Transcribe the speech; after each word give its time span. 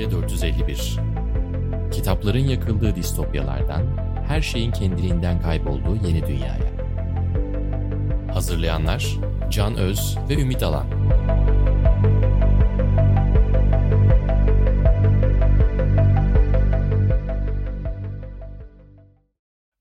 Medya 0.00 0.10
451 0.10 0.96
Kitapların 1.92 2.38
yakıldığı 2.38 2.96
distopyalardan, 2.96 3.96
her 4.28 4.42
şeyin 4.42 4.72
kendiliğinden 4.72 5.42
kaybolduğu 5.42 6.06
yeni 6.06 6.26
dünyaya. 6.26 6.70
Hazırlayanlar 8.34 9.16
Can 9.50 9.76
Öz 9.76 10.18
ve 10.28 10.34
Ümit 10.34 10.62
Alan. 10.62 10.86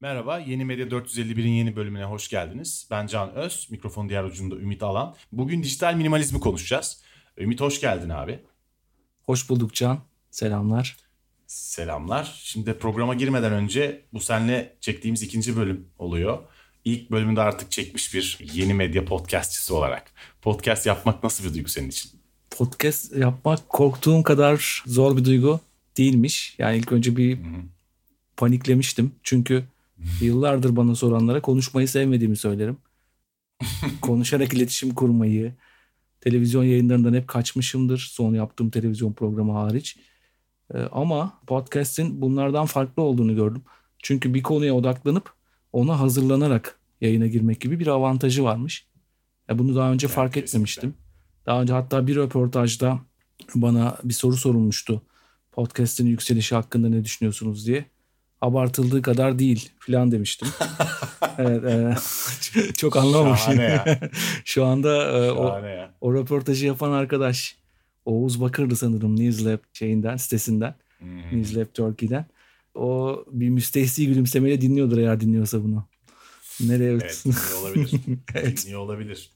Merhaba, 0.01 0.39
Yeni 0.39 0.65
Medya 0.65 0.85
451'in 0.85 1.51
yeni 1.51 1.75
bölümüne 1.75 2.03
hoş 2.03 2.29
geldiniz. 2.29 2.87
Ben 2.91 3.07
Can 3.07 3.33
Öz, 3.35 3.67
mikrofon 3.71 4.09
diğer 4.09 4.23
ucunda 4.23 4.55
Ümit 4.55 4.83
Alan. 4.83 5.15
Bugün 5.31 5.63
dijital 5.63 5.93
minimalizmi 5.93 6.39
konuşacağız. 6.39 7.03
Ümit 7.37 7.61
hoş 7.61 7.81
geldin 7.81 8.09
abi. 8.09 8.39
Hoş 9.25 9.49
bulduk 9.49 9.73
Can. 9.73 10.08
Selamlar. 10.31 10.97
Selamlar. 11.47 12.41
Şimdi 12.43 12.73
programa 12.73 13.13
girmeden 13.13 13.53
önce 13.53 14.05
bu 14.13 14.19
senle 14.19 14.75
çektiğimiz 14.81 15.23
ikinci 15.23 15.57
bölüm 15.57 15.87
oluyor. 15.99 16.39
İlk 16.85 17.11
bölümünde 17.11 17.41
artık 17.41 17.71
çekmiş 17.71 18.13
bir 18.13 18.39
yeni 18.53 18.73
medya 18.73 19.05
podcastçisi 19.05 19.73
olarak. 19.73 20.11
Podcast 20.41 20.85
yapmak 20.85 21.23
nasıl 21.23 21.43
bir 21.43 21.53
duygu 21.53 21.69
senin 21.69 21.89
için? 21.89 22.11
Podcast 22.49 23.15
yapmak 23.17 23.69
korktuğum 23.69 24.23
kadar 24.23 24.83
zor 24.85 25.17
bir 25.17 25.25
duygu 25.25 25.59
değilmiş. 25.97 26.55
Yani 26.57 26.77
ilk 26.77 26.91
önce 26.91 27.17
bir 27.17 27.37
Hı-hı. 27.37 27.61
paniklemiştim. 28.37 29.11
Çünkü 29.23 29.63
yıllardır 30.21 30.75
bana 30.75 30.95
soranlara 30.95 31.41
konuşmayı 31.41 31.87
sevmediğimi 31.87 32.37
söylerim. 32.37 32.77
Konuşarak 34.01 34.53
iletişim 34.53 34.93
kurmayı, 34.93 35.53
televizyon 36.21 36.63
yayınlarından 36.63 37.13
hep 37.13 37.27
kaçmışımdır. 37.27 38.09
Son 38.11 38.33
yaptığım 38.33 38.69
televizyon 38.69 39.13
programı 39.13 39.51
hariç. 39.51 39.97
Ee, 40.73 40.77
ama 40.91 41.39
podcast'in 41.47 42.21
bunlardan 42.21 42.65
farklı 42.65 43.03
olduğunu 43.03 43.35
gördüm. 43.35 43.63
Çünkü 43.99 44.33
bir 44.33 44.43
konuya 44.43 44.75
odaklanıp 44.75 45.33
ona 45.73 45.99
hazırlanarak 45.99 46.79
yayına 47.01 47.27
girmek 47.27 47.61
gibi 47.61 47.79
bir 47.79 47.87
avantajı 47.87 48.43
varmış. 48.43 48.87
Ya 49.49 49.59
bunu 49.59 49.75
daha 49.75 49.91
önce 49.91 50.07
yani 50.07 50.13
fark 50.13 50.33
kesinlikle. 50.33 50.49
etmemiştim. 50.49 50.93
Daha 51.45 51.61
önce 51.61 51.73
hatta 51.73 52.07
bir 52.07 52.15
röportajda 52.15 52.99
bana 53.55 53.97
bir 54.03 54.13
soru 54.13 54.37
sorulmuştu. 54.37 55.01
Podcast'in 55.51 56.07
yükselişi 56.07 56.55
hakkında 56.55 56.89
ne 56.89 57.03
düşünüyorsunuz 57.03 57.67
diye. 57.67 57.85
Abartıldığı 58.41 59.01
kadar 59.01 59.39
değil 59.39 59.71
filan 59.79 60.11
demiştim. 60.11 60.47
evet, 61.37 61.63
e, 61.65 61.95
çok 62.73 62.97
anlamamışım. 62.97 63.59
Şu 64.45 64.65
anda 64.65 65.17
e, 65.17 65.31
o, 65.31 65.61
o 66.01 66.13
röportajı 66.13 66.65
yapan 66.65 66.91
arkadaş 66.91 67.58
Oğuz 68.05 68.41
Bakır'dı 68.41 68.75
sanırım 68.75 69.19
Newslab 69.19 69.59
şeyinden 69.73 70.17
sitesinden. 70.17 70.75
Hmm. 70.99 71.39
Newslab 71.39 71.73
Turkey'den. 71.73 72.25
O 72.75 73.23
bir 73.31 73.49
müstehsi 73.49 74.07
gülümsemeyle 74.07 74.61
dinliyordur 74.61 74.97
eğer 74.97 75.19
dinliyorsa 75.19 75.63
bunu. 75.63 75.87
Nereye 76.61 76.91
evet 76.91 77.23
dinliyor 77.25 77.61
olabilir. 77.61 77.91
evet. 78.35 78.63
Dinliyor 78.63 78.79
olabilir. 78.79 79.31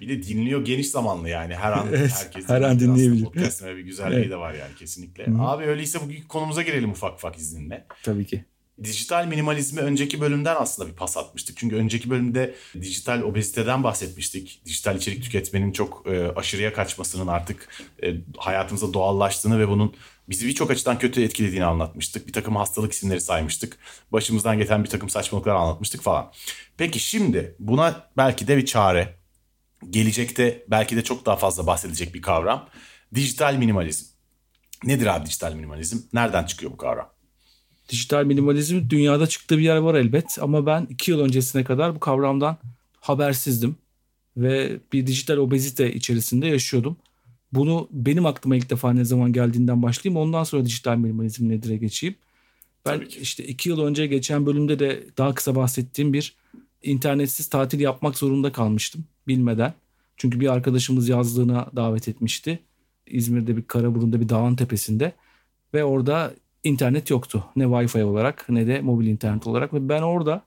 Bir 0.00 0.08
de 0.08 0.22
dinliyor 0.22 0.64
geniş 0.64 0.90
zamanlı 0.90 1.28
yani 1.28 1.54
her 1.54 1.72
an 1.72 1.88
evet, 1.88 2.12
herkes 2.24 2.48
her 2.48 2.62
an 2.62 2.80
dinleyebilir. 2.80 3.24
Podcast'ın 3.24 3.76
bir 3.76 3.82
güzelliği 3.82 4.20
evet. 4.20 4.30
de 4.30 4.36
var 4.36 4.54
yani 4.54 4.74
kesinlikle. 4.74 5.26
Hı-hı. 5.26 5.42
Abi 5.42 5.64
öyleyse 5.64 5.98
bugün 6.04 6.22
konumuza 6.28 6.62
girelim 6.62 6.90
ufak 6.90 7.14
ufak 7.14 7.36
izninle. 7.36 7.86
Tabii 8.02 8.26
ki. 8.26 8.44
Dijital 8.84 9.26
minimalizmi 9.26 9.80
önceki 9.80 10.20
bölümden 10.20 10.56
aslında 10.58 10.88
bir 10.90 10.94
pas 10.96 11.16
atmıştık. 11.16 11.56
Çünkü 11.56 11.76
önceki 11.76 12.10
bölümde 12.10 12.54
dijital 12.80 13.22
obeziteden 13.22 13.84
bahsetmiştik. 13.84 14.62
Dijital 14.64 14.96
içerik 14.96 15.22
tüketmenin 15.22 15.72
çok 15.72 16.06
e, 16.06 16.32
aşırıya 16.36 16.72
kaçmasının 16.72 17.26
artık 17.26 17.68
e, 18.02 18.14
hayatımıza 18.36 18.92
doğallaştığını 18.92 19.58
ve 19.58 19.68
bunun 19.68 19.94
bizi 20.28 20.46
birçok 20.46 20.70
açıdan 20.70 20.98
kötü 20.98 21.22
etkilediğini 21.22 21.64
anlatmıştık. 21.64 22.26
Bir 22.28 22.32
takım 22.32 22.56
hastalık 22.56 22.92
isimleri 22.92 23.20
saymıştık. 23.20 23.78
Başımızdan 24.12 24.58
geçen 24.58 24.84
bir 24.84 24.90
takım 24.90 25.08
saçmalıklar 25.10 25.54
anlatmıştık 25.54 26.02
falan. 26.02 26.32
Peki 26.76 26.98
şimdi 26.98 27.56
buna 27.58 28.10
belki 28.16 28.48
de 28.48 28.56
bir 28.56 28.66
çare. 28.66 29.16
Gelecekte 29.90 30.64
belki 30.68 30.96
de 30.96 31.04
çok 31.04 31.26
daha 31.26 31.36
fazla 31.36 31.66
bahsedilecek 31.66 32.14
bir 32.14 32.22
kavram. 32.22 32.68
Dijital 33.14 33.54
minimalizm. 33.54 34.06
Nedir 34.84 35.06
abi 35.06 35.26
dijital 35.26 35.52
minimalizm? 35.52 35.98
Nereden 36.12 36.44
çıkıyor 36.44 36.72
bu 36.72 36.76
kavram? 36.76 37.15
Dijital 37.88 38.24
minimalizm 38.24 38.90
dünyada 38.90 39.26
çıktığı 39.26 39.58
bir 39.58 39.62
yer 39.62 39.76
var 39.76 39.94
elbet 39.94 40.38
ama 40.40 40.66
ben 40.66 40.86
iki 40.90 41.10
yıl 41.10 41.20
öncesine 41.20 41.64
kadar 41.64 41.94
bu 41.94 42.00
kavramdan 42.00 42.56
habersizdim 43.00 43.76
ve 44.36 44.76
bir 44.92 45.06
dijital 45.06 45.36
obezite 45.36 45.94
içerisinde 45.94 46.46
yaşıyordum. 46.46 46.96
Bunu 47.52 47.88
benim 47.90 48.26
aklıma 48.26 48.56
ilk 48.56 48.70
defa 48.70 48.92
ne 48.92 49.04
zaman 49.04 49.32
geldiğinden 49.32 49.82
başlayayım 49.82 50.20
ondan 50.20 50.44
sonra 50.44 50.64
dijital 50.64 50.96
minimalizm 50.96 51.48
nedir'e 51.48 51.76
geçeyim. 51.76 52.14
Ben 52.86 53.02
işte 53.20 53.44
iki 53.44 53.68
yıl 53.68 53.80
önce 53.80 54.06
geçen 54.06 54.46
bölümde 54.46 54.78
de 54.78 55.04
daha 55.18 55.34
kısa 55.34 55.56
bahsettiğim 55.56 56.12
bir 56.12 56.34
internetsiz 56.82 57.46
tatil 57.46 57.80
yapmak 57.80 58.18
zorunda 58.18 58.52
kalmıştım 58.52 59.04
bilmeden. 59.28 59.74
Çünkü 60.16 60.40
bir 60.40 60.52
arkadaşımız 60.52 61.08
yazlığına 61.08 61.70
davet 61.76 62.08
etmişti. 62.08 62.58
İzmir'de 63.06 63.56
bir 63.56 63.62
Karaburun'da 63.62 64.20
bir 64.20 64.28
dağın 64.28 64.56
tepesinde 64.56 65.12
ve 65.74 65.84
orada 65.84 66.34
internet 66.66 67.10
yoktu. 67.10 67.44
Ne 67.56 67.64
Wi-Fi 67.64 68.04
olarak 68.04 68.46
ne 68.48 68.66
de 68.66 68.80
mobil 68.80 69.06
internet 69.06 69.46
olarak 69.46 69.74
ve 69.74 69.88
ben 69.88 70.02
orada 70.02 70.42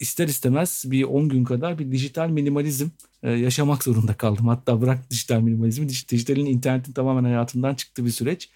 ister 0.00 0.28
istemez 0.28 0.84
bir 0.86 1.04
10 1.04 1.28
gün 1.28 1.44
kadar 1.44 1.78
bir 1.78 1.92
dijital 1.92 2.28
minimalizm 2.28 2.88
e, 3.22 3.30
yaşamak 3.30 3.84
zorunda 3.84 4.14
kaldım. 4.14 4.48
Hatta 4.48 4.80
bırak 4.80 5.10
dijital 5.10 5.40
minimalizmi, 5.40 5.88
dijitalin 5.88 6.46
internetin 6.46 6.92
tamamen 6.92 7.24
hayatından 7.24 7.74
çıktığı 7.74 8.04
bir 8.04 8.10
süreç. 8.10 8.50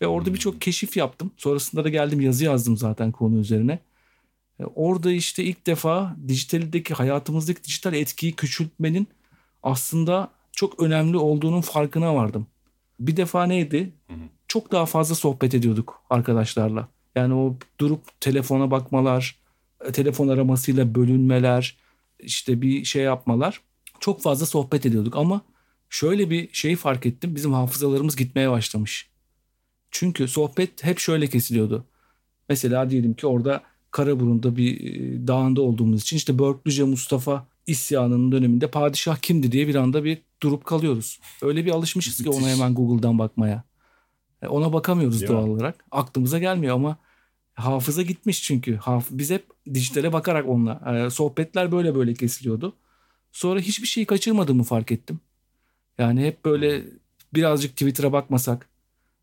Ve 0.00 0.06
orada 0.06 0.34
birçok 0.34 0.60
keşif 0.60 0.96
yaptım. 0.96 1.30
Sonrasında 1.36 1.84
da 1.84 1.88
geldim 1.88 2.20
yazı 2.20 2.44
yazdım 2.44 2.76
zaten 2.76 3.12
konu 3.12 3.38
üzerine. 3.38 3.78
E, 4.60 4.64
orada 4.64 5.12
işte 5.12 5.44
ilk 5.44 5.66
defa 5.66 6.16
dijitaldeki 6.28 6.94
hayatımızdaki 6.94 7.64
dijital 7.64 7.94
etkiyi 7.94 8.32
küçültmenin 8.32 9.08
aslında 9.62 10.30
çok 10.52 10.82
önemli 10.82 11.16
olduğunun 11.16 11.60
farkına 11.60 12.14
vardım. 12.14 12.46
Bir 13.00 13.16
defa 13.16 13.46
neydi? 13.46 13.92
Çok 14.50 14.72
daha 14.72 14.86
fazla 14.86 15.14
sohbet 15.14 15.54
ediyorduk 15.54 16.02
arkadaşlarla. 16.10 16.88
Yani 17.14 17.34
o 17.34 17.56
durup 17.80 18.20
telefona 18.20 18.70
bakmalar, 18.70 19.36
telefon 19.92 20.28
aramasıyla 20.28 20.94
bölünmeler, 20.94 21.76
işte 22.18 22.62
bir 22.62 22.84
şey 22.84 23.02
yapmalar. 23.02 23.60
Çok 24.00 24.22
fazla 24.22 24.46
sohbet 24.46 24.86
ediyorduk 24.86 25.16
ama 25.16 25.40
şöyle 25.88 26.30
bir 26.30 26.52
şey 26.52 26.76
fark 26.76 27.06
ettim. 27.06 27.34
Bizim 27.34 27.52
hafızalarımız 27.52 28.16
gitmeye 28.16 28.50
başlamış. 28.50 29.08
Çünkü 29.90 30.28
sohbet 30.28 30.84
hep 30.84 30.98
şöyle 30.98 31.26
kesiliyordu. 31.26 31.84
Mesela 32.48 32.90
diyelim 32.90 33.14
ki 33.14 33.26
orada 33.26 33.62
Karaburun'da 33.90 34.56
bir 34.56 34.80
e, 34.80 35.26
dağında 35.26 35.62
olduğumuz 35.62 36.02
için 36.02 36.16
işte 36.16 36.38
Börklüce 36.38 36.84
Mustafa 36.84 37.46
isyanının 37.66 38.32
döneminde 38.32 38.70
padişah 38.70 39.16
kimdi 39.16 39.52
diye 39.52 39.68
bir 39.68 39.74
anda 39.74 40.04
bir 40.04 40.18
durup 40.42 40.64
kalıyoruz. 40.64 41.20
Öyle 41.42 41.64
bir 41.64 41.70
alışmışız 41.70 42.22
ki 42.22 42.30
ona 42.30 42.48
hemen 42.48 42.74
Google'dan 42.74 43.18
bakmaya. 43.18 43.69
E, 44.42 44.48
ona 44.48 44.72
bakamıyoruz 44.72 45.20
Değil 45.20 45.32
doğal 45.32 45.44
mi? 45.44 45.50
olarak. 45.50 45.84
Aklımıza 45.90 46.38
gelmiyor 46.38 46.74
ama 46.74 46.96
hafıza 47.54 48.02
gitmiş 48.02 48.42
çünkü. 48.42 48.76
Haf 48.76 49.06
biz 49.10 49.30
hep 49.30 49.46
dijitale 49.74 50.12
bakarak 50.12 50.48
onunla. 50.48 51.04
E, 51.06 51.10
sohbetler 51.10 51.72
böyle 51.72 51.94
böyle 51.94 52.14
kesiliyordu. 52.14 52.76
Sonra 53.32 53.60
hiçbir 53.60 53.86
şeyi 53.86 54.06
kaçırmadığımı 54.06 54.62
fark 54.62 54.92
ettim. 54.92 55.20
Yani 55.98 56.26
hep 56.26 56.44
böyle 56.44 56.82
birazcık 57.34 57.70
Twitter'a 57.70 58.12
bakmasak, 58.12 58.68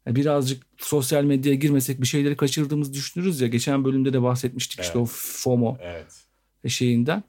e, 0.08 0.16
birazcık 0.16 0.64
sosyal 0.78 1.24
medyaya 1.24 1.56
girmesek 1.56 2.02
bir 2.02 2.08
şeyleri 2.08 2.38
kaçırdığımızı 2.38 2.94
düşünürüz 2.94 3.42
ya. 3.42 3.48
Geçen 3.48 3.86
bölümde 3.86 4.14
de 4.14 4.22
bahsetmiştik 4.22 4.80
evet. 4.80 4.88
işte 4.88 5.00
o 5.00 5.06
FOMO 5.10 5.78
evet. 5.82 6.26
şeyinden. 6.68 7.24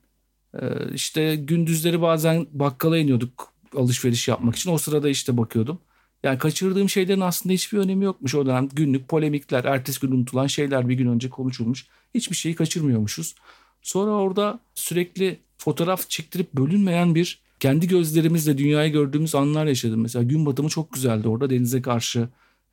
Ee, 0.54 0.94
işte 0.94 1.36
gündüzleri 1.36 2.02
bazen 2.02 2.46
bakkala 2.52 2.98
iniyorduk 2.98 3.52
alışveriş 3.76 4.28
yapmak 4.28 4.56
için. 4.56 4.70
O 4.70 4.78
sırada 4.78 5.08
işte 5.08 5.36
bakıyordum. 5.36 5.78
Yani 6.22 6.38
kaçırdığım 6.38 6.88
şeylerin 6.88 7.20
aslında 7.20 7.52
hiçbir 7.52 7.78
önemi 7.78 8.04
yokmuş 8.04 8.34
o 8.34 8.46
dönem. 8.46 8.68
Günlük 8.68 9.08
polemikler, 9.08 9.64
ertesi 9.64 10.00
gün 10.00 10.12
unutulan 10.12 10.46
şeyler 10.46 10.88
bir 10.88 10.94
gün 10.94 11.06
önce 11.06 11.30
konuşulmuş. 11.30 11.86
Hiçbir 12.14 12.36
şeyi 12.36 12.54
kaçırmıyormuşuz. 12.54 13.34
Sonra 13.82 14.10
orada 14.10 14.60
sürekli 14.74 15.38
fotoğraf 15.58 16.10
çektirip 16.10 16.52
bölünmeyen 16.52 17.14
bir 17.14 17.40
kendi 17.60 17.88
gözlerimizle 17.88 18.58
dünyayı 18.58 18.92
gördüğümüz 18.92 19.34
anlar 19.34 19.66
yaşadım. 19.66 20.00
Mesela 20.00 20.22
gün 20.22 20.46
batımı 20.46 20.68
çok 20.68 20.92
güzeldi 20.92 21.28
orada 21.28 21.50
denize 21.50 21.82
karşı 21.82 22.28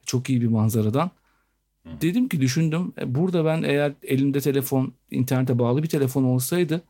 çok 0.05 0.29
iyi 0.29 0.41
bir 0.41 0.47
manzaradan. 0.47 1.11
Dedim 2.01 2.29
ki 2.29 2.41
düşündüm 2.41 2.93
e, 3.01 3.15
burada 3.15 3.45
ben 3.45 3.63
eğer 3.63 3.93
elimde 4.03 4.39
telefon 4.39 4.93
internete 5.11 5.59
bağlı 5.59 5.83
bir 5.83 5.89
telefon 5.89 6.23
olsaydı 6.23 6.81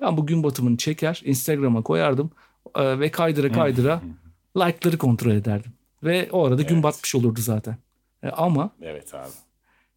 ben 0.00 0.16
bu 0.16 0.26
gün 0.26 0.42
batımını 0.42 0.76
çeker 0.76 1.22
Instagram'a 1.24 1.82
koyardım 1.82 2.30
e, 2.74 3.00
ve 3.00 3.10
kaydıra 3.10 3.52
kaydıra 3.52 4.02
like'ları 4.56 4.98
kontrol 4.98 5.30
ederdim. 5.30 5.72
Ve 6.04 6.28
o 6.32 6.44
arada 6.44 6.62
evet. 6.62 6.68
gün 6.68 6.82
batmış 6.82 7.14
olurdu 7.14 7.40
zaten. 7.40 7.76
E, 8.22 8.28
ama 8.28 8.70
evet 8.82 9.14
abi. 9.14 9.28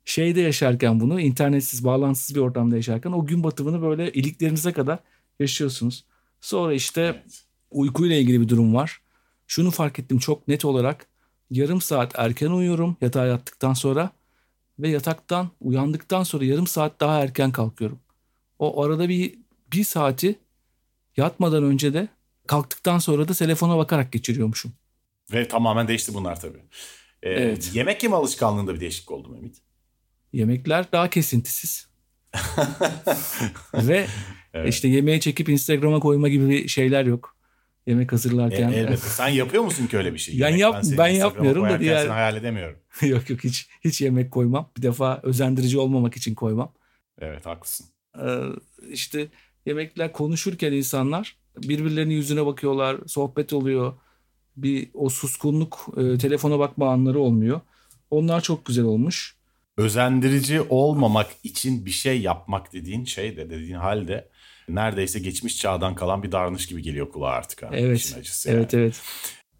şeyde 0.05 0.41
yaşarken 0.41 0.99
bunu 0.99 1.19
internetsiz 1.19 1.85
bağlantısız 1.85 2.35
bir 2.35 2.41
ortamda 2.41 2.75
yaşarken 2.75 3.11
o 3.11 3.25
gün 3.25 3.43
batımını 3.43 3.81
böyle 3.81 4.11
iliklerinize 4.11 4.71
kadar 4.71 4.99
yaşıyorsunuz. 5.39 6.05
Sonra 6.41 6.73
işte 6.73 7.01
evet. 7.01 7.43
uykuyla 7.71 8.15
ilgili 8.15 8.41
bir 8.41 8.49
durum 8.49 8.75
var. 8.75 9.01
Şunu 9.47 9.71
fark 9.71 9.99
ettim 9.99 10.19
çok 10.19 10.47
net 10.47 10.65
olarak 10.65 11.07
yarım 11.51 11.81
saat 11.81 12.19
erken 12.19 12.51
uyuyorum 12.51 12.97
yatağa 13.01 13.25
yattıktan 13.25 13.73
sonra 13.73 14.11
ve 14.79 14.89
yataktan 14.89 15.49
uyandıktan 15.61 16.23
sonra 16.23 16.45
yarım 16.45 16.67
saat 16.67 16.99
daha 16.99 17.19
erken 17.19 17.51
kalkıyorum. 17.51 17.99
O 18.59 18.83
arada 18.83 19.09
bir 19.09 19.39
bir 19.73 19.83
saati 19.83 20.39
yatmadan 21.17 21.63
önce 21.63 21.93
de 21.93 22.07
kalktıktan 22.47 22.99
sonra 22.99 23.27
da 23.27 23.33
telefona 23.33 23.77
bakarak 23.77 24.11
geçiriyormuşum. 24.11 24.73
Ve 25.33 25.47
tamamen 25.47 25.87
değişti 25.87 26.13
bunlar 26.13 26.39
tabii. 26.41 26.57
Ee, 27.23 27.29
Evet. 27.29 27.71
Yemek 27.75 28.03
yeme 28.03 28.15
alışkanlığında 28.15 28.75
bir 28.75 28.79
değişiklik 28.79 29.11
oldu 29.11 29.29
mu 29.29 29.37
Ümit? 29.37 29.57
Yemekler 30.33 30.91
daha 30.91 31.09
kesintisiz. 31.09 31.87
ve 33.73 34.07
Evet. 34.53 34.73
işte 34.73 34.87
yemeği 34.87 35.19
çekip 35.21 35.49
Instagram'a 35.49 35.99
koyma 35.99 36.27
gibi 36.29 36.49
bir 36.49 36.67
şeyler 36.67 37.05
yok. 37.05 37.37
Yemek 37.87 38.07
E, 38.07 38.11
hazırlarken. 38.11 38.71
elbette. 38.71 38.97
Sen 38.97 39.27
yapıyor 39.27 39.63
musun 39.63 39.87
ki 39.87 39.97
öyle 39.97 40.13
bir 40.13 40.19
şey? 40.19 40.35
Ben 40.35 40.39
Yemek, 40.47 40.59
yap- 40.61 40.73
ben 40.75 40.79
Instagram'a 40.89 41.09
yapmıyorum 41.17 41.63
da 41.63 41.79
diğer- 41.79 42.01
seni 42.01 42.11
hayal 42.11 42.35
edemiyorum. 42.37 42.79
yok 43.01 43.29
yok 43.29 43.43
hiç 43.43 43.69
hiç 43.83 44.01
yemek 44.01 44.31
koymam. 44.31 44.71
Bir 44.77 44.81
defa 44.81 45.19
özendirici 45.23 45.77
olmamak 45.79 46.17
için 46.17 46.35
koymam. 46.35 46.73
Evet 47.19 47.45
haklısın. 47.45 47.85
Ee, 48.21 48.37
işte 48.91 49.27
yemekler 49.65 50.13
konuşurken 50.13 50.71
insanlar 50.71 51.37
birbirlerinin 51.57 52.13
yüzüne 52.13 52.45
bakıyorlar, 52.45 52.97
sohbet 53.07 53.53
oluyor. 53.53 53.93
Bir 54.57 54.89
o 54.93 55.09
suskunluk, 55.09 55.87
e, 55.97 56.17
telefona 56.17 56.59
bakma 56.59 56.91
anları 56.91 57.19
olmuyor. 57.19 57.61
Onlar 58.11 58.41
çok 58.41 58.65
güzel 58.65 58.85
olmuş. 58.85 59.35
Özendirici 59.77 60.61
olmamak 60.61 61.27
için 61.43 61.85
bir 61.85 61.91
şey 61.91 62.21
yapmak 62.21 62.73
dediğin 62.73 63.05
şey 63.05 63.37
de 63.37 63.49
dediğin 63.49 63.75
halde 63.75 64.29
neredeyse 64.69 65.19
geçmiş 65.19 65.57
çağdan 65.57 65.95
kalan 65.95 66.23
bir 66.23 66.31
davranış 66.31 66.67
gibi 66.67 66.81
geliyor 66.81 67.11
kulağa 67.11 67.27
artık. 67.27 67.63
Ha. 67.63 67.69
Evet. 67.73 68.15
Acısı 68.19 68.49
yani. 68.49 68.57
Evet 68.57 68.73
evet. 68.73 69.01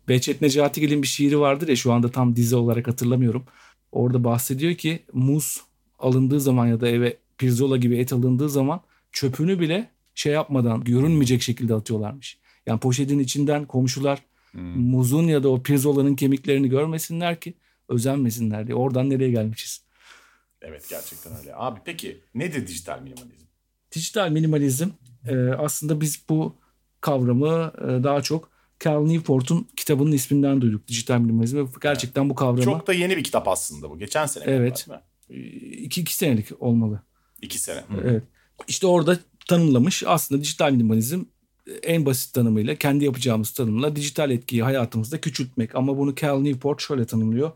Behçet 0.07 0.41
Necatigil'in 0.41 1.01
bir 1.01 1.07
şiiri 1.07 1.39
vardır 1.39 1.67
ya 1.67 1.75
şu 1.75 1.94
anda 1.94 2.11
tam 2.11 2.35
dizi 2.35 2.55
olarak 2.55 2.88
hatırlamıyorum. 2.88 3.45
Orada 3.91 4.23
bahsediyor 4.23 4.73
ki 4.75 4.99
muz 5.13 5.61
alındığı 5.99 6.39
zaman 6.39 6.67
ya 6.67 6.81
da 6.81 6.88
eve 6.88 7.17
pirzola 7.38 7.77
gibi 7.77 7.97
et 7.97 8.13
alındığı 8.13 8.49
zaman 8.49 8.81
çöpünü 9.11 9.59
bile 9.59 9.89
şey 10.15 10.33
yapmadan 10.33 10.83
görünmeyecek 10.83 11.41
şekilde 11.41 11.73
atıyorlarmış. 11.73 12.38
Yani 12.65 12.79
poşetin 12.79 13.19
içinden 13.19 13.65
komşular 13.65 14.19
Hmm. 14.51 14.81
muzun 14.81 15.23
ya 15.23 15.44
da 15.44 15.49
o 15.49 15.63
pirzolanın 15.63 16.15
kemiklerini 16.15 16.69
görmesinler 16.69 17.39
ki 17.39 17.53
özenmesinler 17.89 18.67
diye. 18.67 18.75
Oradan 18.75 19.09
nereye 19.09 19.31
gelmişiz? 19.31 19.81
Evet 20.61 20.89
gerçekten 20.89 21.38
öyle. 21.39 21.55
Abi 21.55 21.79
peki 21.85 22.21
nedir 22.35 22.67
dijital 22.67 23.01
minimalizm? 23.01 23.45
Dijital 23.95 24.29
minimalizm 24.29 24.89
e, 25.27 25.35
aslında 25.35 26.01
biz 26.01 26.23
bu 26.29 26.55
kavramı 27.01 27.73
e, 27.77 28.03
daha 28.03 28.21
çok 28.21 28.49
Cal 28.79 29.05
Newport'un 29.05 29.67
kitabının 29.75 30.11
isminden 30.11 30.61
duyduk. 30.61 30.88
Dijital 30.88 31.19
minimalizm. 31.19 31.65
Gerçekten 31.81 32.29
bu 32.29 32.35
kavramı 32.35 32.61
Çok 32.63 32.88
da 32.88 32.94
yeni 32.94 33.17
bir 33.17 33.23
kitap 33.23 33.47
aslında 33.47 33.89
bu. 33.89 33.99
Geçen 33.99 34.25
sene 34.25 34.44
Evet. 34.47 34.88
e, 35.29 35.39
iki, 35.71 36.01
iki 36.01 36.15
senelik 36.15 36.47
olmalı. 36.59 37.01
İki 37.41 37.59
sene. 37.59 37.79
Hı. 37.79 38.01
Evet. 38.03 38.23
İşte 38.67 38.88
orada 38.88 39.19
tanımlamış 39.47 40.03
aslında 40.07 40.41
dijital 40.41 40.71
minimalizm 40.71 41.23
en 41.84 42.06
basit 42.06 42.34
tanımıyla 42.34 42.75
kendi 42.75 43.06
yapacağımız 43.06 43.52
tanımla 43.52 43.96
dijital 43.96 44.31
etkiyi 44.31 44.64
hayatımızda 44.64 45.22
küçültmek. 45.22 45.75
Ama 45.75 45.98
bunu 45.98 46.16
Cal 46.16 46.40
Newport 46.40 46.81
şöyle 46.81 47.06
tanımlıyor. 47.06 47.52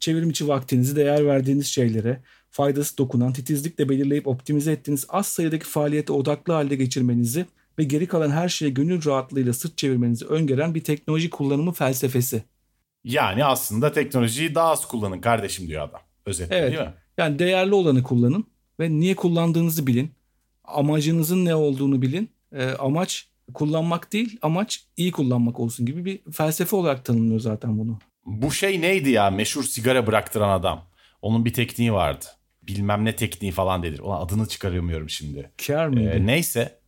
Çevrim 0.00 0.30
içi 0.30 0.48
vaktinizi 0.48 0.96
değer 0.96 1.26
verdiğiniz 1.26 1.66
şeylere 1.66 2.22
faydası 2.50 2.98
dokunan 2.98 3.32
titizlikle 3.32 3.88
belirleyip 3.88 4.26
optimize 4.26 4.72
ettiğiniz 4.72 5.06
az 5.08 5.26
sayıdaki 5.26 5.66
faaliyete 5.66 6.12
odaklı 6.12 6.52
halde 6.52 6.76
geçirmenizi 6.76 7.46
ve 7.78 7.84
geri 7.84 8.06
kalan 8.06 8.30
her 8.30 8.48
şeye 8.48 8.70
gönül 8.70 9.04
rahatlığıyla 9.04 9.52
sırt 9.52 9.78
çevirmenizi 9.78 10.26
öngören 10.26 10.74
bir 10.74 10.84
teknoloji 10.84 11.30
kullanımı 11.30 11.72
felsefesi. 11.72 12.42
Yani 13.04 13.44
aslında 13.44 13.92
teknolojiyi 13.92 14.54
daha 14.54 14.70
az 14.70 14.88
kullanın 14.88 15.20
kardeşim 15.20 15.68
diyor 15.68 15.88
adam. 15.88 16.00
Özetle 16.26 16.56
Evet. 16.56 16.72
değil 16.72 16.82
mi? 16.82 16.94
Yani 17.18 17.38
değerli 17.38 17.74
olanı 17.74 18.02
kullanın 18.02 18.44
ve 18.80 18.90
niye 18.90 19.16
kullandığınızı 19.16 19.86
bilin. 19.86 20.12
Amacınızın 20.64 21.44
ne 21.44 21.54
olduğunu 21.54 22.02
bilin. 22.02 22.30
Ee, 22.52 22.64
amaç 22.64 23.28
kullanmak 23.54 24.12
değil, 24.12 24.38
amaç 24.42 24.84
iyi 24.96 25.12
kullanmak 25.12 25.60
olsun 25.60 25.86
gibi 25.86 26.04
bir 26.04 26.32
felsefe 26.32 26.76
olarak 26.76 27.04
tanımlıyor 27.04 27.40
zaten 27.40 27.78
bunu. 27.78 27.98
Bu 28.26 28.52
şey 28.52 28.80
neydi 28.80 29.10
ya 29.10 29.30
meşhur 29.30 29.64
sigara 29.64 30.06
bıraktıran 30.06 30.48
adam. 30.58 30.84
Onun 31.22 31.44
bir 31.44 31.52
tekniği 31.52 31.92
vardı. 31.92 32.24
Bilmem 32.62 33.04
ne 33.04 33.16
tekniği 33.16 33.52
falan 33.52 33.82
denir. 33.82 33.98
Ulan 33.98 34.20
adını 34.26 34.48
çıkaramıyorum 34.48 35.10
şimdi. 35.10 35.50
Care 35.58 35.88
mıydı? 35.88 36.10
Ee, 36.10 36.26
neyse. 36.26 36.78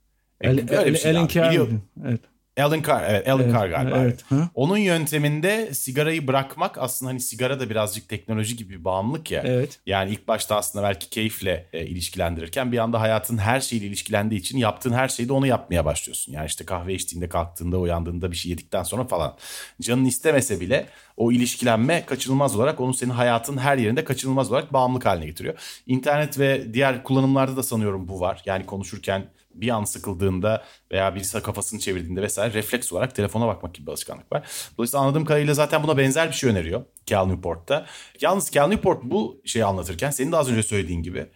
El- 0.41 0.59
El-. 0.59 1.29
Care 1.29 1.49
Biliyor- 1.49 1.69
mıydı? 1.69 1.83
Evet. 2.05 2.21
Alan 2.61 2.83
Carr, 2.83 3.05
evet 3.11 3.29
Alan 3.29 3.43
Evet, 3.43 3.53
Carr 3.55 3.69
galiba. 3.69 3.99
evet. 3.99 4.25
Onun 4.55 4.77
yönteminde 4.79 5.75
sigarayı 5.75 6.27
bırakmak 6.27 6.79
aslında 6.79 7.11
hani 7.11 7.21
sigara 7.21 7.61
da 7.61 7.71
birazcık 7.71 8.09
teknoloji 8.09 8.57
gibi 8.57 8.75
bir 8.75 8.85
bağımlılık 8.85 9.31
ya. 9.31 9.43
Evet. 9.47 9.79
Yani 9.87 10.11
ilk 10.11 10.29
başta 10.29 10.57
aslında 10.57 10.85
belki 10.85 11.11
keyifle 11.11 11.67
e, 11.73 11.87
ilişkilendirirken 11.87 12.73
bir 12.73 12.79
anda 12.79 13.01
hayatın 13.01 13.39
her 13.39 13.61
şeyle 13.61 13.87
ilişkilendiği 13.87 14.41
için 14.41 14.59
yaptığın 14.59 14.93
her 14.93 15.09
şeyde 15.09 15.33
onu 15.33 15.47
yapmaya 15.47 15.85
başlıyorsun. 15.85 16.33
Yani 16.33 16.47
işte 16.47 16.65
kahve 16.65 16.95
içtiğinde, 16.95 17.29
kalktığında, 17.29 17.79
uyandığında 17.79 18.31
bir 18.31 18.37
şey 18.37 18.51
yedikten 18.51 18.83
sonra 18.83 19.05
falan. 19.05 19.37
Canın 19.83 20.05
istemese 20.05 20.61
bile 20.61 20.87
o 21.17 21.33
ilişkilenme 21.33 22.07
kaçınılmaz 22.07 22.57
olarak 22.57 22.81
onu 22.81 22.95
senin 22.95 23.11
hayatın 23.11 23.59
her 23.59 23.79
yerinde 23.79 24.05
kaçınılmaz 24.05 24.51
olarak 24.53 24.73
bağımlılık 24.73 25.07
haline 25.07 25.27
getiriyor. 25.27 25.55
İnternet 25.87 26.39
ve 26.39 26.75
diğer 26.75 27.03
kullanımlarda 27.03 27.57
da 27.57 27.63
sanıyorum 27.63 28.09
bu 28.09 28.21
var. 28.21 28.43
Yani 28.47 28.67
konuşurken 28.67 29.25
bir 29.55 29.69
an 29.69 29.85
sıkıldığında 29.85 30.65
veya 30.93 31.15
birisi 31.15 31.43
kafasını 31.43 31.81
çevirdiğinde 31.81 32.23
vesaire 32.23 32.55
refleks 32.55 32.93
olarak 32.93 33.15
telefona 33.15 33.47
bakmak 33.47 33.75
gibi 33.75 33.87
bir 33.87 33.91
alışkanlık 33.91 34.33
var. 34.33 34.49
Dolayısıyla 34.79 35.03
anladığım 35.05 35.25
kadarıyla 35.25 35.55
zaten 35.55 35.83
buna 35.83 35.97
benzer 35.99 36.29
bir 36.29 36.35
şey 36.35 36.51
öneriyor 36.51 36.85
Cal 37.07 37.27
Newport'ta. 37.27 37.87
Yalnız 38.21 38.51
Cal 38.51 38.69
Newport 38.69 39.03
bu 39.03 39.41
şeyi 39.45 39.65
anlatırken 39.65 40.11
senin 40.11 40.33
de 40.33 40.37
az 40.37 40.51
önce 40.51 40.63
söylediğin 40.63 41.03
gibi 41.03 41.27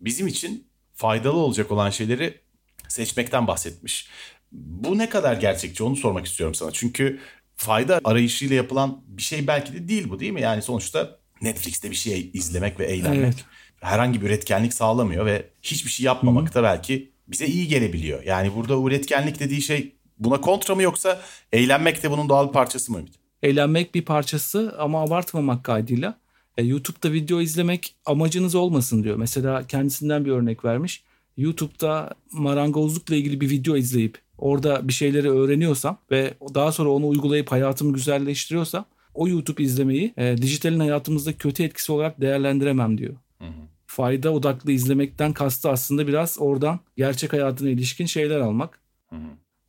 bizim 0.00 0.26
için 0.26 0.68
faydalı 0.94 1.38
olacak 1.38 1.70
olan 1.70 1.90
şeyleri 1.90 2.40
seçmekten 2.88 3.46
bahsetmiş. 3.46 4.08
Bu 4.52 4.98
ne 4.98 5.08
kadar 5.08 5.34
gerçekçi 5.34 5.84
onu 5.84 5.96
sormak 5.96 6.26
istiyorum 6.26 6.54
sana. 6.54 6.70
Çünkü 6.72 7.20
fayda 7.56 8.00
arayışıyla 8.04 8.56
yapılan 8.56 9.02
bir 9.06 9.22
şey 9.22 9.46
belki 9.46 9.72
de 9.72 9.88
değil 9.88 10.10
bu 10.10 10.20
değil 10.20 10.32
mi? 10.32 10.40
Yani 10.40 10.62
sonuçta 10.62 11.18
Netflix'te 11.42 11.90
bir 11.90 11.96
şey 11.96 12.30
izlemek 12.34 12.80
ve 12.80 12.84
eğlenmek 12.84 13.24
Evet. 13.24 13.44
herhangi 13.80 14.20
bir 14.20 14.26
üretkenlik 14.26 14.74
sağlamıyor 14.74 15.26
ve 15.26 15.50
hiçbir 15.62 15.90
şey 15.90 16.06
yapmamak 16.06 16.54
da 16.54 16.62
belki 16.62 17.12
bize 17.30 17.46
iyi 17.46 17.68
gelebiliyor. 17.68 18.22
Yani 18.22 18.54
burada 18.56 18.88
üretkenlik 18.88 19.40
dediği 19.40 19.62
şey 19.62 19.92
buna 20.18 20.40
kontra 20.40 20.74
mı 20.74 20.82
yoksa 20.82 21.22
eğlenmek 21.52 22.02
de 22.02 22.10
bunun 22.10 22.28
doğal 22.28 22.48
bir 22.48 22.52
parçası 22.52 22.92
mı 22.92 22.98
Ümit? 22.98 23.14
Eğlenmek 23.42 23.94
bir 23.94 24.02
parçası 24.02 24.74
ama 24.78 25.02
abartmamak 25.02 25.64
kaydıyla. 25.64 26.18
E, 26.58 26.64
YouTube'da 26.64 27.12
video 27.12 27.40
izlemek 27.40 27.94
amacınız 28.06 28.54
olmasın 28.54 29.04
diyor. 29.04 29.16
Mesela 29.16 29.66
kendisinden 29.66 30.24
bir 30.24 30.30
örnek 30.30 30.64
vermiş. 30.64 31.02
YouTube'da 31.36 32.14
marangozlukla 32.32 33.16
ilgili 33.16 33.40
bir 33.40 33.50
video 33.50 33.76
izleyip 33.76 34.18
orada 34.38 34.88
bir 34.88 34.92
şeyleri 34.92 35.30
öğreniyorsam 35.30 35.98
ve 36.10 36.34
daha 36.54 36.72
sonra 36.72 36.88
onu 36.88 37.08
uygulayıp 37.08 37.52
hayatımı 37.52 37.92
güzelleştiriyorsam 37.92 38.84
o 39.14 39.28
YouTube 39.28 39.62
izlemeyi 39.62 40.14
e, 40.16 40.36
dijitalin 40.36 40.80
hayatımızda 40.80 41.32
kötü 41.32 41.62
etkisi 41.62 41.92
olarak 41.92 42.20
değerlendiremem 42.20 42.98
diyor. 42.98 43.14
Fayda 43.90 44.30
odaklı 44.32 44.72
izlemekten 44.72 45.32
kastı 45.32 45.70
aslında 45.70 46.06
biraz 46.06 46.36
oradan 46.40 46.80
gerçek 46.96 47.32
hayatına 47.32 47.68
ilişkin 47.68 48.06
şeyler 48.06 48.40
almak. 48.40 48.80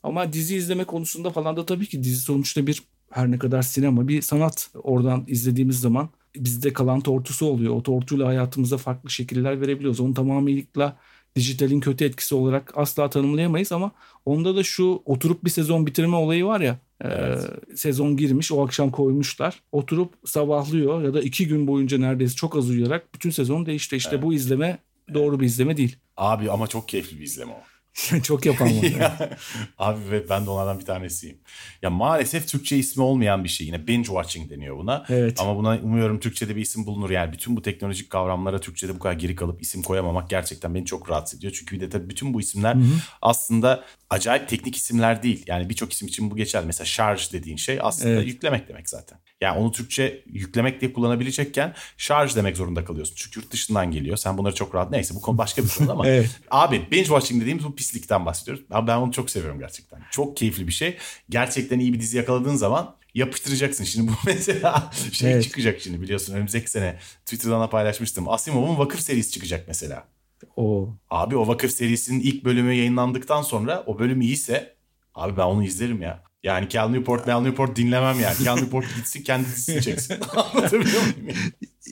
Ama 0.03 0.33
dizi 0.33 0.55
izleme 0.55 0.83
konusunda 0.83 1.29
falan 1.29 1.57
da 1.57 1.65
tabii 1.65 1.85
ki 1.87 2.03
dizi 2.03 2.19
sonuçta 2.21 2.67
bir 2.67 2.83
her 3.11 3.31
ne 3.31 3.39
kadar 3.39 3.61
sinema 3.61 4.07
bir 4.07 4.21
sanat. 4.21 4.69
Oradan 4.83 5.23
izlediğimiz 5.27 5.79
zaman 5.79 6.09
bizde 6.35 6.73
kalan 6.73 7.01
tortusu 7.01 7.45
oluyor. 7.45 7.75
O 7.75 7.83
tortuyla 7.83 8.27
hayatımıza 8.27 8.77
farklı 8.77 9.09
şekiller 9.09 9.61
verebiliyoruz. 9.61 9.99
Onu 9.99 10.13
tamamıyla 10.13 10.97
dijitalin 11.35 11.79
kötü 11.79 12.05
etkisi 12.05 12.35
olarak 12.35 12.73
asla 12.77 13.09
tanımlayamayız 13.09 13.71
ama 13.71 13.91
onda 14.25 14.55
da 14.55 14.63
şu 14.63 15.01
oturup 15.05 15.43
bir 15.43 15.49
sezon 15.49 15.85
bitirme 15.85 16.15
olayı 16.15 16.45
var 16.45 16.61
ya. 16.61 16.79
E, 17.03 17.07
Evet. 17.07 17.49
sezon 17.75 18.17
girmiş 18.17 18.51
o 18.51 18.65
akşam 18.65 18.91
koymuşlar. 18.91 19.63
Oturup 19.71 20.13
sabahlıyor 20.25 21.03
ya 21.03 21.13
da 21.13 21.21
iki 21.21 21.47
gün 21.47 21.67
boyunca 21.67 21.97
neredeyse 21.97 22.35
çok 22.35 22.55
az 22.55 22.69
uyuyarak 22.69 23.13
bütün 23.15 23.29
sezon 23.29 23.65
değişti. 23.65 23.95
İşte 23.95 24.21
bu 24.21 24.33
izleme 24.33 24.77
doğru 25.13 25.39
bir 25.39 25.45
izleme 25.45 25.77
değil. 25.77 25.95
Abi 26.17 26.51
ama 26.51 26.67
çok 26.67 26.87
keyifli 26.87 27.19
bir 27.19 27.23
izleme 27.23 27.51
o. 27.51 27.70
çok 28.23 28.45
yapan 28.45 28.67
var. 28.67 28.83
Ya, 28.99 29.29
Abi 29.77 30.11
ve 30.11 30.29
ben 30.29 30.45
de 30.45 30.49
onlardan 30.49 30.79
bir 30.79 30.85
tanesiyim. 30.85 31.37
Ya 31.81 31.89
maalesef 31.89 32.47
Türkçe 32.47 32.77
ismi 32.77 33.03
olmayan 33.03 33.43
bir 33.43 33.49
şey. 33.49 33.67
Yine 33.67 33.87
binge 33.87 34.05
watching 34.05 34.49
deniyor 34.49 34.77
buna. 34.77 35.05
Evet. 35.09 35.39
Ama 35.39 35.57
buna 35.57 35.77
umuyorum 35.77 36.19
Türkçe'de 36.19 36.55
bir 36.55 36.61
isim 36.61 36.85
bulunur. 36.85 37.09
Yani 37.09 37.33
bütün 37.33 37.55
bu 37.55 37.61
teknolojik 37.61 38.09
kavramlara 38.09 38.59
Türkçe'de 38.59 38.95
bu 38.95 38.99
kadar 38.99 39.13
geri 39.13 39.35
kalıp 39.35 39.61
isim 39.61 39.83
koyamamak 39.83 40.29
gerçekten 40.29 40.75
beni 40.75 40.85
çok 40.85 41.09
rahatsız 41.09 41.39
ediyor. 41.39 41.53
Çünkü 41.59 41.75
bir 41.75 41.81
de 41.81 41.89
tabii 41.89 42.09
bütün 42.09 42.33
bu 42.33 42.41
isimler 42.41 42.77
aslında 43.21 43.83
acayip 44.09 44.49
teknik 44.49 44.75
isimler 44.75 45.23
değil. 45.23 45.43
Yani 45.47 45.69
birçok 45.69 45.93
isim 45.93 46.07
için 46.07 46.31
bu 46.31 46.35
geçer. 46.35 46.63
Mesela 46.65 46.85
şarj 46.85 47.33
dediğin 47.33 47.57
şey 47.57 47.79
aslında 47.81 48.09
Evet. 48.09 48.27
yüklemek 48.27 48.67
demek 48.67 48.89
zaten. 48.89 49.19
Yani 49.41 49.59
onu 49.59 49.71
Türkçe 49.71 50.23
yüklemek 50.25 50.81
diye 50.81 50.93
kullanabilecekken 50.93 51.73
şarj 51.97 52.35
demek 52.35 52.57
zorunda 52.57 52.85
kalıyorsun. 52.85 53.15
Çünkü 53.17 53.39
yurt 53.39 53.51
dışından 53.51 53.91
geliyor. 53.91 54.17
Sen 54.17 54.37
bunları 54.37 54.55
çok 54.55 54.75
rahat... 54.75 54.91
Neyse 54.91 55.15
bu 55.15 55.21
konu 55.21 55.37
başka 55.37 55.63
bir 55.63 55.69
konu 55.69 55.91
ama... 55.91 56.07
Evet. 56.11 56.29
Abi 56.51 56.87
binge 56.91 57.03
watching 57.03 57.41
dediğimiz 57.41 57.65
bu 57.65 57.75
pislikten 57.81 58.25
bahsediyoruz. 58.25 58.63
Abi 58.71 58.87
ben 58.87 58.97
onu 58.97 59.11
çok 59.11 59.29
seviyorum 59.29 59.59
gerçekten. 59.59 59.99
Çok 60.11 60.37
keyifli 60.37 60.67
bir 60.67 60.71
şey. 60.71 60.97
Gerçekten 61.29 61.79
iyi 61.79 61.93
bir 61.93 61.99
dizi 61.99 62.17
yakaladığın 62.17 62.55
zaman 62.55 62.95
yapıştıracaksın. 63.15 63.83
Şimdi 63.83 64.11
bu 64.11 64.15
mesela 64.25 64.91
şey 65.11 65.31
Evet. 65.33 65.43
çıkacak 65.43 65.81
şimdi 65.81 66.01
biliyorsun 66.01 66.33
önümüzdeki 66.33 66.71
sene 66.71 66.99
Twitter'dan 67.25 67.61
da 67.61 67.69
paylaşmıştım. 67.69 68.29
Asimov'un 68.29 68.77
Vakıf 68.77 69.01
serisi 69.01 69.31
çıkacak 69.31 69.65
mesela. 69.67 70.07
O 70.55 70.89
Abi 71.09 71.35
o 71.37 71.47
Vakıf 71.47 71.71
serisinin 71.71 72.19
ilk 72.19 72.45
bölümü 72.45 72.73
yayınlandıktan 72.73 73.41
sonra 73.41 73.83
o 73.85 73.99
bölüm 73.99 74.21
iyiyse 74.21 74.75
abi 75.15 75.37
ben 75.37 75.43
onu 75.43 75.63
izlerim 75.63 76.01
ya. 76.01 76.23
Yani 76.43 76.69
Cal 76.69 76.89
Newport, 76.89 77.27
Mel 77.27 77.39
Newport 77.39 77.75
dinlemem 77.75 78.19
yani. 78.19 78.35
Cal 78.43 78.55
Newport 78.55 78.95
gitsin 78.95 79.23
kendi 79.23 79.45
dizisini 79.45 79.81
çeksin. 79.81 80.17
Anlatabiliyor 80.35 81.01
muyum? 81.01 81.37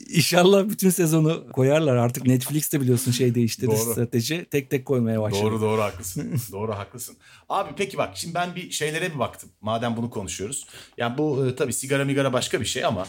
İnşallah 0.10 0.70
bütün 0.70 0.90
sezonu 0.90 1.52
koyarlar. 1.54 1.96
Artık 1.96 2.26
Netflix 2.26 2.74
de 2.74 2.82
biliyorsun 2.82 3.12
şey 3.12 3.36
değiştirdi 3.36 3.68
Doğru. 3.72 3.92
strateji. 3.92 4.46
Tek 4.52 4.70
tek 4.70 4.86
koymaya 4.86 5.22
başladı. 5.22 5.44
Doğru 5.44 5.62
doğru 5.62 5.82
haklısın. 5.82 6.42
doğru 6.52 6.72
haklısın. 6.74 7.18
Abi 7.50 7.70
peki 7.78 7.98
bak 7.98 8.12
şimdi 8.18 8.36
ben 8.36 8.56
bir 8.56 8.72
şeylere 8.72 9.14
bir 9.14 9.20
baktım. 9.20 9.50
Madem 9.62 9.98
bunu 9.98 10.10
konuşuyoruz. 10.10 10.68
Ya 10.98 11.18
bu 11.18 11.48
e, 11.48 11.56
tabii 11.56 11.74
sigara 11.74 12.06
migara 12.06 12.34
başka 12.34 12.62
bir 12.62 12.66
şey 12.66 12.86
ama 12.86 13.08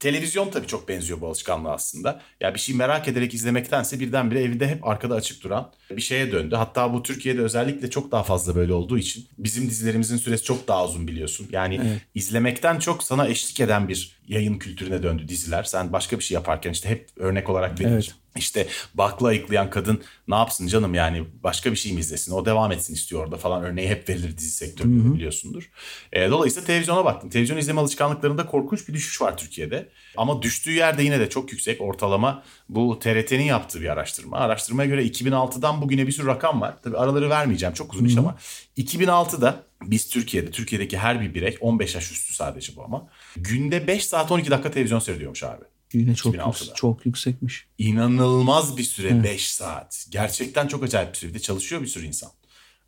televizyon 0.00 0.50
tabii 0.50 0.66
çok 0.66 0.88
benziyor 0.88 1.20
bu 1.20 1.26
alışkanlığa 1.26 1.74
aslında. 1.74 2.20
Ya 2.40 2.54
bir 2.54 2.58
şey 2.58 2.74
merak 2.74 3.08
ederek 3.08 3.34
izlemektense 3.34 4.00
birdenbire 4.00 4.42
evinde 4.42 4.68
hep 4.68 4.86
arkada 4.86 5.14
açık 5.14 5.44
duran 5.44 5.72
bir 5.90 6.00
şeye 6.00 6.32
döndü. 6.32 6.54
Hatta 6.54 6.92
bu 6.92 7.02
Türkiye'de 7.02 7.40
özellikle 7.42 7.90
çok 7.90 8.12
daha 8.12 8.22
fazla 8.22 8.54
böyle 8.54 8.72
olduğu 8.72 8.98
için 8.98 9.28
bizim 9.38 9.70
dizilerimizin 9.70 10.16
süresi 10.16 10.44
çok 10.44 10.68
daha 10.68 10.84
uzun 10.86 11.08
biliyorsun. 11.08 11.48
Yani 11.52 11.80
Evet. 11.82 12.00
izlemekten 12.14 12.78
çok 12.78 13.02
sana 13.02 13.28
eşlik 13.28 13.60
eden 13.60 13.88
bir 13.88 14.18
yayın 14.28 14.58
kültürüne 14.58 15.02
döndü 15.02 15.28
diziler. 15.28 15.62
Sen 15.62 15.92
başka 15.92 16.18
bir 16.18 16.24
şey 16.24 16.34
yaparken 16.34 16.70
işte 16.72 16.88
hep 16.88 17.08
örnek 17.16 17.48
olarak 17.48 17.80
verilir. 17.80 17.92
Evet. 17.92 18.14
İşte 18.38 18.68
bakla 18.94 19.28
ayıklayan 19.28 19.70
kadın 19.70 20.02
ne 20.28 20.34
yapsın 20.34 20.66
canım 20.66 20.94
yani 20.94 21.24
başka 21.42 21.70
bir 21.70 21.76
şey 21.76 21.92
mi 21.92 22.00
izlesin 22.00 22.32
o 22.32 22.44
devam 22.44 22.72
etsin 22.72 22.94
istiyor 22.94 23.24
orada 23.24 23.36
falan 23.36 23.64
örneği 23.64 23.88
hep 23.88 24.08
verilir 24.08 24.38
dizi 24.38 24.50
sektöründe 24.50 25.14
biliyorsundur. 25.14 25.70
E, 26.12 26.30
dolayısıyla 26.30 26.66
televizyona 26.66 27.04
baktım. 27.04 27.30
Televizyon 27.30 27.58
izleme 27.58 27.80
alışkanlıklarında 27.80 28.46
korkunç 28.46 28.88
bir 28.88 28.94
düşüş 28.94 29.22
var 29.22 29.36
Türkiye'de. 29.36 29.88
Ama 30.16 30.42
düştüğü 30.42 30.72
yerde 30.72 31.02
yine 31.02 31.20
de 31.20 31.28
çok 31.28 31.52
yüksek 31.52 31.80
ortalama 31.80 32.42
bu 32.68 32.98
TRT'nin 32.98 33.44
yaptığı 33.44 33.80
bir 33.80 33.88
araştırma. 33.88 34.36
Araştırmaya 34.36 34.88
göre 34.88 35.06
2006'dan 35.06 35.82
bugüne 35.82 36.06
bir 36.06 36.12
sürü 36.12 36.26
rakam 36.26 36.60
var. 36.60 36.76
Tabii 36.82 36.96
araları 36.96 37.30
vermeyeceğim 37.30 37.74
çok 37.74 37.94
uzun 37.94 38.04
iş 38.04 38.16
ama 38.16 38.36
2006'da 38.76 39.62
biz 39.82 40.08
Türkiye'de, 40.08 40.50
Türkiye'deki 40.50 40.98
her 40.98 41.20
bir 41.20 41.34
birey 41.34 41.56
15 41.60 41.94
yaş 41.94 42.12
üstü 42.12 42.34
sadece 42.34 42.76
bu 42.76 42.84
ama 42.84 43.08
günde 43.36 43.86
5 43.86 44.06
saat 44.06 44.32
12 44.32 44.50
dakika 44.50 44.70
televizyon 44.70 44.98
seyrediyormuş 44.98 45.42
abi. 45.42 45.64
Yine 45.92 46.14
çok 46.14 46.34
2006'da. 46.34 46.46
yüksek, 46.46 46.76
çok 46.76 47.06
yüksekmiş. 47.06 47.66
İnanılmaz 47.78 48.76
bir 48.76 48.82
süre 48.82 49.24
5 49.24 49.48
saat. 49.48 50.06
Gerçekten 50.10 50.66
çok 50.66 50.82
acayip 50.82 51.12
bir 51.12 51.18
süre. 51.18 51.30
Bir 51.30 51.34
de 51.34 51.38
çalışıyor 51.38 51.82
bir 51.82 51.86
sürü 51.86 52.06
insan. 52.06 52.30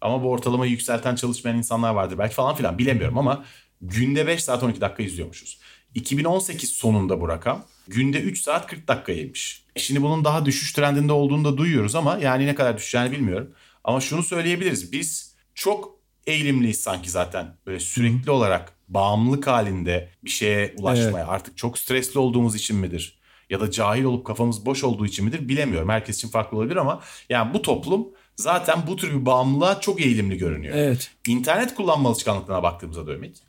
Ama 0.01 0.23
bu 0.23 0.31
ortalamayı 0.31 0.71
yükselten 0.71 1.15
çalışmayan 1.15 1.57
insanlar 1.57 1.95
vardır 1.95 2.19
belki 2.19 2.35
falan 2.35 2.57
filan 2.57 2.79
bilemiyorum 2.79 3.19
ama 3.19 3.45
günde 3.81 4.27
5 4.27 4.45
saat 4.45 4.63
12 4.63 4.81
dakika 4.81 5.03
izliyormuşuz. 5.03 5.61
2018 5.95 6.71
sonunda 6.71 7.21
bu 7.21 7.29
rakam 7.29 7.65
günde 7.89 8.21
3 8.21 8.43
saat 8.43 8.67
40 8.67 8.89
dakikaymış. 8.89 9.65
Şimdi 9.77 10.03
bunun 10.03 10.25
daha 10.25 10.45
düşüş 10.45 10.73
trendinde 10.73 11.13
olduğunu 11.13 11.45
da 11.45 11.57
duyuyoruz 11.57 11.95
ama 11.95 12.19
yani 12.19 12.47
ne 12.47 12.55
kadar 12.55 12.77
düşeceğini 12.77 13.11
bilmiyorum. 13.13 13.55
Ama 13.85 14.01
şunu 14.01 14.23
söyleyebiliriz. 14.23 14.93
Biz 14.93 15.35
çok 15.55 16.00
eğilimliyiz 16.27 16.81
sanki 16.81 17.11
zaten 17.11 17.57
böyle 17.67 17.81
sürekli 17.81 18.31
olarak 18.31 18.73
bağımlılık 18.89 19.47
halinde 19.47 20.09
bir 20.25 20.31
şeye 20.31 20.75
ulaşmaya. 20.79 21.27
Artık 21.27 21.57
çok 21.57 21.79
stresli 21.79 22.21
olduğumuz 22.21 22.55
için 22.55 22.77
midir? 22.77 23.21
Ya 23.51 23.61
da 23.61 23.71
cahil 23.71 24.05
olup 24.05 24.27
kafamız 24.27 24.67
boş 24.67 24.85
olduğu 24.85 25.07
için 25.07 25.25
midir 25.25 25.49
bilemiyorum. 25.49 25.89
Herkes 25.89 26.17
için 26.17 26.29
farklı 26.29 26.59
olabilir 26.59 26.77
ama 26.77 27.03
yani 27.29 27.55
bu 27.55 27.63
toplum 27.63 28.09
zaten 28.37 28.79
bu 28.87 28.97
tür 28.97 29.21
bir 29.21 29.27
bağımlılığa 29.27 29.81
çok 29.81 30.01
eğilimli 30.01 30.39
görünüyor. 30.39 30.75
Evet. 30.77 31.11
İnternet 31.29 31.75
kullanma 31.75 32.09
alışkanlıklarına 32.09 32.63
baktığımızda 32.63 33.07
da 33.07 33.13
Ümit. 33.13 33.43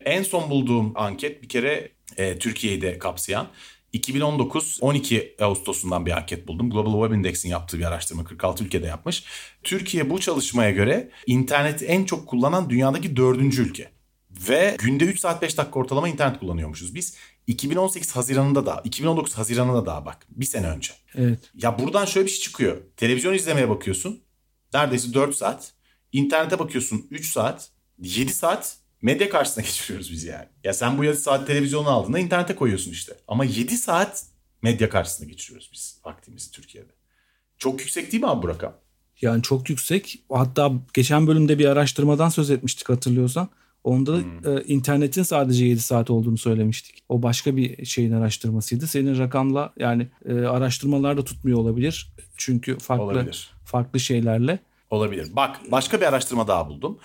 En 0.00 0.22
son 0.22 0.50
bulduğum 0.50 0.92
anket 0.94 1.42
bir 1.42 1.48
kere 1.48 1.88
e, 2.16 2.38
Türkiye'yi 2.38 2.82
de 2.82 2.98
kapsayan 2.98 3.46
2019 3.94 4.78
12 4.80 5.36
Ağustos'undan 5.40 6.06
bir 6.06 6.10
anket 6.10 6.48
buldum. 6.48 6.70
Global 6.70 7.02
Web 7.02 7.18
Index'in 7.18 7.48
yaptığı 7.48 7.78
bir 7.78 7.84
araştırma 7.84 8.24
46 8.24 8.64
ülkede 8.64 8.86
yapmış. 8.86 9.24
Türkiye 9.62 10.10
bu 10.10 10.20
çalışmaya 10.20 10.70
göre 10.70 11.10
interneti 11.26 11.84
en 11.84 12.04
çok 12.04 12.26
kullanan 12.28 12.70
dünyadaki 12.70 13.16
dördüncü 13.16 13.62
ülke. 13.62 13.90
Ve 14.48 14.76
günde 14.78 15.04
3 15.04 15.20
saat 15.20 15.42
5 15.42 15.58
dakika 15.58 15.78
ortalama 15.78 16.08
internet 16.08 16.40
kullanıyormuşuz. 16.40 16.94
Biz 16.94 17.16
2018 17.46 18.16
Haziran'ında 18.16 18.66
da 18.66 18.80
2019 18.84 19.38
Haziran'ında 19.38 19.86
da 19.86 20.06
bak 20.06 20.26
bir 20.28 20.44
sene 20.44 20.66
önce. 20.66 20.92
Evet. 21.14 21.38
Ya 21.54 21.78
buradan 21.78 22.04
şöyle 22.04 22.26
bir 22.26 22.30
şey 22.30 22.40
çıkıyor. 22.40 22.76
Televizyon 22.96 23.34
izlemeye 23.34 23.68
bakıyorsun. 23.68 24.22
Neredeyse 24.74 25.14
4 25.14 25.36
saat. 25.36 25.72
İnternete 26.12 26.58
bakıyorsun 26.58 27.06
3 27.10 27.32
saat. 27.32 27.70
7 27.98 28.34
saat 28.34 28.76
medya 29.04 29.30
karşısına 29.30 29.64
geçiriyoruz 29.64 30.12
biz 30.12 30.24
yani. 30.24 30.46
Ya 30.64 30.74
sen 30.74 30.98
bu 30.98 31.04
7 31.04 31.16
saat 31.16 31.46
televizyonu 31.46 31.88
aldığında 31.88 32.18
internete 32.18 32.54
koyuyorsun 32.54 32.90
işte. 32.90 33.12
Ama 33.28 33.44
7 33.44 33.76
saat 33.76 34.24
medya 34.62 34.88
karşısına 34.88 35.28
geçiriyoruz 35.28 35.70
biz 35.72 36.00
vaktimizi 36.04 36.50
Türkiye'de. 36.50 36.92
Çok 37.58 37.80
yüksek 37.80 38.12
değil 38.12 38.22
mi 38.22 38.28
abi 38.28 38.42
bu 38.42 38.48
rakam? 38.48 38.74
Yani 39.20 39.42
çok 39.42 39.70
yüksek. 39.70 40.24
Hatta 40.32 40.72
geçen 40.94 41.26
bölümde 41.26 41.58
bir 41.58 41.66
araştırmadan 41.66 42.28
söz 42.28 42.50
etmiştik 42.50 42.88
hatırlıyorsan. 42.88 43.48
Onda 43.84 44.20
e, 44.20 44.62
internetin 44.62 45.22
sadece 45.22 45.64
7 45.64 45.80
saat 45.80 46.10
olduğunu 46.10 46.38
söylemiştik. 46.38 47.02
O 47.08 47.22
başka 47.22 47.56
bir 47.56 47.86
şeyin 47.86 48.12
araştırmasıydı. 48.12 48.86
Senin 48.86 49.18
rakamla 49.18 49.72
yani 49.78 50.08
e, 50.24 50.32
araştırmalar 50.34 51.16
da 51.16 51.24
tutmuyor 51.24 51.58
olabilir. 51.58 52.14
Çünkü 52.36 52.78
farklı 52.78 53.04
Olabilir. 53.04 53.50
farklı 53.64 54.00
şeylerle. 54.00 54.58
Olabilir. 54.94 55.28
Bak 55.36 55.60
başka 55.70 56.00
bir 56.00 56.06
araştırma 56.06 56.48
daha 56.48 56.68
buldum. 56.68 56.98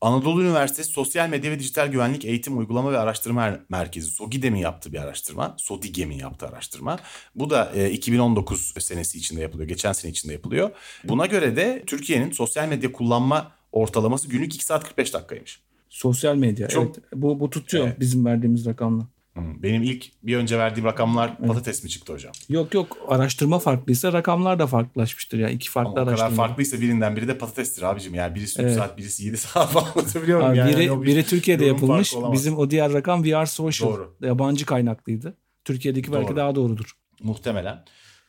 Anadolu 0.00 0.42
Üniversitesi 0.42 0.92
Sosyal 0.92 1.28
Medya 1.28 1.50
ve 1.50 1.58
Dijital 1.58 1.86
Güvenlik 1.88 2.24
Eğitim 2.24 2.58
Uygulama 2.58 2.92
ve 2.92 2.98
Araştırma 2.98 3.42
Er- 3.46 3.60
Merkezi 3.68 4.10
SOGİDEM'in 4.10 4.58
yaptığı 4.58 4.92
bir 4.92 4.98
araştırma. 4.98 5.54
SODİGEM'in 5.58 6.18
yaptığı 6.18 6.46
araştırma. 6.46 6.98
Bu 7.34 7.50
da 7.50 7.72
e, 7.74 7.90
2019 7.90 8.74
senesi 8.78 9.18
içinde 9.18 9.40
yapılıyor. 9.40 9.68
Geçen 9.68 9.92
sene 9.92 10.10
içinde 10.10 10.32
yapılıyor. 10.32 10.70
Buna 11.04 11.26
göre 11.26 11.56
de 11.56 11.82
Türkiye'nin 11.86 12.30
sosyal 12.32 12.68
medya 12.68 12.92
kullanma 12.92 13.52
ortalaması 13.72 14.28
günlük 14.28 14.54
2 14.54 14.64
saat 14.64 14.84
45 14.84 15.14
dakikaymış. 15.14 15.60
Sosyal 15.88 16.36
medya. 16.36 16.68
Çok- 16.68 16.84
evet. 16.84 16.96
Bu, 17.14 17.40
bu 17.40 17.50
tutuyor 17.50 17.86
Evet. 17.86 18.00
bizim 18.00 18.24
verdiğimiz 18.24 18.66
rakamla. 18.66 19.06
Hmm, 19.36 19.62
Benim 19.62 19.82
ilk 19.82 20.06
bir 20.22 20.36
önce 20.36 20.58
verdiğim 20.58 20.86
rakamlar 20.86 21.38
patates 21.38 21.84
mi 21.84 21.90
çıktı 21.90 22.12
hocam? 22.12 22.32
Yok 22.48 22.74
yok 22.74 22.96
araştırma 23.08 23.58
farklıysa 23.58 24.12
rakamlar 24.12 24.58
da 24.58 24.66
farklılaşmıştır. 24.66 25.38
Yani 25.38 25.52
iki 25.52 25.70
farklı 25.70 25.90
Ama 25.90 26.00
o 26.00 26.04
kadar 26.04 26.18
araştırma. 26.18 26.46
farklıysa 26.46 26.80
birinden 26.80 27.16
biri 27.16 27.28
de 27.28 27.38
patatestir 27.38 27.82
abicim. 27.82 28.14
Yani 28.14 28.34
birisi 28.34 28.60
3 28.62 28.64
Evet. 28.66 28.76
saat 28.76 28.98
birisi 28.98 29.24
7 29.24 29.36
saat 29.36 29.70
falan 29.70 29.84
anlatabiliyor 29.96 30.40
muyum? 30.40 30.54
Yani 30.54 30.76
biri, 30.76 31.02
bir 31.02 31.06
biri 31.06 31.24
Türkiye'de 31.26 31.64
yapılmış. 31.64 32.14
Bizim 32.32 32.58
o 32.58 32.70
diğer 32.70 32.92
rakam 32.92 33.24
VR 33.24 33.46
Social. 33.46 33.88
Doğru. 33.90 34.16
Yabancı 34.22 34.66
kaynaklıydı. 34.66 35.36
Türkiye'deki 35.64 36.12
belki 36.12 36.28
Doğru. 36.28 36.36
daha 36.36 36.54
doğrudur. 36.54 36.92
Muhtemelen. 37.22 37.84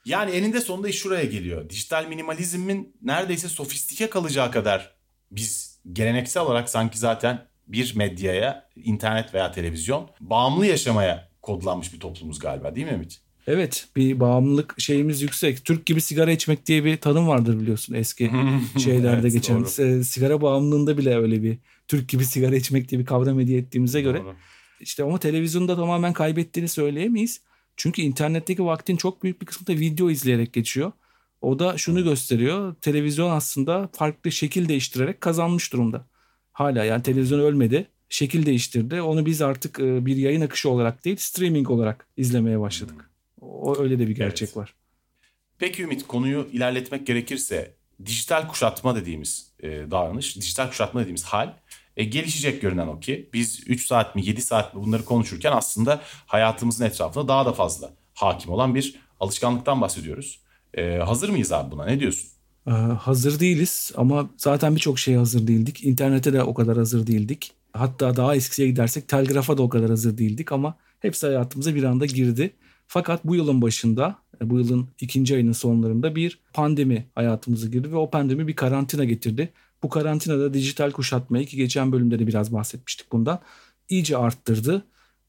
Yani 0.06 0.32
eninde 0.32 0.62
sonunda 0.62 0.88
iş 0.90 1.00
şuraya 1.00 1.26
geliyor. 1.26 1.70
Dijital 1.70 2.06
minimalizmin 2.08 2.96
neredeyse 3.02 3.48
sofistike 3.48 4.10
kalacağı 4.10 4.52
kadar 4.52 4.96
biz 5.32 5.80
geleneksel 5.94 6.44
olarak 6.44 6.70
sanki 6.70 6.98
zaten 7.00 7.47
bir 7.68 7.96
medyaya, 7.96 8.70
internet 8.76 9.34
veya 9.34 9.52
televizyon 9.52 10.10
bağımlı 10.20 10.66
yaşamaya 10.66 11.30
kodlanmış 11.42 11.94
bir 11.94 12.00
toplumuz 12.00 12.40
galiba 12.40 12.76
değil 12.76 12.88
mi 12.88 12.94
Ümit? 12.94 13.20
Evet 13.48 13.88
bir 13.96 14.20
bağımlılık 14.20 14.76
şeyimiz 14.78 15.22
yüksek. 15.22 15.66
Türk 15.66 15.86
gibi 15.86 16.02
sigara 16.02 16.32
içmek 16.32 16.66
diye 16.66 16.84
bir 16.86 16.98
tanım 16.98 17.28
vardır 17.28 17.60
biliyorsun 17.60 17.94
eski 17.94 18.32
şeylerde 18.84 19.20
Evet, 19.22 19.34
geçen. 19.34 19.58
doğru. 19.66 19.84
E, 20.00 20.04
Sigara 20.04 20.42
bağımlılığında 20.42 20.98
bile 20.98 21.18
öyle 21.18 21.44
bir 21.44 21.58
Türk 21.88 22.10
gibi 22.10 22.26
sigara 22.26 22.56
içmek 22.56 22.90
diye 22.90 23.02
bir 23.02 23.06
kavram 23.06 23.40
hediye 23.40 23.60
ettiğimize 23.60 24.02
göre. 24.02 24.18
Doğru. 24.18 24.36
İşte 24.82 25.04
ama 25.04 25.18
televizyonda 25.20 25.76
tamamen 25.76 26.14
kaybettiğini 26.14 26.70
söyleyemeyiz. 26.70 27.42
Çünkü 27.78 28.02
internetteki 28.02 28.66
vaktin 28.66 28.96
çok 28.98 29.24
büyük 29.24 29.42
bir 29.42 29.46
kısmı 29.46 29.68
da 29.68 29.74
video 29.74 30.10
izleyerek 30.10 30.54
geçiyor. 30.54 30.92
O 31.42 31.60
da 31.60 31.78
şunu 31.78 32.04
gösteriyor. 32.04 32.76
Televizyon 32.82 33.30
aslında 33.32 33.90
farklı 33.94 34.32
şekil 34.32 34.70
değiştirerek 34.70 35.22
kazanmış 35.22 35.74
durumda. 35.74 36.06
Hala 36.58 36.84
yani 36.84 37.04
televizyon 37.04 37.40
ölmedi. 37.40 37.88
Şekil 38.10 38.46
değiştirdi. 38.46 39.02
Onu 39.02 39.26
biz 39.26 39.42
artık 39.42 39.80
e, 39.80 40.06
bir 40.06 40.16
yayın 40.16 40.42
akışı 40.42 40.70
olarak 40.70 41.06
değil 41.06 41.18
streaming 41.18 41.70
olarak 41.70 42.08
izlemeye 42.18 42.60
başladık. 42.60 43.10
O 43.42 43.78
öyle 43.80 44.00
de 44.00 44.08
bir 44.08 44.16
gerçek 44.16 44.48
Evet. 44.48 44.58
var. 44.58 44.74
Peki 45.60 45.84
Ümit 45.84 46.08
konuyu 46.08 46.48
ilerletmek 46.52 47.08
gerekirse 47.08 47.76
dijital 48.06 48.48
kuşatma 48.48 48.96
dediğimiz 48.96 49.54
e, 49.60 49.70
davranış, 49.70 50.36
dijital 50.36 50.68
kuşatma 50.68 51.00
dediğimiz 51.02 51.24
hal 51.24 51.54
e, 51.98 52.04
gelişecek 52.04 52.62
görünen 52.62 52.88
o 52.88 53.00
ki 53.00 53.30
biz 53.34 53.64
3 53.68 53.86
saat 53.86 54.16
mi 54.16 54.26
7 54.26 54.42
saat 54.42 54.76
mi 54.76 54.82
bunları 54.82 55.06
konuşurken 55.06 55.52
aslında 55.52 56.02
hayatımızın 56.26 56.86
etrafında 56.86 57.28
daha 57.28 57.46
da 57.46 57.54
fazla 57.54 57.94
hakim 58.14 58.52
olan 58.52 58.76
bir 58.76 58.96
alışkanlıktan 59.20 59.82
bahsediyoruz. 59.82 60.40
E, 60.74 60.98
hazır 60.98 61.30
mıyız 61.30 61.52
abi 61.52 61.72
buna 61.72 61.86
ne 61.86 62.00
diyorsun? 62.00 62.37
Ee, 62.68 62.72
hazır 62.72 63.40
değiliz 63.40 63.92
ama 63.96 64.30
zaten 64.38 64.76
birçok 64.76 65.00
şeye 65.00 65.18
hazır 65.18 65.48
değildik. 65.48 65.84
İnternete 65.84 66.34
de 66.34 66.44
o 66.44 66.54
kadar 66.54 66.78
hazır 66.78 67.08
değildik. 67.08 67.52
Hatta 67.74 68.16
daha 68.16 68.36
eskisiye 68.36 68.68
gidersek 68.68 69.08
telgrafa 69.08 69.58
da 69.58 69.62
o 69.62 69.70
kadar 69.70 69.90
hazır 69.90 70.18
değildik 70.18 70.52
ama 70.52 70.78
hepsi 71.00 71.28
hayatımıza 71.28 71.76
bir 71.76 71.84
anda 71.84 72.06
girdi. 72.06 72.54
Fakat 72.88 73.26
bu 73.26 73.36
yılın 73.36 73.62
başında, 73.62 74.16
e, 74.42 74.50
bu 74.50 74.60
yılın 74.60 74.88
ikinci 75.02 75.36
ayının 75.36 75.52
sonlarında 75.52 76.16
bir 76.16 76.40
pandemi 76.54 77.08
hayatımıza 77.16 77.68
girdi 77.68 77.92
ve 77.92 77.96
o 77.96 78.10
pandemi 78.10 78.48
bir 78.48 78.56
karantina 78.56 79.04
getirdi. 79.06 79.54
Bu 79.84 79.90
karantinada 79.90 80.54
dijital 80.54 80.92
kuşatmayı 80.92 81.46
ki 81.46 81.58
geçen 81.58 81.92
bölümde 81.92 82.20
de 82.20 82.28
biraz 82.28 82.54
bahsetmiştik 82.54 83.12
bundan. 83.12 83.40
iyice 83.90 84.18
arttırdı. 84.18 84.86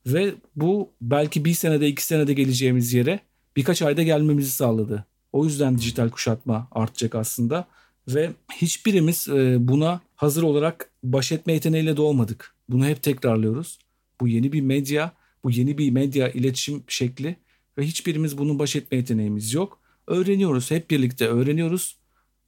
Ve 0.06 0.34
bu 0.56 0.92
belki 1.00 1.44
bir 1.44 1.54
senede 1.54 1.88
iki 1.88 2.04
senede 2.06 2.34
geleceğimiz 2.34 2.92
yere 2.94 3.20
birkaç 3.56 3.82
ayda 3.82 4.02
gelmemizi 4.02 4.50
sağladı. 4.50 5.06
O 5.38 5.44
yüzden 5.44 5.78
dijital 5.78 6.08
kuşatma 6.08 6.68
artacak 6.70 7.14
aslında. 7.14 7.68
Ve 8.08 8.30
hiçbirimiz 8.52 9.28
e, 9.28 9.56
buna 9.68 10.00
hazır 10.16 10.42
olarak 10.42 10.90
baş 11.02 11.32
etme 11.32 11.52
yeteneğiyle 11.52 11.96
doğmadık. 11.96 12.54
Bunu 12.68 12.86
hep 12.86 13.02
tekrarlıyoruz. 13.02 13.78
Bu 14.20 14.28
yeni 14.28 14.52
bir 14.52 14.60
medya, 14.60 15.12
bu 15.44 15.50
yeni 15.50 15.78
bir 15.78 15.90
medya 15.90 16.28
iletişim 16.28 16.82
şekli 16.88 17.36
ve 17.78 17.86
hiçbirimiz 17.86 18.38
bunun 18.38 18.58
baş 18.58 18.76
etme 18.76 18.96
yeteneğimiz 18.96 19.54
yok. 19.54 19.80
Öğreniyoruz, 20.06 20.70
hep 20.70 20.90
birlikte 20.90 21.28
öğreniyoruz. 21.28 21.96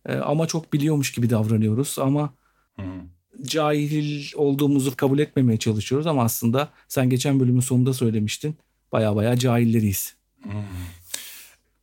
E, 0.06 0.14
ama 0.14 0.46
çok 0.46 0.72
biliyormuş 0.72 1.12
gibi 1.12 1.30
davranıyoruz 1.30 1.96
ama 1.98 2.34
cahil 3.42 4.32
olduğumuzu 4.34 4.96
kabul 4.96 5.18
etmemeye 5.18 5.58
çalışıyoruz 5.58 6.06
ama 6.06 6.22
aslında 6.24 6.68
sen 6.88 7.10
geçen 7.10 7.40
bölümün 7.40 7.60
sonunda 7.60 7.92
söylemiştin. 7.92 8.56
Baya 8.92 9.16
baya 9.16 9.36
cahilleriyiz. 9.36 10.14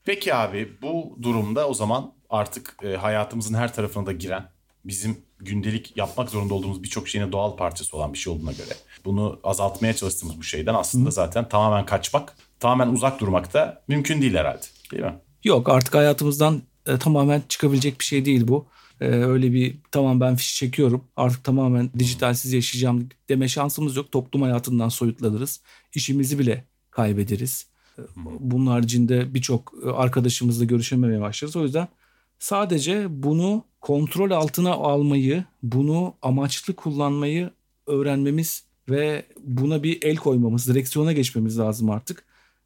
Peki 0.07 0.35
abi 0.35 0.69
bu 0.81 1.17
durumda 1.21 1.67
o 1.67 1.73
zaman 1.73 2.13
artık 2.29 2.77
e, 2.83 2.95
hayatımızın 2.95 3.53
her 3.53 3.73
tarafına 3.73 4.05
da 4.05 4.11
giren 4.11 4.49
bizim 4.85 5.17
gündelik 5.39 5.97
yapmak 5.97 6.29
zorunda 6.29 6.53
olduğumuz 6.53 6.83
birçok 6.83 7.07
şeyin 7.07 7.31
doğal 7.31 7.55
parçası 7.57 7.97
olan 7.97 8.13
bir 8.13 8.17
şey 8.17 8.33
olduğuna 8.33 8.51
göre 8.51 8.73
bunu 9.05 9.39
azaltmaya 9.43 9.93
çalıştığımız 9.93 10.37
bu 10.37 10.43
şeyden 10.43 10.73
aslında 10.73 11.07
Hı. 11.07 11.11
zaten 11.11 11.49
tamamen 11.49 11.85
kaçmak, 11.85 12.35
tamamen 12.59 12.93
uzak 12.93 13.19
durmak 13.19 13.53
da 13.53 13.83
mümkün 13.87 14.21
değil 14.21 14.35
herhalde. 14.35 14.65
Değil 14.91 15.03
mi? 15.03 15.15
Yok 15.43 15.69
artık 15.69 15.95
hayatımızdan 15.95 16.61
e, 16.85 16.97
tamamen 16.97 17.43
çıkabilecek 17.49 17.99
bir 17.99 18.05
şey 18.05 18.25
değil 18.25 18.47
bu. 18.47 18.67
E, 19.01 19.05
öyle 19.05 19.53
bir 19.53 19.77
tamam 19.91 20.21
ben 20.21 20.35
fiş 20.35 20.55
çekiyorum 20.55 21.03
artık 21.15 21.43
tamamen 21.43 21.89
dijitalsiz 21.99 22.53
yaşayacağım 22.53 23.09
deme 23.29 23.47
şansımız 23.47 23.95
yok. 23.95 24.11
Toplum 24.11 24.41
hayatından 24.41 24.89
soyutlanırız. 24.89 25.61
İşimizi 25.93 26.39
bile 26.39 26.63
kaybederiz. 26.91 27.76
Bunun 28.39 28.67
haricinde 28.67 29.33
birçok 29.33 29.73
e, 29.85 29.89
arkadaşımızla 29.89 30.65
görüşememeye 30.65 31.21
başlarız. 31.21 31.55
O 31.55 31.63
yüzden 31.63 31.87
sadece 32.39 33.23
bunu 33.23 33.63
kontrol 33.81 34.31
altına 34.31 34.71
almayı, 34.71 35.43
bunu 35.63 36.13
amaçlı 36.21 36.75
kullanmayı 36.75 37.49
öğrenmemiz 37.87 38.63
ve 38.89 39.25
buna 39.43 39.83
bir 39.83 40.03
el 40.03 40.15
koymamız, 40.15 40.67
direksiyona 40.67 41.13
geçmemiz 41.13 41.59
lazım 41.59 41.89
artık. 41.89 42.23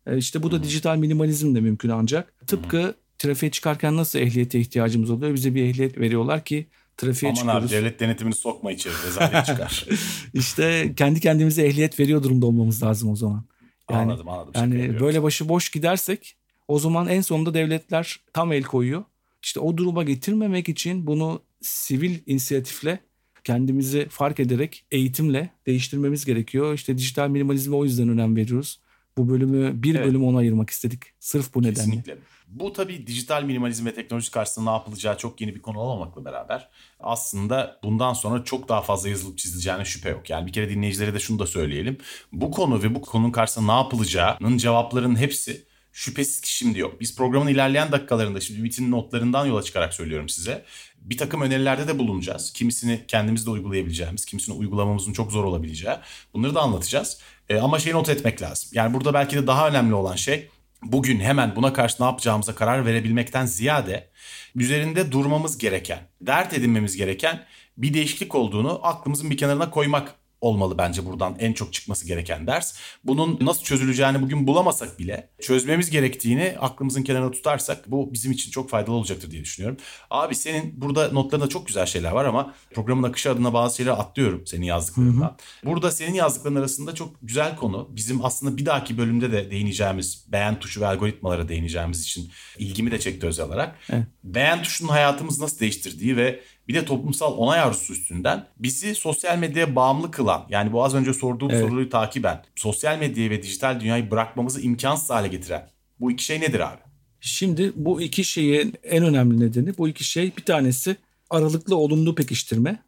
E, 0.07 0.17
işte 0.17 0.43
bu 0.43 0.51
da 0.51 0.63
dijital 0.63 0.97
minimalizm 0.97 1.55
de 1.55 1.61
mümkün 1.61 1.89
ancak. 1.89 2.47
Tıpkı 2.47 2.95
trafiğe 3.17 3.51
çıkarken 3.51 3.97
nasıl 3.97 4.19
ehliyete 4.19 4.59
ihtiyacımız 4.59 5.09
oluyor? 5.09 5.33
Bize 5.33 5.55
bir 5.55 5.63
ehliyet 5.63 5.97
veriyorlar 5.97 6.45
ki 6.45 6.67
trafiğe 6.97 7.31
Aman 7.31 7.35
çıkıyoruz. 7.35 7.73
abi 7.73 7.77
devlet 7.77 7.99
denetimini 7.99 8.35
sokma 8.35 8.71
içeri 8.71 8.93
rezalet 9.07 9.45
çıkar. 9.45 9.85
İşte 10.33 10.93
kendi 10.97 11.19
kendimize 11.19 11.65
ehliyet 11.65 11.99
veriyor 11.99 12.23
durumda 12.23 12.45
olmamız 12.45 12.83
lazım 12.83 13.09
o 13.09 13.15
zaman. 13.15 13.43
Yani, 13.91 14.01
anladım 14.01 14.29
anladım. 14.29 14.53
Yani 14.55 14.99
böyle 14.99 15.23
başı 15.23 15.49
boş 15.49 15.69
gidersek 15.69 16.35
o 16.67 16.79
zaman 16.79 17.07
en 17.07 17.21
sonunda 17.21 17.53
devletler 17.53 18.19
tam 18.33 18.51
el 18.51 18.63
koyuyor. 18.63 19.03
İşte 19.43 19.59
o 19.59 19.77
duruma 19.77 20.03
getirmemek 20.03 20.69
için 20.69 21.07
bunu 21.07 21.41
sivil 21.61 22.19
inisiyatifle 22.25 22.99
kendimizi 23.43 24.07
fark 24.09 24.39
ederek 24.39 24.85
eğitimle 24.91 25.49
değiştirmemiz 25.67 26.25
gerekiyor. 26.25 26.73
İşte 26.73 26.97
dijital 26.97 27.29
minimalizme 27.29 27.75
o 27.75 27.83
yüzden 27.83 28.09
önem 28.09 28.35
veriyoruz. 28.35 28.79
Bu 29.17 29.29
bölümü 29.29 29.83
bir 29.83 29.95
evet. 29.95 30.07
bölüm 30.07 30.23
ona 30.23 30.37
ayırmak 30.37 30.69
istedik. 30.69 31.03
Sırf 31.19 31.53
bu 31.53 31.63
nedenle. 31.63 32.03
Bu 32.51 32.73
tabii 32.73 33.07
dijital 33.07 33.43
minimalizm 33.43 33.85
ve 33.85 33.93
teknoloji 33.93 34.31
karşısında 34.31 34.69
ne 34.69 34.77
yapılacağı 34.77 35.17
çok 35.17 35.41
yeni 35.41 35.55
bir 35.55 35.61
konu 35.61 35.79
olmamakla 35.79 36.25
beraber 36.25 36.69
aslında 36.99 37.79
bundan 37.83 38.13
sonra 38.13 38.43
çok 38.43 38.69
daha 38.69 38.81
fazla 38.81 39.09
yazılıp 39.09 39.37
çizileceğine 39.37 39.85
şüphe 39.85 40.09
yok. 40.09 40.29
Yani 40.29 40.47
bir 40.47 40.53
kere 40.53 40.69
dinleyicilere 40.69 41.13
de 41.13 41.19
şunu 41.19 41.39
da 41.39 41.47
söyleyelim. 41.47 41.97
Bu 42.31 42.51
konu 42.51 42.83
ve 42.83 42.95
bu 42.95 43.01
konunun 43.01 43.31
karşısında 43.31 43.73
ne 43.73 43.79
yapılacağının 43.79 44.57
cevaplarının 44.57 45.15
hepsi 45.15 45.65
şüphesiz 45.91 46.41
ki 46.41 46.53
şimdi 46.53 46.79
yok. 46.79 47.01
Biz 47.01 47.15
programın 47.15 47.47
ilerleyen 47.47 47.91
dakikalarında 47.91 48.41
şimdi 48.41 48.59
Ümit'in 48.59 48.91
notlarından 48.91 49.45
yola 49.45 49.63
çıkarak 49.63 49.93
söylüyorum 49.93 50.29
size. 50.29 50.65
Bir 50.97 51.17
takım 51.17 51.41
önerilerde 51.41 51.87
de 51.87 51.99
bulunacağız. 51.99 52.53
Kimisini 52.53 53.05
kendimiz 53.07 53.45
de 53.45 53.49
uygulayabileceğimiz, 53.49 54.25
kimisini 54.25 54.55
uygulamamızın 54.55 55.13
çok 55.13 55.31
zor 55.31 55.43
olabileceği. 55.43 55.95
Bunları 56.33 56.55
da 56.55 56.61
anlatacağız. 56.61 57.19
E, 57.49 57.59
ama 57.59 57.79
şeyi 57.79 57.93
not 57.93 58.09
etmek 58.09 58.41
lazım. 58.41 58.69
Yani 58.73 58.93
burada 58.93 59.13
belki 59.13 59.35
de 59.35 59.47
daha 59.47 59.69
önemli 59.69 59.93
olan 59.93 60.15
şey 60.15 60.49
bugün 60.83 61.19
hemen 61.19 61.55
buna 61.55 61.73
karşı 61.73 62.03
ne 62.03 62.05
yapacağımıza 62.05 62.55
karar 62.55 62.85
verebilmekten 62.85 63.45
ziyade 63.45 64.09
üzerinde 64.55 65.11
durmamız 65.11 65.57
gereken, 65.57 65.99
dert 66.21 66.53
edinmemiz 66.53 66.95
gereken 66.95 67.45
bir 67.77 67.93
değişiklik 67.93 68.35
olduğunu 68.35 68.79
aklımızın 68.83 69.29
bir 69.29 69.37
kenarına 69.37 69.69
koymak 69.69 70.15
olmalı 70.41 70.77
bence 70.77 71.05
buradan 71.05 71.35
en 71.39 71.53
çok 71.53 71.73
çıkması 71.73 72.07
gereken 72.07 72.47
ders. 72.47 72.75
Bunun 73.03 73.37
nasıl 73.41 73.63
çözüleceğini 73.63 74.21
bugün 74.21 74.47
bulamasak 74.47 74.99
bile 74.99 75.29
çözmemiz 75.41 75.89
gerektiğini 75.89 76.55
aklımızın 76.59 77.03
kenarına 77.03 77.31
tutarsak 77.31 77.91
bu 77.91 78.13
bizim 78.13 78.31
için 78.31 78.51
çok 78.51 78.69
faydalı 78.69 78.95
olacaktır 78.95 79.31
diye 79.31 79.41
düşünüyorum. 79.43 79.77
Abi 80.09 80.35
senin 80.35 80.81
burada 80.81 81.11
notlarında 81.11 81.49
çok 81.49 81.67
güzel 81.67 81.85
şeyler 81.85 82.11
var 82.11 82.25
ama 82.25 82.53
programın 82.73 83.03
akışı 83.03 83.31
adına 83.31 83.53
bazı 83.53 83.75
şeyleri 83.75 83.95
atlıyorum 83.95 84.47
senin 84.47 84.65
yazdıklarından. 84.65 85.25
Hı 85.25 85.29
hı. 85.29 85.71
Burada 85.71 85.91
senin 85.91 86.13
yazdıkların 86.13 86.55
arasında 86.55 86.95
çok 86.95 87.15
güzel 87.21 87.55
konu. 87.55 87.89
Bizim 87.91 88.25
aslında 88.25 88.57
bir 88.57 88.65
dahaki 88.65 88.97
bölümde 88.97 89.31
de 89.31 89.51
değineceğimiz 89.51 90.25
beğen 90.31 90.59
tuşu 90.59 90.81
ve 90.81 90.87
algoritmalara 90.87 91.49
değineceğimiz 91.49 92.01
için 92.01 92.31
ilgimi 92.57 92.91
de 92.91 92.99
çekti 92.99 93.27
özel 93.27 93.45
olarak. 93.45 93.75
Evet. 93.89 94.03
Beğen 94.23 94.63
tuşunun 94.63 94.89
hayatımızı 94.89 95.43
nasıl 95.43 95.59
değiştirdiği 95.59 96.17
ve 96.17 96.39
bir 96.67 96.73
de 96.73 96.85
toplumsal 96.85 97.37
onay 97.37 97.59
arzusu 97.59 97.93
üstünden 97.93 98.47
bizi 98.59 98.95
sosyal 98.95 99.37
medyaya 99.37 99.75
bağımlı 99.75 100.11
kılan 100.11 100.45
yani 100.49 100.73
bu 100.73 100.83
az 100.83 100.95
önce 100.95 101.13
sorduğum 101.13 101.51
evet. 101.51 101.69
soruyu 101.69 101.89
takiben 101.89 102.43
sosyal 102.55 102.99
medyayı 102.99 103.29
ve 103.29 103.43
dijital 103.43 103.79
dünyayı 103.79 104.11
bırakmamızı 104.11 104.61
imkansız 104.61 105.09
hale 105.09 105.27
getiren 105.27 105.69
bu 105.99 106.11
iki 106.11 106.23
şey 106.23 106.41
nedir 106.41 106.59
abi? 106.59 106.81
Şimdi 107.21 107.71
bu 107.75 108.01
iki 108.01 108.23
şeyin 108.23 108.73
en 108.83 109.03
önemli 109.03 109.39
nedeni 109.39 109.77
bu 109.77 109.87
iki 109.87 110.03
şey 110.03 110.37
bir 110.37 110.45
tanesi 110.45 110.95
aralıklı 111.29 111.75
olumlu 111.75 112.15
pekiştirme 112.15 112.79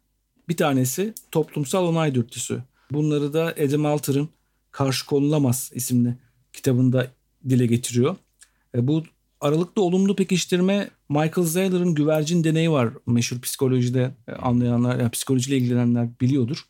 bir 0.48 0.56
tanesi 0.56 1.14
toplumsal 1.30 1.86
onay 1.86 2.14
dürtüsü. 2.14 2.62
Bunları 2.90 3.32
da 3.32 3.54
Adam 3.64 3.86
Alter'ın 3.86 4.28
Karşı 4.70 5.06
Konulamaz 5.06 5.70
isimli 5.74 6.14
kitabında 6.52 7.10
dile 7.48 7.66
getiriyor. 7.66 8.16
E, 8.74 8.88
bu 8.88 9.04
aralıklı 9.44 9.82
olumlu 9.82 10.16
pekiştirme 10.16 10.90
Michael 11.08 11.46
Zayler'ın 11.46 11.94
güvercin 11.94 12.44
deneyi 12.44 12.70
var 12.70 12.88
meşhur 13.06 13.40
psikolojide 13.40 14.10
e, 14.28 14.32
anlayanlar, 14.32 15.00
yani 15.00 15.10
psikolojiyle 15.10 15.56
ilgilenenler 15.56 16.08
biliyordur. 16.20 16.64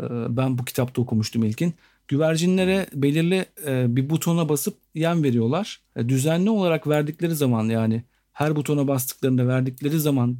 E, 0.00 0.04
ben 0.36 0.58
bu 0.58 0.64
kitapta 0.64 1.02
okumuştum 1.02 1.44
ilkin. 1.44 1.74
Güvercinlere 2.08 2.86
belirli 2.94 3.46
e, 3.66 3.96
bir 3.96 4.10
butona 4.10 4.48
basıp 4.48 4.76
yem 4.94 5.24
veriyorlar. 5.24 5.80
Düzenli 5.98 6.50
olarak 6.50 6.88
verdikleri 6.88 7.34
zaman 7.34 7.64
yani 7.68 8.02
her 8.32 8.56
butona 8.56 8.88
bastıklarında 8.88 9.48
verdikleri 9.48 10.00
zaman 10.00 10.36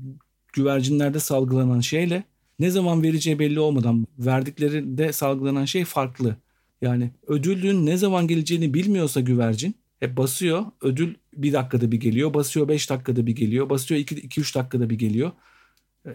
güvercinlerde 0.52 1.20
salgılanan 1.20 1.80
şeyle 1.80 2.24
ne 2.58 2.70
zaman 2.70 3.02
vereceği 3.02 3.38
belli 3.38 3.60
olmadan 3.60 4.06
verdiklerinde 4.18 5.12
salgılanan 5.12 5.64
şey 5.64 5.84
farklı. 5.84 6.36
Yani 6.82 7.10
ödülün 7.26 7.86
ne 7.86 7.96
zaman 7.96 8.28
geleceğini 8.28 8.74
bilmiyorsa 8.74 9.20
güvercin 9.20 9.74
hep 10.00 10.16
basıyor. 10.16 10.64
Ödül 10.80 11.14
bir 11.32 11.52
dakikada 11.52 11.92
bir 11.92 12.00
geliyor. 12.00 12.34
Basıyor 12.34 12.68
beş 12.68 12.90
dakikada 12.90 13.26
bir 13.26 13.36
geliyor. 13.36 13.70
Basıyor 13.70 14.00
iki, 14.00 14.14
iki 14.14 14.40
üç 14.40 14.54
dakikada 14.54 14.90
bir 14.90 14.98
geliyor. 14.98 15.32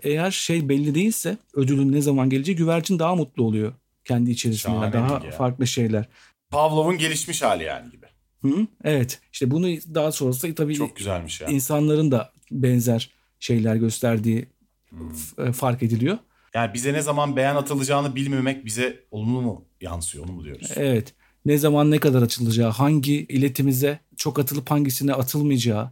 Eğer 0.03 0.31
şey 0.31 0.69
belli 0.69 0.95
değilse 0.95 1.37
ödülün 1.53 1.91
ne 1.91 2.01
zaman 2.01 2.29
geleceği 2.29 2.55
güvercin 2.55 2.99
daha 2.99 3.15
mutlu 3.15 3.43
oluyor. 3.43 3.73
Kendi 4.05 4.31
içerisinde 4.31 4.73
Şahane 4.73 4.93
daha 4.93 5.25
ya. 5.25 5.31
farklı 5.31 5.67
şeyler. 5.67 6.05
Pavlov'un 6.49 6.97
gelişmiş 6.97 7.41
hali 7.41 7.63
yani 7.63 7.91
gibi. 7.91 8.05
Hı, 8.41 8.67
evet. 8.83 9.19
İşte 9.33 9.51
bunu 9.51 9.67
daha 9.67 10.11
sonrasında 10.11 10.55
tabii 10.55 10.75
Çok 10.75 10.95
güzelmiş 10.95 11.41
ya. 11.41 11.47
insanların 11.47 12.11
da 12.11 12.33
benzer 12.51 13.11
şeyler 13.39 13.75
gösterdiği 13.75 14.47
hmm. 14.89 15.51
fark 15.51 15.83
ediliyor. 15.83 16.17
Yani 16.53 16.73
bize 16.73 16.93
ne 16.93 17.01
zaman 17.01 17.35
beğen 17.35 17.55
atılacağını 17.55 18.15
bilmemek 18.15 18.65
bize 18.65 19.03
olumlu 19.11 19.41
mu 19.41 19.65
yansıyor 19.81 20.25
onu 20.25 20.31
mu 20.31 20.43
diyoruz? 20.43 20.71
Evet 20.75 21.13
ne 21.45 21.57
zaman 21.57 21.91
ne 21.91 21.97
kadar 21.99 22.21
açılacağı, 22.21 22.71
hangi 22.71 23.13
iletimize 23.13 23.99
çok 24.17 24.39
atılıp 24.39 24.71
hangisine 24.71 25.13
atılmayacağı 25.13 25.91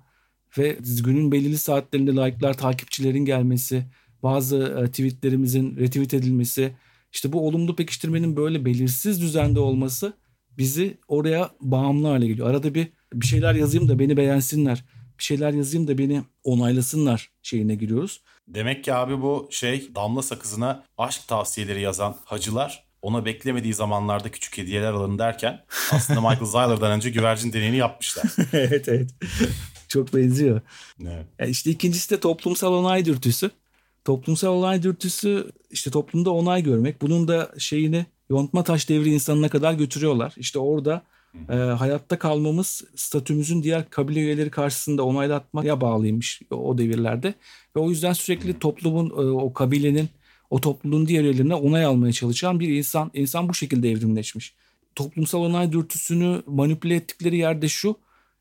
ve 0.58 0.78
günün 1.04 1.32
belirli 1.32 1.58
saatlerinde 1.58 2.12
like'lar, 2.12 2.58
takipçilerin 2.58 3.26
gelmesi, 3.26 3.86
bazı 4.24 4.84
e, 4.84 4.88
tweetlerimizin 4.88 5.78
retweet 5.78 6.14
edilmesi, 6.14 6.76
işte 7.14 7.34
bu 7.34 7.48
olumlu 7.48 7.76
pekiştirmenin 7.76 8.36
böyle 8.36 8.66
belirsiz 8.66 9.22
düzende 9.22 9.60
olması 9.60 10.14
bizi 10.58 10.98
oraya 11.08 11.50
bağımlı 11.62 12.08
hale 12.08 12.28
geliyor. 12.28 12.50
Arada 12.50 12.74
bir 12.74 12.88
bir 13.14 13.26
şeyler 13.26 13.56
yazayım 13.56 13.90
da 13.90 14.00
beni 14.00 14.18
beğensinler. 14.18 14.86
Bir 15.20 15.24
şeyler 15.24 15.54
yazayım 15.54 15.88
da 15.88 15.98
beni 15.98 16.22
onaylasınlar 16.44 17.32
şeyine 17.42 17.76
giriyoruz. 17.76 18.22
Demek 18.48 18.84
ki 18.84 18.94
abi 18.94 19.22
bu 19.22 19.48
şey 19.52 19.96
damla 19.96 20.22
sakızına 20.22 20.84
aşk 20.98 21.28
tavsiyeleri 21.28 21.82
yazan 21.82 22.16
hacılar 22.26 22.89
ona 23.02 23.26
beklemediği 23.26 23.74
zamanlarda 23.74 24.32
küçük 24.32 24.58
hediyeler 24.58 24.94
alın 24.94 25.20
derken 25.20 25.66
aslında 25.92 26.22
Michael 26.22 26.46
Zyler'dan 26.46 26.92
önce 26.92 27.10
güvercin 27.10 27.54
deneyini 27.54 27.78
yapmışlar. 27.78 28.26
evet 28.54 28.88
evet. 28.88 29.10
Çok 29.88 30.16
benziyor. 30.16 30.62
Evet. 31.02 31.26
Yani 31.40 31.50
işte 31.50 31.72
ikincisi 31.72 32.10
de 32.10 32.20
toplumsal 32.20 32.74
onay 32.74 33.06
dürtüsü. 33.06 33.52
Toplumsal 34.06 34.54
onay 34.54 34.84
dürtüsü 34.84 35.52
işte 35.72 35.92
toplumda 35.92 36.32
onay 36.32 36.64
görmek. 36.64 37.02
Bunun 37.02 37.28
da 37.28 37.52
şeyini 37.58 38.06
yontma 38.30 38.64
taş 38.64 38.90
devri 38.90 39.10
insanına 39.10 39.50
kadar 39.50 39.74
götürüyorlar. 39.74 40.34
İşte 40.38 40.60
orada 40.60 41.04
e, 41.50 41.54
hayatta 41.54 42.20
kalmamız 42.20 42.84
statümüzün 42.96 43.64
diğer 43.64 43.90
kabile 43.90 44.20
üyeleri 44.20 44.50
karşısında 44.50 45.04
onaylatmaya 45.04 45.82
bağlıymış 45.82 46.42
o 46.52 46.78
devirlerde. 46.78 47.34
Ve 47.76 47.80
o 47.80 47.90
yüzden 47.90 48.14
sürekli 48.14 48.60
toplumun, 48.60 49.10
e, 49.10 49.32
o 49.32 49.54
kabilenin, 49.54 50.10
o 50.50 50.62
topluluğun 50.62 51.08
diğer 51.08 51.24
üyelerine 51.24 51.56
onay 51.56 51.86
almaya 51.86 52.14
çalışan 52.14 52.60
bir 52.60 52.70
insan. 52.70 53.12
İnsan 53.14 53.50
bu 53.50 53.54
şekilde 53.54 53.92
evrimleşmiş. 53.92 54.54
Toplumsal 54.96 55.42
onay 55.42 55.72
dürtüsünü 55.72 56.44
manipüle 56.48 56.96
ettikleri 56.96 57.38
yerde 57.38 57.68
şu. 57.68 57.96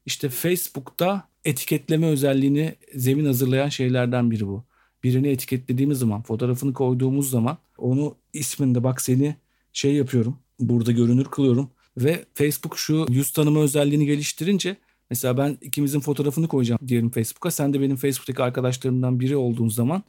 İşte 0.07 0.29
Facebook'ta 0.29 1.29
etiketleme 1.45 2.07
özelliğini 2.07 2.75
zemin 2.95 3.25
hazırlayan 3.25 3.69
şeylerden 3.69 4.31
biri 4.31 4.47
bu. 4.47 4.65
Birini 5.05 5.29
etiketlediğimiz 5.29 5.99
zaman, 5.99 6.23
fotoğrafını 6.23 6.73
koyduğumuz 6.73 7.31
zaman 7.31 7.59
onu 7.79 8.15
isminde 8.33 8.85
bak 8.85 9.01
seni 9.01 9.37
şey 9.73 9.95
yapıyorum, 9.95 10.37
burada 10.61 10.93
görünür 10.93 11.25
kılıyorum 11.25 11.71
ve 11.97 12.25
Facebook 12.35 12.79
şu 12.79 13.07
yüz 13.09 13.33
tanıma 13.33 13.61
özelliğini 13.61 14.07
geliştirince 14.07 14.77
mesela 15.11 15.37
ben 15.39 15.59
ikimizin 15.61 16.01
fotoğrafını 16.01 16.49
koyacağım 16.49 16.81
diyelim 16.89 17.11
Facebook'a. 17.11 17.51
Sen 17.51 17.75
de 17.75 17.81
benim 17.81 17.97
Facebook'taki 17.97 18.43
arkadaşlarımdan 18.43 19.21
biri 19.21 19.37
olduğun 19.37 19.69
zaman 19.69 20.03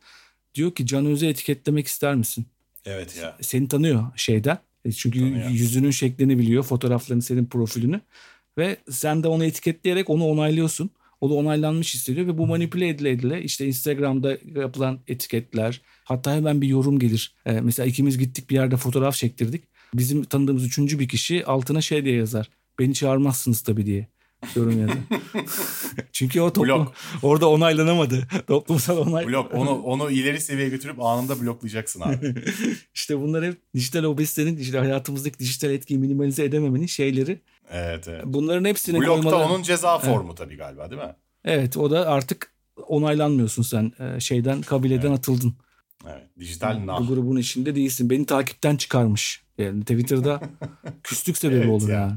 diyor 0.55 0.75
ki 0.75 0.85
Can 0.85 1.05
Öz'ü 1.05 1.25
etiketlemek 1.27 1.87
ister 1.87 2.15
misin? 2.15 2.45
Evet 2.85 3.17
ya. 3.21 3.37
Seni 3.41 3.67
tanıyor 3.67 4.03
şeyden. 4.15 4.57
E, 4.85 4.91
Çünkü 4.91 5.19
Tanıyor. 5.19 5.49
yüzünün 5.49 5.91
şeklini 5.91 6.39
biliyor, 6.39 6.63
fotoğraflarını, 6.63 7.21
senin 7.21 7.45
profilini. 7.45 8.01
Ve 8.57 8.77
sen 8.89 9.23
de 9.23 9.27
onu 9.27 9.45
etiketleyerek 9.45 10.09
onu 10.09 10.25
onaylıyorsun. 10.25 10.89
O 11.21 11.29
da 11.29 11.33
onaylanmış 11.33 11.93
hissediyor 11.93 12.27
ve 12.27 12.37
bu 12.37 12.47
manipüle 12.47 12.89
edile 12.89 13.09
edile 13.09 13.43
işte 13.43 13.67
Instagram'da 13.67 14.37
yapılan 14.55 14.99
etiketler 15.07 15.81
hatta 16.03 16.35
hemen 16.35 16.61
bir 16.61 16.67
yorum 16.67 16.99
gelir. 16.99 17.33
Ee, 17.45 17.51
mesela 17.61 17.85
ikimiz 17.85 18.17
gittik 18.17 18.49
bir 18.49 18.55
yerde 18.55 18.77
fotoğraf 18.77 19.15
çektirdik. 19.15 19.63
Bizim 19.93 20.23
tanıdığımız 20.23 20.65
üçüncü 20.65 20.99
bir 20.99 21.07
kişi 21.07 21.45
altına 21.45 21.81
şey 21.81 22.05
diye 22.05 22.15
yazar. 22.15 22.49
Beni 22.79 22.93
çağırmazsınız 22.93 23.61
tabii 23.61 23.85
diye 23.85 24.07
yorum 24.55 24.79
yazar. 24.81 24.97
Çünkü 26.11 26.41
o 26.41 26.53
toplum 26.53 26.67
Blok. 26.79 26.93
orada 27.23 27.49
onaylanamadı. 27.49 28.27
Toplumsal 28.47 28.97
onay. 28.97 29.27
Blok 29.27 29.53
onu 29.53 29.69
onu 29.81 30.11
ileri 30.11 30.41
seviyeye 30.41 30.69
götürüp 30.69 31.01
anında 31.01 31.41
bloklayacaksın 31.41 32.01
abi. 32.01 32.35
işte 32.93 33.19
bunlar 33.21 33.45
hep 33.45 33.57
dijital 33.75 34.03
obezitenin 34.03 34.57
işte 34.57 34.77
hayatımızdaki 34.77 35.39
dijital 35.39 35.71
etkiyi 35.71 35.99
minimalize 35.99 36.43
edememenin 36.43 36.85
şeyleri. 36.85 37.39
Evet 37.71 38.07
evet. 38.07 38.23
Bunların 38.25 38.65
hepsini 38.65 38.99
Blokta 38.99 39.29
koymaları- 39.29 39.49
onun 39.49 39.63
ceza 39.63 39.99
formu 39.99 40.35
tabii 40.35 40.55
galiba 40.57 40.91
değil 40.91 41.01
mi? 41.01 41.15
Evet 41.45 41.77
o 41.77 41.91
da 41.91 42.07
artık 42.07 42.53
onaylanmıyorsun 42.87 43.63
sen 43.63 43.91
Ee, 43.99 44.19
şeyden 44.19 44.61
kabileden 44.61 45.11
atıldın. 45.11 45.53
Evet. 46.05 46.23
Dijital 46.39 46.81
Bu 46.81 46.87
nah. 46.87 47.07
grubun 47.07 47.37
içinde 47.37 47.75
değilsin. 47.75 48.09
Beni 48.09 48.25
takipten 48.25 48.75
çıkarmış. 48.75 49.43
Yani 49.57 49.81
Twitter'da 49.81 50.41
küslük 51.03 51.37
sebebi 51.37 51.57
Evet 51.59 51.69
olur 51.69 51.89
ya. 51.89 51.99
yani. 51.99 52.13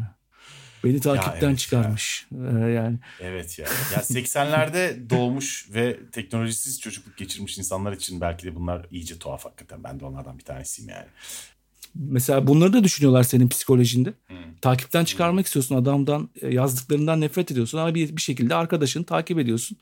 Beni 0.84 1.00
takipten 1.00 1.48
evet 1.48 1.58
çıkarmış. 1.58 2.26
Ee, 2.32 2.58
yani 2.58 2.98
Evet 3.20 3.58
ya. 3.58 3.66
Ya 3.92 4.00
80'lerde 4.00 5.10
doğmuş 5.10 5.68
ve 5.74 5.98
teknolojisiz 6.12 6.80
çocukluk 6.80 7.16
geçirmiş 7.16 7.58
insanlar 7.58 7.92
için 7.92 8.20
belki 8.20 8.46
de 8.46 8.54
bunlar 8.54 8.86
iyice 8.90 9.18
tuhaf 9.18 9.44
hakikaten. 9.44 9.84
Ben 9.84 10.00
de 10.00 10.04
onlardan 10.04 10.38
bir 10.38 10.44
tanesiyim 10.44 10.90
yani. 10.90 11.06
mesela 11.94 12.46
bunları 12.46 12.72
da 12.72 12.84
düşünüyorlar 12.84 13.22
senin 13.22 13.48
psikolojinde. 13.48 14.14
Hmm. 14.26 14.36
Takipten 14.60 15.04
çıkarmak 15.04 15.46
istiyorsun 15.46 15.76
adamdan 15.76 16.30
e, 16.40 16.54
yazdıklarından 16.54 17.20
nefret 17.20 17.50
ediyorsun 17.50 17.78
ama 17.78 17.94
bir, 17.94 18.16
bir 18.16 18.22
şekilde 18.22 18.54
arkadaşını 18.54 19.04
takip 19.04 19.38
ediyorsun. 19.38 19.78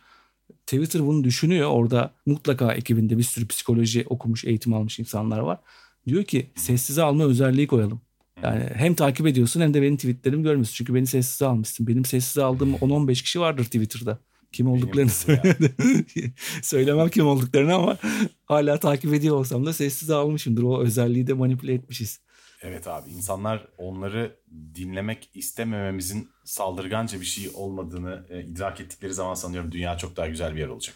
Twitter 0.66 1.06
bunu 1.06 1.24
düşünüyor. 1.24 1.70
Orada 1.70 2.14
mutlaka 2.26 2.72
ekibinde 2.72 3.18
bir 3.18 3.22
sürü 3.22 3.48
psikoloji 3.48 4.06
okumuş, 4.08 4.44
eğitim 4.44 4.74
almış 4.74 4.98
insanlar 4.98 5.38
var. 5.38 5.58
Diyor 6.06 6.24
ki 6.24 6.50
sessize 6.54 7.02
alma 7.02 7.24
özelliği 7.24 7.66
koyalım. 7.66 8.00
Yani 8.42 8.64
hem 8.74 8.94
takip 8.94 9.26
ediyorsun 9.26 9.60
hem 9.60 9.74
de 9.74 9.82
benim 9.82 9.96
tweetlerimi 9.96 10.42
görmüyorsun. 10.42 10.74
Çünkü 10.74 10.94
beni 10.94 11.06
sessize 11.06 11.46
almışsın. 11.46 11.86
Benim 11.86 12.04
sessize 12.04 12.42
aldığım 12.42 12.74
10-15 12.74 13.12
kişi 13.22 13.40
vardır 13.40 13.64
Twitter'da. 13.64 14.18
Kim 14.52 14.70
olduklarını 14.70 15.10
söylemem 16.62 17.08
kim 17.08 17.26
olduklarını 17.26 17.74
ama 17.74 17.96
hala 18.44 18.78
takip 18.78 19.14
ediyor 19.14 19.36
olsam 19.36 19.66
da 19.66 19.72
sessize 19.72 20.14
almışımdır. 20.14 20.62
O 20.62 20.82
özelliği 20.82 21.26
de 21.26 21.32
manipüle 21.32 21.74
etmişiz. 21.74 22.20
Evet 22.62 22.88
abi 22.88 23.10
insanlar 23.10 23.68
onları 23.78 24.36
dinlemek 24.74 25.30
istemememizin 25.34 26.30
saldırganca 26.44 27.20
bir 27.20 27.26
şey 27.26 27.50
olmadığını 27.54 28.26
e, 28.28 28.42
idrak 28.42 28.80
ettikleri 28.80 29.14
zaman 29.14 29.34
sanıyorum 29.34 29.72
dünya 29.72 29.96
çok 29.96 30.16
daha 30.16 30.28
güzel 30.28 30.54
bir 30.54 30.60
yer 30.60 30.68
olacak. 30.68 30.94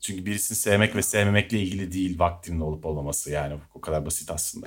Çünkü 0.00 0.26
birisini 0.26 0.58
sevmek 0.58 0.96
ve 0.96 1.02
sevmemekle 1.02 1.60
ilgili 1.60 1.92
değil 1.92 2.18
vaktinin 2.18 2.60
olup 2.60 2.86
olmaması 2.86 3.30
yani 3.30 3.54
o 3.74 3.80
kadar 3.80 4.06
basit 4.06 4.30
aslında. 4.30 4.66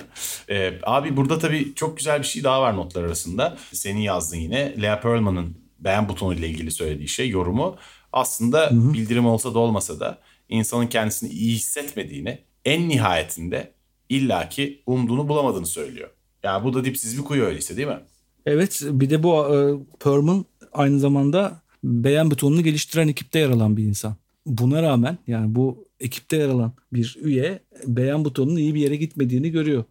E, 0.50 0.72
abi 0.82 1.16
burada 1.16 1.38
tabii 1.38 1.74
çok 1.74 1.96
güzel 1.98 2.18
bir 2.18 2.26
şey 2.26 2.44
daha 2.44 2.62
var 2.62 2.76
notlar 2.76 3.04
arasında. 3.04 3.58
Senin 3.72 4.00
yazdığın 4.00 4.36
yine 4.36 4.82
Lea 4.82 5.00
Pearlman'ın 5.00 5.56
beğen 5.78 6.08
butonu 6.08 6.34
ile 6.34 6.48
ilgili 6.48 6.70
söylediği 6.70 7.08
şey 7.08 7.28
yorumu 7.28 7.76
aslında 8.12 8.70
bildirim 8.72 9.26
olsa 9.26 9.54
da 9.54 9.58
olmasa 9.58 10.00
da 10.00 10.18
insanın 10.48 10.86
kendisini 10.86 11.30
iyi 11.30 11.54
hissetmediğini 11.54 12.38
en 12.64 12.88
nihayetinde 12.88 13.72
illaki 14.08 14.82
umduğunu 14.86 15.28
bulamadığını 15.28 15.66
söylüyor. 15.66 16.10
Yani 16.42 16.64
bu 16.64 16.74
da 16.74 16.84
dipsiz 16.84 17.18
bir 17.18 17.24
kuyu 17.24 17.44
öyleyse 17.44 17.76
değil 17.76 17.88
mi? 17.88 18.00
Evet 18.46 18.82
bir 18.84 19.10
de 19.10 19.22
bu 19.22 19.56
e, 19.56 19.58
Perlman 20.00 20.44
aynı 20.72 20.98
zamanda 20.98 21.62
beğen 21.84 22.30
butonunu 22.30 22.62
geliştiren 22.62 23.08
ekipte 23.08 23.38
yer 23.38 23.50
alan 23.50 23.76
bir 23.76 23.84
insan. 23.84 24.16
Buna 24.46 24.82
rağmen 24.82 25.18
yani 25.26 25.54
bu 25.54 25.88
ekipte 26.00 26.36
yer 26.36 26.48
alan 26.48 26.72
bir 26.92 27.18
üye 27.22 27.60
beğen 27.86 28.24
butonunun 28.24 28.56
iyi 28.56 28.74
bir 28.74 28.80
yere 28.80 28.96
gitmediğini 28.96 29.50
görüyor. 29.50 29.84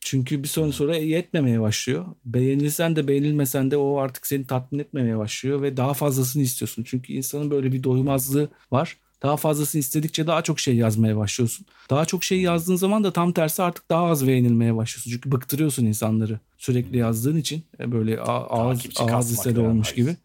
Çünkü 0.00 0.42
bir 0.42 0.48
sonra 0.48 0.72
sonra 0.72 0.96
yetmemeye 0.96 1.60
başlıyor. 1.60 2.06
Beğenilsen 2.24 2.96
de 2.96 3.08
beğenilmesen 3.08 3.70
de 3.70 3.76
o 3.76 3.98
artık 3.98 4.26
seni 4.26 4.46
tatmin 4.46 4.78
etmemeye 4.78 5.18
başlıyor 5.18 5.62
ve 5.62 5.76
daha 5.76 5.94
fazlasını 5.94 6.42
istiyorsun. 6.42 6.84
Çünkü 6.86 7.12
insanın 7.12 7.50
böyle 7.50 7.72
bir 7.72 7.82
doymazlığı 7.82 8.48
var. 8.72 8.96
Daha 9.22 9.36
fazlasını 9.36 9.78
istedikçe 9.80 10.26
daha 10.26 10.42
çok 10.42 10.60
şey 10.60 10.76
yazmaya 10.76 11.16
başlıyorsun. 11.16 11.66
Daha 11.90 12.04
çok 12.04 12.24
şey 12.24 12.40
yazdığın 12.40 12.76
zaman 12.76 13.04
da 13.04 13.12
tam 13.12 13.32
tersi 13.32 13.62
artık 13.62 13.90
daha 13.90 14.04
az 14.06 14.26
beğenilmeye 14.26 14.76
başlıyorsun. 14.76 15.10
Çünkü 15.10 15.32
bıktırıyorsun 15.32 15.86
insanları 15.86 16.40
sürekli 16.58 16.98
yazdığın 16.98 17.36
için. 17.36 17.62
E, 17.80 17.92
Böyle 17.92 18.20
ağız, 18.20 18.80
ağız 19.14 19.32
lisede 19.32 19.60
olmuş 19.60 19.94
gibi. 19.94 20.16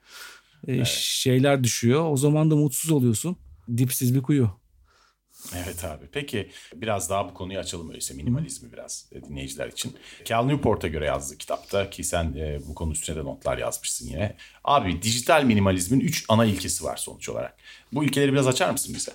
E, 0.68 0.86
Şeyler 0.86 1.64
düşüyor. 1.64 2.12
O 2.12 2.18
zaman 2.18 2.52
da 2.52 2.56
mutsuz 2.56 2.92
oluyorsun. 2.92 3.38
Dipsiz 3.78 4.16
bir 4.16 4.22
kuyu. 4.22 4.62
Evet 5.56 5.86
abi. 5.86 6.06
Peki 6.12 6.50
biraz 6.76 7.10
daha 7.10 7.30
bu 7.30 7.34
konuyu 7.34 7.60
açalım 7.60 7.88
öyleyse 7.88 8.14
minimalizmi 8.14 8.72
biraz 8.72 9.10
e, 9.12 9.24
dinleyiciler 9.24 9.68
için. 9.68 9.94
Cal 10.26 10.46
Newport'a 10.46 10.88
göre 10.88 11.06
yazdığı 11.06 11.38
kitapta 11.38 11.90
ki 11.90 12.04
sen 12.04 12.34
e, 12.34 12.60
bu 12.68 12.76
konu 12.76 12.92
üstüne 12.92 13.16
de 13.16 13.20
notlar 13.20 13.58
yazmışsın 13.58 14.08
yine. 14.08 14.36
Abi 14.64 15.02
dijital 15.02 15.44
minimalizmin 15.44 16.00
3 16.00 16.26
ana 16.30 16.46
ilkesi 16.46 16.84
var 16.84 16.98
sonuç 16.98 17.30
olarak. 17.30 17.58
Bu 17.94 18.04
ilkeleri 18.04 18.34
biraz 18.34 18.48
açar 18.48 18.70
mısın 18.70 18.96
bize? 18.96 19.12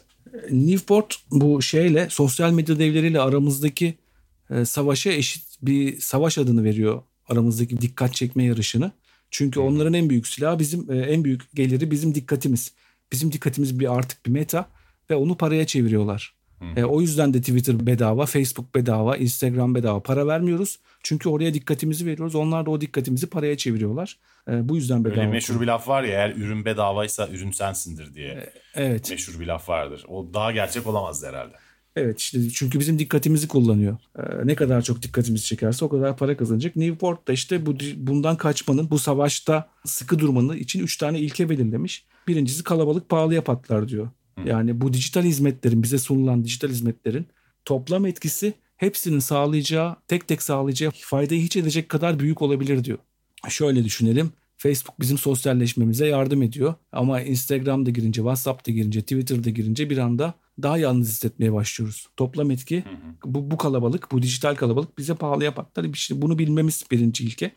Newport 0.50 1.16
bu 1.30 1.62
şeyle 1.62 2.08
sosyal 2.10 2.52
medya 2.52 2.78
devleriyle 2.78 3.20
aramızdaki 3.20 3.94
e, 4.50 4.64
savaşa 4.64 5.10
eşit 5.10 5.42
bir 5.62 6.00
savaş 6.00 6.38
adını 6.38 6.64
veriyor. 6.64 7.02
Aramızdaki 7.28 7.80
dikkat 7.80 8.14
çekme 8.14 8.44
yarışını. 8.44 8.92
Çünkü 9.30 9.60
onların 9.60 9.94
en 9.94 10.10
büyük 10.10 10.26
silahı 10.26 10.58
bizim 10.58 10.92
e, 10.92 10.98
en 10.98 11.24
büyük 11.24 11.54
geliri 11.54 11.90
bizim 11.90 12.14
dikkatimiz. 12.14 12.72
Bizim 13.12 13.32
dikkatimiz 13.32 13.80
bir 13.80 13.96
artık 13.96 14.26
bir 14.26 14.30
meta 14.30 14.68
ve 15.10 15.14
onu 15.14 15.36
paraya 15.36 15.66
çeviriyorlar. 15.66 16.36
E, 16.76 16.84
o 16.84 17.00
yüzden 17.00 17.34
de 17.34 17.40
Twitter 17.40 17.86
bedava, 17.86 18.26
Facebook 18.26 18.74
bedava, 18.74 19.16
Instagram 19.16 19.74
bedava. 19.74 20.02
Para 20.02 20.26
vermiyoruz. 20.26 20.78
Çünkü 21.02 21.28
oraya 21.28 21.54
dikkatimizi 21.54 22.06
veriyoruz. 22.06 22.34
Onlar 22.34 22.66
da 22.66 22.70
o 22.70 22.80
dikkatimizi 22.80 23.26
paraya 23.26 23.56
çeviriyorlar. 23.56 24.18
E, 24.50 24.68
bu 24.68 24.76
yüzden 24.76 25.04
bedava. 25.04 25.20
Öyle 25.20 25.30
meşhur 25.30 25.60
bir 25.60 25.66
laf 25.66 25.88
var 25.88 26.02
ya 26.02 26.10
eğer 26.10 26.30
ürün 26.36 26.64
bedavaysa 26.64 27.28
ürün 27.28 27.50
sensindir 27.50 28.14
diye 28.14 28.52
Evet. 28.74 29.10
meşhur 29.10 29.40
bir 29.40 29.46
laf 29.46 29.68
vardır. 29.68 30.04
O 30.08 30.34
daha 30.34 30.52
gerçek 30.52 30.86
olamazdı 30.86 31.26
herhalde. 31.26 31.54
Evet 31.96 32.20
işte 32.20 32.50
çünkü 32.50 32.80
bizim 32.80 32.98
dikkatimizi 32.98 33.48
kullanıyor. 33.48 33.96
Ee, 34.18 34.22
ne 34.44 34.54
kadar 34.54 34.82
çok 34.82 35.02
dikkatimizi 35.02 35.44
çekerse 35.44 35.84
o 35.84 35.88
kadar 35.88 36.16
para 36.16 36.36
kazanacak. 36.36 36.76
Newport 36.76 37.28
da 37.28 37.32
işte 37.32 37.66
bu 37.66 37.74
bundan 37.96 38.36
kaçmanın, 38.36 38.90
bu 38.90 38.98
savaşta 38.98 39.68
sıkı 39.84 40.18
durmanın 40.18 40.56
için 40.56 40.80
üç 40.80 40.96
tane 40.96 41.18
ilke 41.18 41.50
belirlemiş. 41.50 42.04
Birincisi 42.28 42.64
kalabalık 42.64 43.08
pahalıya 43.08 43.44
patlar 43.44 43.88
diyor. 43.88 44.08
Yani 44.44 44.80
bu 44.80 44.92
dijital 44.92 45.22
hizmetlerin, 45.22 45.82
bize 45.82 45.98
sunulan 45.98 46.44
dijital 46.44 46.68
hizmetlerin 46.68 47.26
toplam 47.64 48.06
etkisi 48.06 48.54
hepsinin 48.76 49.18
sağlayacağı, 49.18 49.96
tek 50.08 50.28
tek 50.28 50.42
sağlayacağı 50.42 50.90
faydayı 50.90 51.42
hiç 51.42 51.56
edecek 51.56 51.88
kadar 51.88 52.18
büyük 52.18 52.42
olabilir 52.42 52.84
diyor. 52.84 52.98
Şöyle 53.48 53.84
düşünelim. 53.84 54.30
Facebook 54.56 55.00
bizim 55.00 55.18
sosyalleşmemize 55.18 56.06
yardım 56.06 56.42
ediyor. 56.42 56.74
Ama 56.92 57.20
Instagram'da 57.20 57.90
girince, 57.90 58.20
WhatsApp'ta 58.20 58.72
girince, 58.72 59.00
Twitter'da 59.00 59.50
girince 59.50 59.90
bir 59.90 59.98
anda 59.98 60.34
daha 60.62 60.78
yalnız 60.78 61.08
hissetmeye 61.08 61.52
başlıyoruz. 61.52 62.08
Toplam 62.16 62.50
etki 62.50 62.84
bu, 63.24 63.50
bu 63.50 63.56
kalabalık, 63.56 64.12
bu 64.12 64.22
dijital 64.22 64.54
kalabalık 64.54 64.98
bize 64.98 65.14
pahalıya 65.14 65.54
patlar. 65.54 65.84
İşte 65.84 66.22
bunu 66.22 66.38
bilmemiz 66.38 66.84
birinci 66.90 67.24
ilke. 67.24 67.50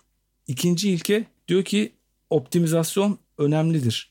İkinci 0.48 0.90
ilke 0.90 1.26
diyor 1.48 1.64
ki 1.64 1.94
optimizasyon 2.30 3.18
önemlidir. 3.38 4.09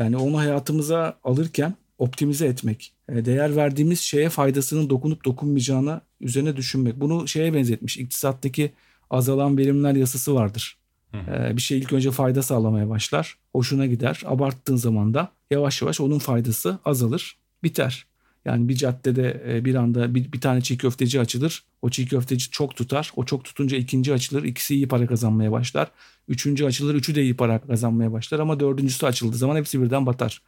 Yani 0.00 0.16
onu 0.16 0.38
hayatımıza 0.38 1.18
alırken 1.24 1.74
optimize 1.98 2.46
etmek. 2.46 2.92
E, 3.08 3.24
Değer 3.24 3.56
verdiğimiz 3.56 4.00
şeye 4.00 4.28
faydasının 4.28 4.90
dokunup 4.90 5.24
dokunmayacağına 5.24 6.00
üzerine 6.20 6.56
düşünmek. 6.56 7.00
Bunu 7.00 7.28
şeye 7.28 7.54
benzetmiş. 7.54 7.98
İktisattaki 7.98 8.72
azalan 9.10 9.58
verimler 9.58 9.94
yasası 9.94 10.34
vardır. 10.34 10.76
Ee, 11.14 11.56
bir 11.56 11.62
şey 11.62 11.78
ilk 11.78 11.92
önce 11.92 12.10
fayda 12.10 12.42
sağlamaya 12.42 12.88
başlar. 12.88 13.36
Hoşuna 13.52 13.86
gider. 13.86 14.22
Abarttığın 14.26 14.76
zaman 14.76 15.14
da 15.14 15.32
yavaş 15.50 15.82
yavaş 15.82 16.00
onun 16.00 16.18
faydası 16.18 16.78
azalır. 16.84 17.36
Biter. 17.62 18.06
Yani 18.44 18.68
bir 18.68 18.76
caddede 18.76 19.44
e, 19.48 19.64
bir 19.64 19.74
anda 19.74 20.14
bir, 20.14 20.32
bir 20.32 20.40
tane 20.40 20.60
çiğ 20.60 20.78
köfteci 20.78 21.20
açılır. 21.20 21.64
O 21.82 21.90
çiğ 21.90 22.06
köfteci 22.06 22.50
çok 22.50 22.76
tutar. 22.76 23.12
O 23.16 23.24
çok 23.24 23.44
tutunca 23.44 23.76
ikinci 23.76 24.12
açılır. 24.12 24.44
İkisi 24.44 24.74
iyi 24.74 24.88
para 24.88 25.06
kazanmaya 25.06 25.52
başlar. 25.52 25.90
Üçüncü 26.28 26.64
açılır. 26.64 26.94
Üçü 26.94 27.14
de 27.14 27.22
iyi 27.22 27.36
para 27.36 27.60
kazanmaya 27.60 28.12
başlar. 28.12 28.38
Ama 28.38 28.60
dördüncüsü 28.60 29.06
açıldığı 29.06 29.36
zaman 29.36 29.56
hepsi 29.56 29.82
birden 29.82 30.06
batar. 30.06 30.42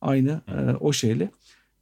Aynı 0.00 0.40
e, 0.48 0.74
o 0.80 0.92
şeyle. 0.92 1.30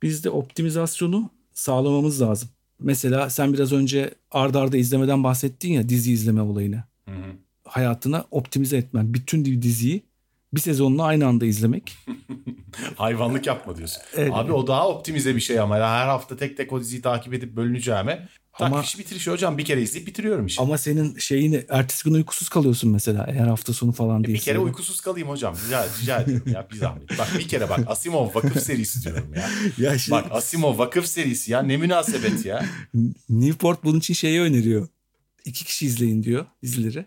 Biz 0.03 0.25
de 0.25 0.31
optimizasyonu 0.31 1.31
sağlamamız 1.53 2.23
lazım. 2.23 2.49
Mesela 2.81 3.31
sen 3.31 3.53
biraz 3.53 3.73
önce 3.73 4.15
ardarda 4.31 4.61
arda 4.61 4.77
izlemeden 4.77 5.25
bahsettin 5.25 5.73
ya 5.73 5.89
dizi 5.89 6.13
izleme 6.13 6.41
olayını. 6.41 6.85
Hı 7.05 7.15
hı. 7.15 7.33
Hayatına 7.65 8.25
optimize 8.31 8.77
etmen. 8.77 9.15
Bütün 9.15 9.45
diziyi 9.45 10.03
bir 10.57 10.61
sezonunu 10.61 11.03
aynı 11.03 11.27
anda 11.27 11.47
izlemek. 11.47 11.97
Hayvanlık 12.97 13.47
yapma 13.47 13.77
diyorsun. 13.77 14.03
Evet. 14.17 14.31
Abi 14.35 14.53
o 14.53 14.67
daha 14.67 14.89
optimize 14.89 15.37
bir 15.37 15.41
şey 15.41 15.61
ama. 15.61 15.75
Her 15.77 16.07
hafta 16.07 16.37
tek 16.37 16.57
tek 16.57 16.73
o 16.73 16.81
diziyi 16.81 17.03
takip 17.03 17.35
edip 17.35 17.57
bölüneceğime. 17.57 18.29
Tak 18.59 18.67
Ama- 18.67 18.83
işi 18.83 18.99
bitir 18.99 19.17
işi 19.17 19.31
hocam 19.31 19.59
bir 19.59 19.65
kere 19.65 19.83
izleyip 19.83 20.07
bitiriyorum 20.09 20.47
işi. 20.47 20.61
Ama 20.63 20.79
senin 20.79 21.19
şeyini 21.19 21.65
ertesi 21.69 22.05
gün 22.05 22.15
uykusuz 22.15 22.49
kalıyorsun 22.49 22.91
mesela 22.91 23.27
eğer 23.29 23.47
hafta 23.47 23.73
sonu 23.73 23.93
falan 23.93 24.23
bir 24.23 24.29
değilse. 24.29 24.45
kere 24.45 24.59
uykusuz 24.59 25.01
kalayım 25.01 25.29
hocam. 25.29 25.55
Rica, 25.67 25.87
rica 26.03 26.21
ediyorum 26.21 26.53
ya 26.53 26.67
bir 26.73 26.77
zahmet. 26.77 27.19
Bak 27.19 27.29
bir 27.39 27.49
kere 27.49 27.69
bak 27.69 27.81
Asimov 27.87 28.35
vakıf 28.35 28.63
serisi 28.63 29.05
diyorum 29.05 29.35
ya. 29.35 29.51
Ya 29.79 29.99
şimdi 29.99 30.17
Bak 30.17 30.27
Asimov 30.31 30.79
vakıf 30.79 31.07
serisi 31.07 31.53
ya 31.53 31.63
ne 31.63 31.77
münasebet 31.77 32.45
ya. 32.47 32.65
Newport 33.29 33.85
bunun 33.85 33.99
için 33.99 34.15
şeyi 34.15 34.41
öneriyor. 34.41 34.89
İki 35.45 35.65
kişi 35.65 35.87
izleyin 35.87 36.23
diyor 36.23 36.47
dizileri. 36.63 37.07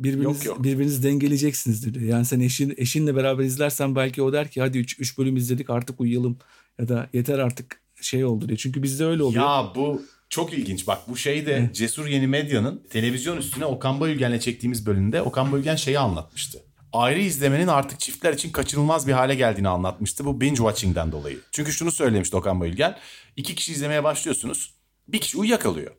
Birbiriniz, 0.00 0.24
Yok, 0.24 0.44
yok. 0.46 0.64
birbirinizi 0.64 1.02
dengeleyeceksiniz 1.02 1.94
diyor. 1.94 2.06
Yani 2.06 2.24
sen 2.24 2.40
eşin, 2.40 2.74
eşinle 2.76 3.16
beraber 3.16 3.44
izlersen 3.44 3.96
belki 3.96 4.22
o 4.22 4.32
der 4.32 4.50
ki 4.50 4.60
hadi 4.60 4.78
3 4.78 5.00
üç 5.00 5.18
bölüm 5.18 5.36
izledik 5.36 5.70
artık 5.70 6.00
uyuyalım. 6.00 6.38
Ya 6.78 6.88
da 6.88 7.08
yeter 7.12 7.38
artık 7.38 7.80
şey 8.00 8.24
oldu 8.24 8.48
diyor. 8.48 8.58
Çünkü 8.58 8.82
bizde 8.82 9.04
öyle 9.04 9.22
oluyor. 9.22 9.42
Ya 9.44 9.72
bu 9.74 10.02
çok 10.28 10.52
ilginç. 10.52 10.86
Bak 10.86 10.98
bu 11.08 11.16
şey 11.16 11.46
de 11.46 11.70
Cesur 11.74 12.06
Yeni 12.06 12.26
Medya'nın 12.26 12.82
televizyon 12.90 13.36
üstüne 13.36 13.64
Okan 13.64 14.00
Bayülgen'le 14.00 14.38
çektiğimiz 14.38 14.86
bölümde 14.86 15.22
Okan 15.22 15.52
Bayülgen 15.52 15.76
şeyi 15.76 15.98
anlatmıştı. 15.98 16.58
Ayrı 16.92 17.20
izlemenin 17.20 17.66
artık 17.66 18.00
çiftler 18.00 18.32
için 18.32 18.50
kaçınılmaz 18.52 19.06
bir 19.06 19.12
hale 19.12 19.34
geldiğini 19.34 19.68
anlatmıştı 19.68 20.24
bu 20.24 20.40
binge 20.40 20.56
watching'den 20.56 21.12
dolayı. 21.12 21.38
Çünkü 21.52 21.72
şunu 21.72 21.90
söylemişti 21.92 22.36
Okan 22.36 22.60
Bayülgen. 22.60 22.96
İki 23.36 23.54
kişi 23.54 23.72
izlemeye 23.72 24.04
başlıyorsunuz. 24.04 24.74
Bir 25.08 25.20
kişi 25.20 25.38
uyuyakalıyor. 25.38 25.90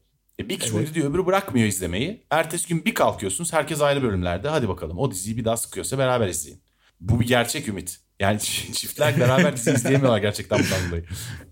E 0.45 0.49
bir 0.49 0.59
kişi 0.59 0.73
uyudu 0.75 0.93
diyor 0.93 1.09
öbürü 1.09 1.25
bırakmıyor 1.25 1.67
izlemeyi. 1.67 2.23
Ertesi 2.29 2.67
gün 2.67 2.85
bir 2.85 2.93
kalkıyorsunuz 2.93 3.53
herkes 3.53 3.81
ayrı 3.81 4.03
bölümlerde. 4.03 4.49
Hadi 4.49 4.69
bakalım 4.69 4.97
o 4.97 5.11
diziyi 5.11 5.37
bir 5.37 5.45
daha 5.45 5.57
sıkıyorsa 5.57 5.97
beraber 5.97 6.27
izleyin. 6.27 6.61
Bu 6.99 7.19
bir 7.19 7.27
gerçek 7.27 7.67
ümit. 7.67 7.99
Yani 8.19 8.39
çiftler 8.73 9.19
beraber 9.19 9.55
dizi 9.57 9.71
izleyemiyorlar 9.71 10.19
gerçekten 10.19 10.59
bundan 10.59 10.89
dolayı. 10.89 11.03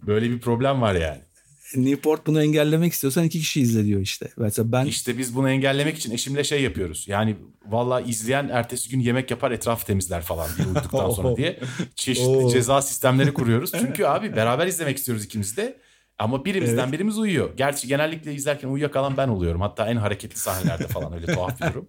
Böyle 0.07 0.29
bir 0.29 0.39
problem 0.39 0.81
var 0.81 0.95
yani. 0.95 1.21
Newport 1.75 2.27
bunu 2.27 2.43
engellemek 2.43 2.93
istiyorsan 2.93 3.23
iki 3.23 3.39
kişi 3.39 3.61
izle 3.61 3.85
diyor 3.85 4.01
işte. 4.01 4.29
Mesela 4.37 4.71
ben 4.71 4.85
İşte 4.85 5.17
biz 5.17 5.35
bunu 5.35 5.49
engellemek 5.49 5.97
için 5.97 6.11
eşimle 6.11 6.43
şey 6.43 6.61
yapıyoruz. 6.61 7.05
Yani 7.07 7.35
valla 7.65 8.01
izleyen 8.01 8.49
ertesi 8.49 8.89
gün 8.89 8.99
yemek 8.99 9.31
yapar 9.31 9.51
etrafı 9.51 9.85
temizler 9.85 10.21
falan 10.21 10.49
bir 10.59 10.65
uyuduktan 10.65 11.09
sonra 11.09 11.35
diye 11.37 11.59
çeşitli 11.95 12.27
Oo. 12.27 12.51
ceza 12.51 12.81
sistemleri 12.81 13.33
kuruyoruz. 13.33 13.71
Çünkü 13.79 14.05
abi 14.05 14.35
beraber 14.35 14.67
izlemek 14.67 14.97
istiyoruz 14.97 15.25
ikimiz 15.25 15.57
de. 15.57 15.77
Ama 16.19 16.45
birimizden 16.45 16.91
birimiz 16.91 17.17
uyuyor. 17.17 17.57
Gerçi 17.57 17.87
genellikle 17.87 18.33
izlerken 18.33 18.67
uyuyakalan 18.67 19.17
ben 19.17 19.27
oluyorum. 19.27 19.61
Hatta 19.61 19.87
en 19.89 19.95
hareketli 19.95 20.39
sahnelerde 20.39 20.87
falan 20.87 21.13
öyle 21.13 21.25
tuhaf 21.25 21.61
bir 21.61 21.67
durum. 21.73 21.87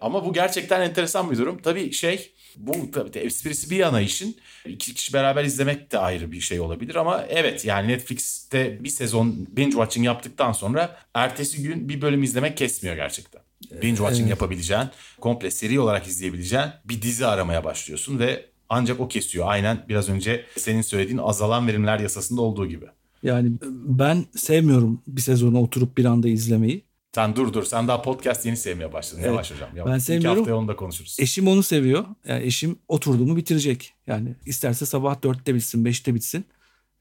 Ama 0.00 0.24
bu 0.24 0.32
gerçekten 0.32 0.80
enteresan 0.80 1.30
bir 1.30 1.38
durum. 1.38 1.62
Tabii 1.62 1.92
şey 1.92 2.32
bu 2.56 2.90
tabii 2.90 3.18
esprisi 3.18 3.70
bir 3.70 3.76
yana 3.76 4.00
işin. 4.00 4.36
iki 4.66 4.94
kişi 4.94 5.12
beraber 5.12 5.44
izlemek 5.44 5.92
de 5.92 5.98
ayrı 5.98 6.32
bir 6.32 6.40
şey 6.40 6.60
olabilir 6.60 6.94
ama 6.94 7.24
evet 7.28 7.64
yani 7.64 7.88
Netflix'te 7.88 8.84
bir 8.84 8.88
sezon 8.88 9.46
binge 9.48 9.70
watching 9.70 10.06
yaptıktan 10.06 10.52
sonra 10.52 10.96
ertesi 11.14 11.62
gün 11.62 11.88
bir 11.88 12.00
bölüm 12.00 12.22
izlemek 12.22 12.56
kesmiyor 12.56 12.96
gerçekten. 12.96 13.42
Binge 13.82 13.96
watching 13.96 14.30
yapabileceğin, 14.30 14.88
komple 15.20 15.50
seri 15.50 15.80
olarak 15.80 16.06
izleyebileceğin 16.06 16.66
bir 16.84 17.02
dizi 17.02 17.26
aramaya 17.26 17.64
başlıyorsun 17.64 18.18
ve 18.18 18.46
ancak 18.68 19.00
o 19.00 19.08
kesiyor. 19.08 19.46
Aynen 19.48 19.84
biraz 19.88 20.08
önce 20.08 20.44
senin 20.58 20.82
söylediğin 20.82 21.18
azalan 21.18 21.68
verimler 21.68 22.00
yasasında 22.00 22.40
olduğu 22.40 22.66
gibi. 22.66 22.86
Yani 23.22 23.52
ben 23.72 24.24
sevmiyorum 24.36 25.02
bir 25.06 25.20
sezonu 25.20 25.60
oturup 25.60 25.98
bir 25.98 26.04
anda 26.04 26.28
izlemeyi. 26.28 26.84
Sen 27.14 27.36
dur 27.36 27.52
dur 27.52 27.64
sen 27.64 27.88
daha 27.88 28.02
podcast 28.02 28.46
yeni 28.46 28.56
sevmeye 28.56 28.92
başladın. 28.92 29.20
Evet. 29.22 29.30
Yavaş 29.32 29.52
hocam. 29.52 29.68
Yavaş. 29.76 29.90
Ben 29.90 29.96
İki 29.96 30.04
sevmiyorum. 30.04 30.38
haftaya 30.38 30.56
onu 30.56 30.68
da 30.68 30.76
konuşuruz. 30.76 31.16
Eşim 31.20 31.48
onu 31.48 31.62
seviyor. 31.62 32.04
Yani 32.26 32.44
eşim 32.44 32.76
oturduğumu 32.88 33.36
bitirecek. 33.36 33.94
Yani 34.06 34.34
isterse 34.46 34.86
sabah 34.86 35.22
dörtte 35.22 35.54
bitsin, 35.54 35.84
beşte 35.84 36.14
bitsin. 36.14 36.44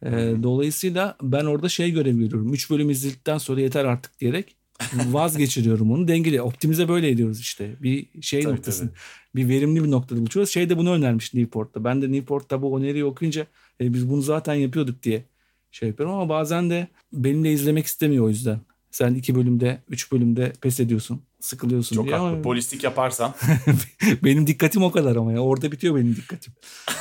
Ee, 0.06 0.34
dolayısıyla 0.44 1.16
ben 1.22 1.46
orada 1.46 1.70
şey 1.70 1.92
görev 1.92 2.18
görüyorum. 2.18 2.54
Üç 2.54 2.70
bölüm 2.70 2.90
izledikten 2.90 3.38
sonra 3.38 3.62
yeter 3.62 3.86
artık 3.86 4.20
diyerek 4.20 4.56
vazgeçiriyorum 5.08 5.92
onu. 5.92 6.08
Dengeli. 6.08 6.42
Optimize 6.42 6.88
böyle 6.88 7.10
ediyoruz 7.10 7.40
işte. 7.40 7.76
Bir 7.84 8.22
şey 8.22 8.42
Tabii, 8.42 8.54
noktasını. 8.54 8.90
Bir 9.36 9.50
verimli 9.50 9.84
bir 9.84 9.92
noktada 9.92 10.20
buluşuyoruz. 10.20 10.54
Şey 10.54 10.70
de 10.70 10.78
bunu 10.78 10.92
önermiş 10.92 11.34
Newport'ta. 11.34 11.84
Ben 11.84 12.02
de 12.02 12.12
Newport'ta 12.12 12.62
bu 12.62 12.80
öneriyi 12.80 13.06
okuyunca 13.06 13.48
e, 13.82 13.94
biz 13.94 14.10
bunu 14.10 14.22
zaten 14.22 14.54
yapıyorduk 14.54 15.04
diye 15.04 15.24
şey 15.72 15.90
yapıyorum. 15.90 16.16
Ama 16.16 16.30
bazen 16.30 16.70
de 16.70 16.88
benimle 17.14 17.52
izlemek 17.52 17.86
istemiyor 17.86 18.26
o 18.26 18.30
yüzden. 18.30 18.60
Sen 18.92 19.14
iki 19.14 19.36
bölümde, 19.36 19.82
üç 19.90 20.12
bölümde 20.12 20.54
pes 20.62 20.80
ediyorsun. 20.80 21.22
Sıkılıyorsun 21.40 21.96
Çok 21.96 22.06
diye 22.06 22.16
haklı. 22.16 22.28
ama 22.28 22.42
Polislik 22.42 22.84
yaparsan. 22.84 23.34
benim 24.24 24.48
dikkatim 24.48 24.84
o 24.84 24.92
kadar 24.92 25.16
ama 25.16 25.32
ya. 25.32 25.40
Orada 25.40 25.72
bitiyor 25.72 25.96
benim 25.96 26.16
dikkatim. 26.16 26.54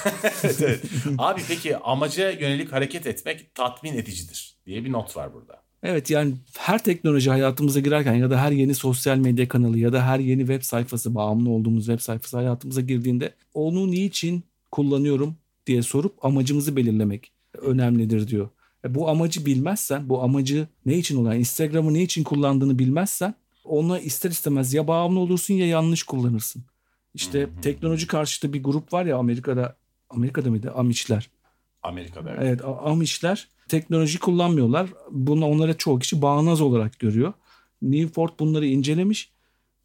evet, 0.45 0.63
evet. 0.63 0.83
Abi 1.19 1.41
peki 1.49 1.77
amaca 1.77 2.31
yönelik 2.31 2.73
hareket 2.73 3.07
etmek 3.07 3.55
tatmin 3.55 3.95
edicidir 3.95 4.57
diye 4.67 4.85
bir 4.85 4.93
not 4.93 5.17
var 5.17 5.35
burada. 5.35 5.63
Evet 5.83 6.11
yani 6.11 6.35
her 6.59 6.85
teknoloji 6.85 7.31
hayatımıza 7.31 7.81
girerken 7.81 8.15
ya 8.15 8.31
da 8.31 8.41
her 8.41 8.53
yeni 8.53 8.75
sosyal 8.75 9.17
medya 9.17 9.49
kanalı 9.49 9.79
ya 9.79 9.93
da 9.93 10.07
her 10.07 10.19
yeni 10.19 10.41
web 10.41 10.63
sayfası 10.63 11.15
bağımlı 11.15 11.51
olduğumuz 11.51 11.87
web 11.87 12.01
sayfası 12.01 12.37
hayatımıza 12.37 12.81
girdiğinde 12.81 13.35
onu 13.55 13.91
niçin 13.91 14.45
kullanıyorum 14.71 15.37
diye 15.67 15.83
sorup 15.83 16.25
amacımızı 16.25 16.77
belirlemek 16.77 17.33
önemlidir 17.59 18.29
diyor. 18.29 18.49
E 18.85 18.95
bu 18.95 19.09
amacı 19.09 19.47
bilmezsen, 19.47 20.09
bu 20.09 20.23
amacı 20.23 20.69
ne 20.87 20.99
için 20.99 21.17
olan, 21.17 21.39
Instagram'ı 21.39 21.95
ne 21.95 22.03
için 22.03 22.25
kullandığını 22.25 22.79
bilmezsen 22.79 23.35
ona 23.65 23.99
ister 23.99 24.31
istemez 24.31 24.75
ya 24.75 24.89
bağımlı 24.89 25.19
olursun 25.21 25.55
ya 25.55 25.67
yanlış 25.67 26.03
kullanırsın. 26.03 26.65
İşte 27.15 27.49
teknoloji 27.63 28.07
karşıtı 28.07 28.53
bir 28.53 28.63
grup 28.63 28.93
var 28.93 29.07
ya 29.07 29.17
Amerika'da, 29.17 29.77
Amerika'da 30.11 30.51
mıydı? 30.51 30.73
Amiçler. 30.77 31.31
Amerika'da. 31.83 32.37
Evet 32.41 32.65
A- 32.65 32.79
Amişler 32.79 33.49
teknoloji 33.69 34.19
kullanmıyorlar. 34.19 34.89
Bunu 35.11 35.47
onlara 35.47 35.75
çoğu 35.75 35.99
kişi 35.99 36.23
bağnaz 36.23 36.61
olarak 36.61 36.99
görüyor. 36.99 37.33
Newport 37.83 38.41
bunları 38.41 38.67
incelemiş. 38.67 39.31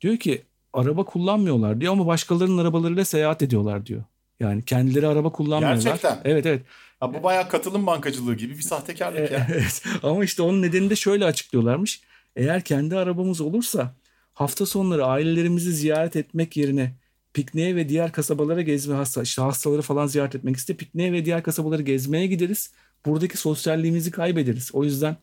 Diyor 0.02 0.18
ki 0.18 0.44
araba 0.74 1.06
kullanmıyorlar 1.06 1.82
diyor 1.82 1.94
ama 1.94 2.08
başkalarının 2.08 2.58
arabalarıyla 2.58 3.06
seyahat 3.06 3.42
ediyorlar 3.42 3.86
diyor. 3.86 4.04
Yani 4.39 4.65
kendileri 4.65 5.08
araba 5.08 5.32
kullanmıyorlar. 5.32 5.84
Gerçekten? 5.84 6.21
Evet 6.24 6.45
evet. 6.45 6.62
Ha, 7.00 7.13
bu 7.13 7.24
bayağı 7.24 7.50
katılım 7.50 7.88
bankacılığı 7.88 8.36
gibi 8.36 8.58
bir 8.58 8.62
sahtekarlık 8.62 9.32
ya. 9.32 9.48
evet. 9.54 9.84
Ama 10.04 10.24
işte 10.24 10.41
onun 10.41 10.62
nedenini 10.62 10.89
de 10.89 10.95
şöyle 10.95 11.26
açıklıyorlarmış. 11.26 12.02
Eğer 12.36 12.62
kendi 12.62 12.98
arabamız 12.98 13.41
olursa 13.41 13.95
hafta 14.34 14.65
sonları 14.65 15.06
ailelerimizi 15.06 15.71
ziyaret 15.71 16.15
etmek 16.15 16.58
yerine 16.58 16.95
pikniğe 17.34 17.76
ve 17.76 17.89
diğer 17.89 18.12
kasabalara 18.12 18.62
gezme 18.62 18.95
hasta 18.95 19.21
işte 19.21 19.41
hastaları 19.41 19.82
falan 19.82 20.08
ziyaret 20.08 20.36
etmek 20.36 20.56
iste 20.58 20.78
pikniğe 20.78 21.13
ve 21.13 21.26
diğer 21.26 21.43
kasabaları 21.43 21.82
gezmeye 21.82 22.28
gideriz. 22.28 22.74
Buradaki 23.06 23.38
sosyalliğimizi 23.38 24.12
kaybederiz. 24.12 24.69
O 24.74 24.84
yüzden 24.84 25.17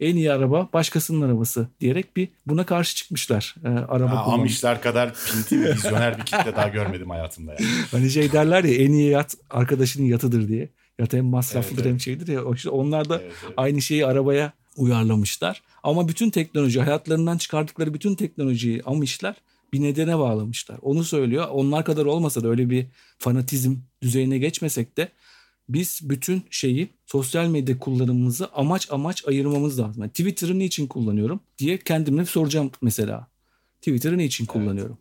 en 0.00 0.16
iyi 0.16 0.32
araba 0.32 0.68
başkasının 0.72 1.22
arabası 1.22 1.68
diyerek 1.80 2.16
bir 2.16 2.28
buna 2.46 2.66
karşı 2.66 2.96
çıkmışlar. 2.96 3.54
Ee, 3.64 3.68
araba 3.68 4.10
kullanmak. 4.10 4.28
Amişler 4.28 4.80
kadar 4.80 5.14
pinti 5.14 5.60
ve 5.60 5.74
vizyoner 5.74 6.18
bir 6.18 6.24
kitle 6.24 6.56
daha 6.56 6.68
görmedim 6.68 7.10
hayatımda 7.10 7.52
ya. 7.52 7.58
Hani 7.90 8.10
şey 8.10 8.32
derler 8.32 8.64
ya 8.64 8.74
en 8.74 8.92
iyi 8.92 9.10
yat 9.10 9.34
arkadaşının 9.50 10.06
yatıdır 10.06 10.48
diye. 10.48 10.68
Yat 10.98 11.12
hem 11.12 11.24
masraflıdır 11.24 11.82
Evet, 11.82 11.92
hem 11.92 12.00
şeydir 12.00 12.28
ya. 12.28 12.40
İşte 12.54 12.70
onlar 12.70 13.08
da 13.08 13.20
Evet, 13.20 13.32
evet. 13.44 13.54
aynı 13.56 13.82
şeyi 13.82 14.06
arabaya 14.06 14.52
uyarlamışlar. 14.76 15.62
Ama 15.82 16.08
bütün 16.08 16.30
teknoloji 16.30 16.80
hayatlarından 16.80 17.38
çıkardıkları 17.38 17.94
bütün 17.94 18.14
teknolojiyi 18.14 18.82
Amişler 18.82 19.34
bir 19.72 19.82
nedene 19.82 20.18
bağlamışlar. 20.18 20.78
Onu 20.82 21.04
söylüyor. 21.04 21.46
Onlar 21.50 21.84
kadar 21.84 22.04
olmasa 22.04 22.42
da 22.42 22.48
öyle 22.48 22.70
bir 22.70 22.86
fanatizm 23.18 23.76
düzeyine 24.02 24.38
geçmesek 24.38 24.96
de 24.96 25.08
biz 25.68 26.00
bütün 26.02 26.42
şeyi 26.50 26.88
sosyal 27.06 27.46
medya 27.46 27.78
kullanımımızı 27.78 28.48
amaç 28.54 28.88
amaç 28.90 29.28
ayırmamız 29.28 29.80
lazım. 29.80 30.02
Yani 30.02 30.10
Twitter'ı 30.10 30.58
niçin 30.58 30.86
kullanıyorum 30.86 31.40
diye 31.58 31.78
kendime 31.78 32.24
soracağım 32.24 32.70
mesela. 32.82 33.26
Twitter'ı 33.80 34.18
niçin 34.18 34.46
kullanıyorum? 34.46 34.98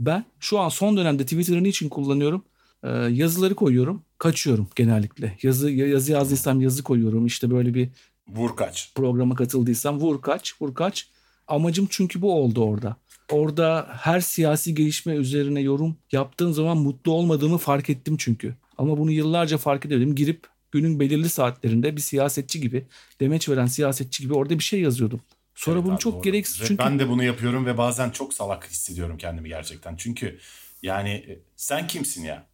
Ben 0.00 0.24
şu 0.40 0.58
an 0.58 0.68
son 0.68 0.96
dönemde 0.96 1.22
Twitter'ı 1.22 1.62
niçin 1.62 1.88
kullanıyorum? 1.88 2.44
Ee, 2.84 2.88
yazıları 2.90 3.54
koyuyorum. 3.54 4.02
Kaçıyorum 4.18 4.68
genellikle. 4.76 5.38
Yazı 5.42 5.70
yazı 5.70 6.12
yazdıysam 6.12 6.60
yazı 6.60 6.82
koyuyorum. 6.82 7.26
İşte 7.26 7.50
böyle 7.50 7.74
bir 7.74 7.88
Vur 8.28 8.56
kaç. 8.56 8.92
programa 8.94 9.34
katıldıysam 9.34 10.00
vur 10.00 10.22
kaç, 10.22 10.54
vur 10.62 10.74
kaç. 10.74 11.08
Amacım 11.48 11.86
çünkü 11.90 12.22
bu 12.22 12.34
oldu 12.34 12.64
orada. 12.64 12.96
orada 13.30 13.88
her 13.92 14.20
siyasi 14.20 14.74
gelişme 14.74 15.14
üzerine 15.14 15.60
yorum 15.60 15.96
yaptığım 16.12 16.52
zaman 16.52 16.78
mutlu 16.78 17.12
olmadığımı 17.12 17.58
fark 17.58 17.90
ettim 17.90 18.16
çünkü. 18.16 18.54
Ama 18.80 18.98
bunu 18.98 19.10
yıllarca 19.10 19.58
fark 19.58 19.86
edemedim. 19.86 20.14
Girip 20.14 20.46
günün 20.70 21.00
belirli 21.00 21.28
saatlerinde 21.28 21.96
bir 21.96 22.00
siyasetçi 22.00 22.60
gibi, 22.60 22.86
demeç 23.20 23.48
veren 23.48 23.66
siyasetçi 23.66 24.22
gibi 24.22 24.34
orada 24.34 24.58
bir 24.58 24.64
şey 24.64 24.80
yazıyordum. 24.80 25.20
Sonra 25.54 25.74
Evet 25.76 25.84
bunu 25.86 25.94
abi, 25.94 26.00
çok 26.00 26.14
doğru. 26.14 26.22
gereksiz 26.22 26.60
Ve 26.60 26.66
çünkü 26.66 26.78
Ben 26.84 26.98
de 26.98 27.08
bunu 27.08 27.24
yapıyorum 27.24 27.66
ve 27.66 27.78
bazen 27.78 28.10
çok 28.10 28.34
salak 28.34 28.70
hissediyorum 28.70 29.18
kendimi 29.18 29.48
gerçekten. 29.48 29.96
Çünkü 29.96 30.38
yani 30.82 31.10
e, 31.10 31.38
sen 31.56 31.86
kimsin 31.86 32.24
ya? 32.24 32.46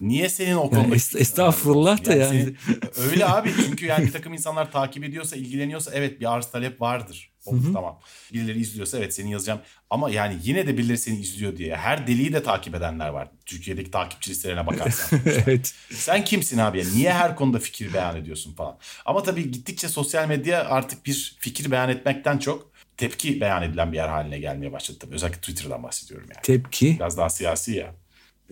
Niye 0.00 0.28
senin 0.28 0.56
o 0.56 0.70
konuda... 0.70 0.94
es- 0.94 1.18
estağfurullah 1.18 2.04
da 2.04 2.14
yani. 2.14 2.28
senin- 2.28 2.56
öyle 2.96 3.26
abi 3.26 3.52
çünkü 3.66 3.86
yani 3.86 4.06
bir 4.06 4.12
takım 4.12 4.32
insanlar 4.32 4.72
takip 4.72 5.04
ediyorsa, 5.04 5.36
ilgileniyorsa 5.36 5.90
evet 5.94 6.20
bir 6.20 6.34
arz 6.34 6.46
talep 6.50 6.80
vardır. 6.80 7.31
Olur 7.46 7.72
tamam. 7.72 7.98
Birileri 8.32 8.60
izliyorsa 8.60 8.98
evet 8.98 9.14
seni 9.14 9.32
yazacağım. 9.32 9.60
Ama 9.90 10.10
yani 10.10 10.36
yine 10.42 10.66
de 10.66 10.78
birileri 10.78 10.98
seni 10.98 11.20
izliyor 11.20 11.56
diye. 11.56 11.76
Her 11.76 12.06
deliği 12.06 12.32
de 12.32 12.42
takip 12.42 12.74
edenler 12.74 13.08
var. 13.08 13.28
Türkiye'deki 13.46 13.90
takipçi 13.90 14.30
listelerine 14.30 14.66
bakarsan. 14.66 15.20
evet. 15.26 15.74
Sen 15.90 16.24
kimsin 16.24 16.58
abi 16.58 16.78
ya? 16.78 16.84
Niye 16.94 17.12
her 17.12 17.36
konuda 17.36 17.58
fikir 17.58 17.94
beyan 17.94 18.16
ediyorsun 18.16 18.54
falan. 18.54 18.78
Ama 19.04 19.22
tabii 19.22 19.50
gittikçe 19.50 19.88
sosyal 19.88 20.28
medya 20.28 20.64
artık 20.64 21.06
bir 21.06 21.36
fikir 21.40 21.70
beyan 21.70 21.88
etmekten 21.88 22.38
çok 22.38 22.72
tepki 22.96 23.40
beyan 23.40 23.62
edilen 23.62 23.92
bir 23.92 23.96
yer 23.96 24.08
haline 24.08 24.38
gelmeye 24.38 24.72
başladı 24.72 24.98
tabii. 24.98 25.14
Özellikle 25.14 25.40
Twitter'dan 25.40 25.82
bahsediyorum 25.82 26.26
yani. 26.34 26.42
Tepki. 26.42 26.96
Biraz 26.98 27.18
daha 27.18 27.30
siyasi 27.30 27.72
ya. 27.72 27.94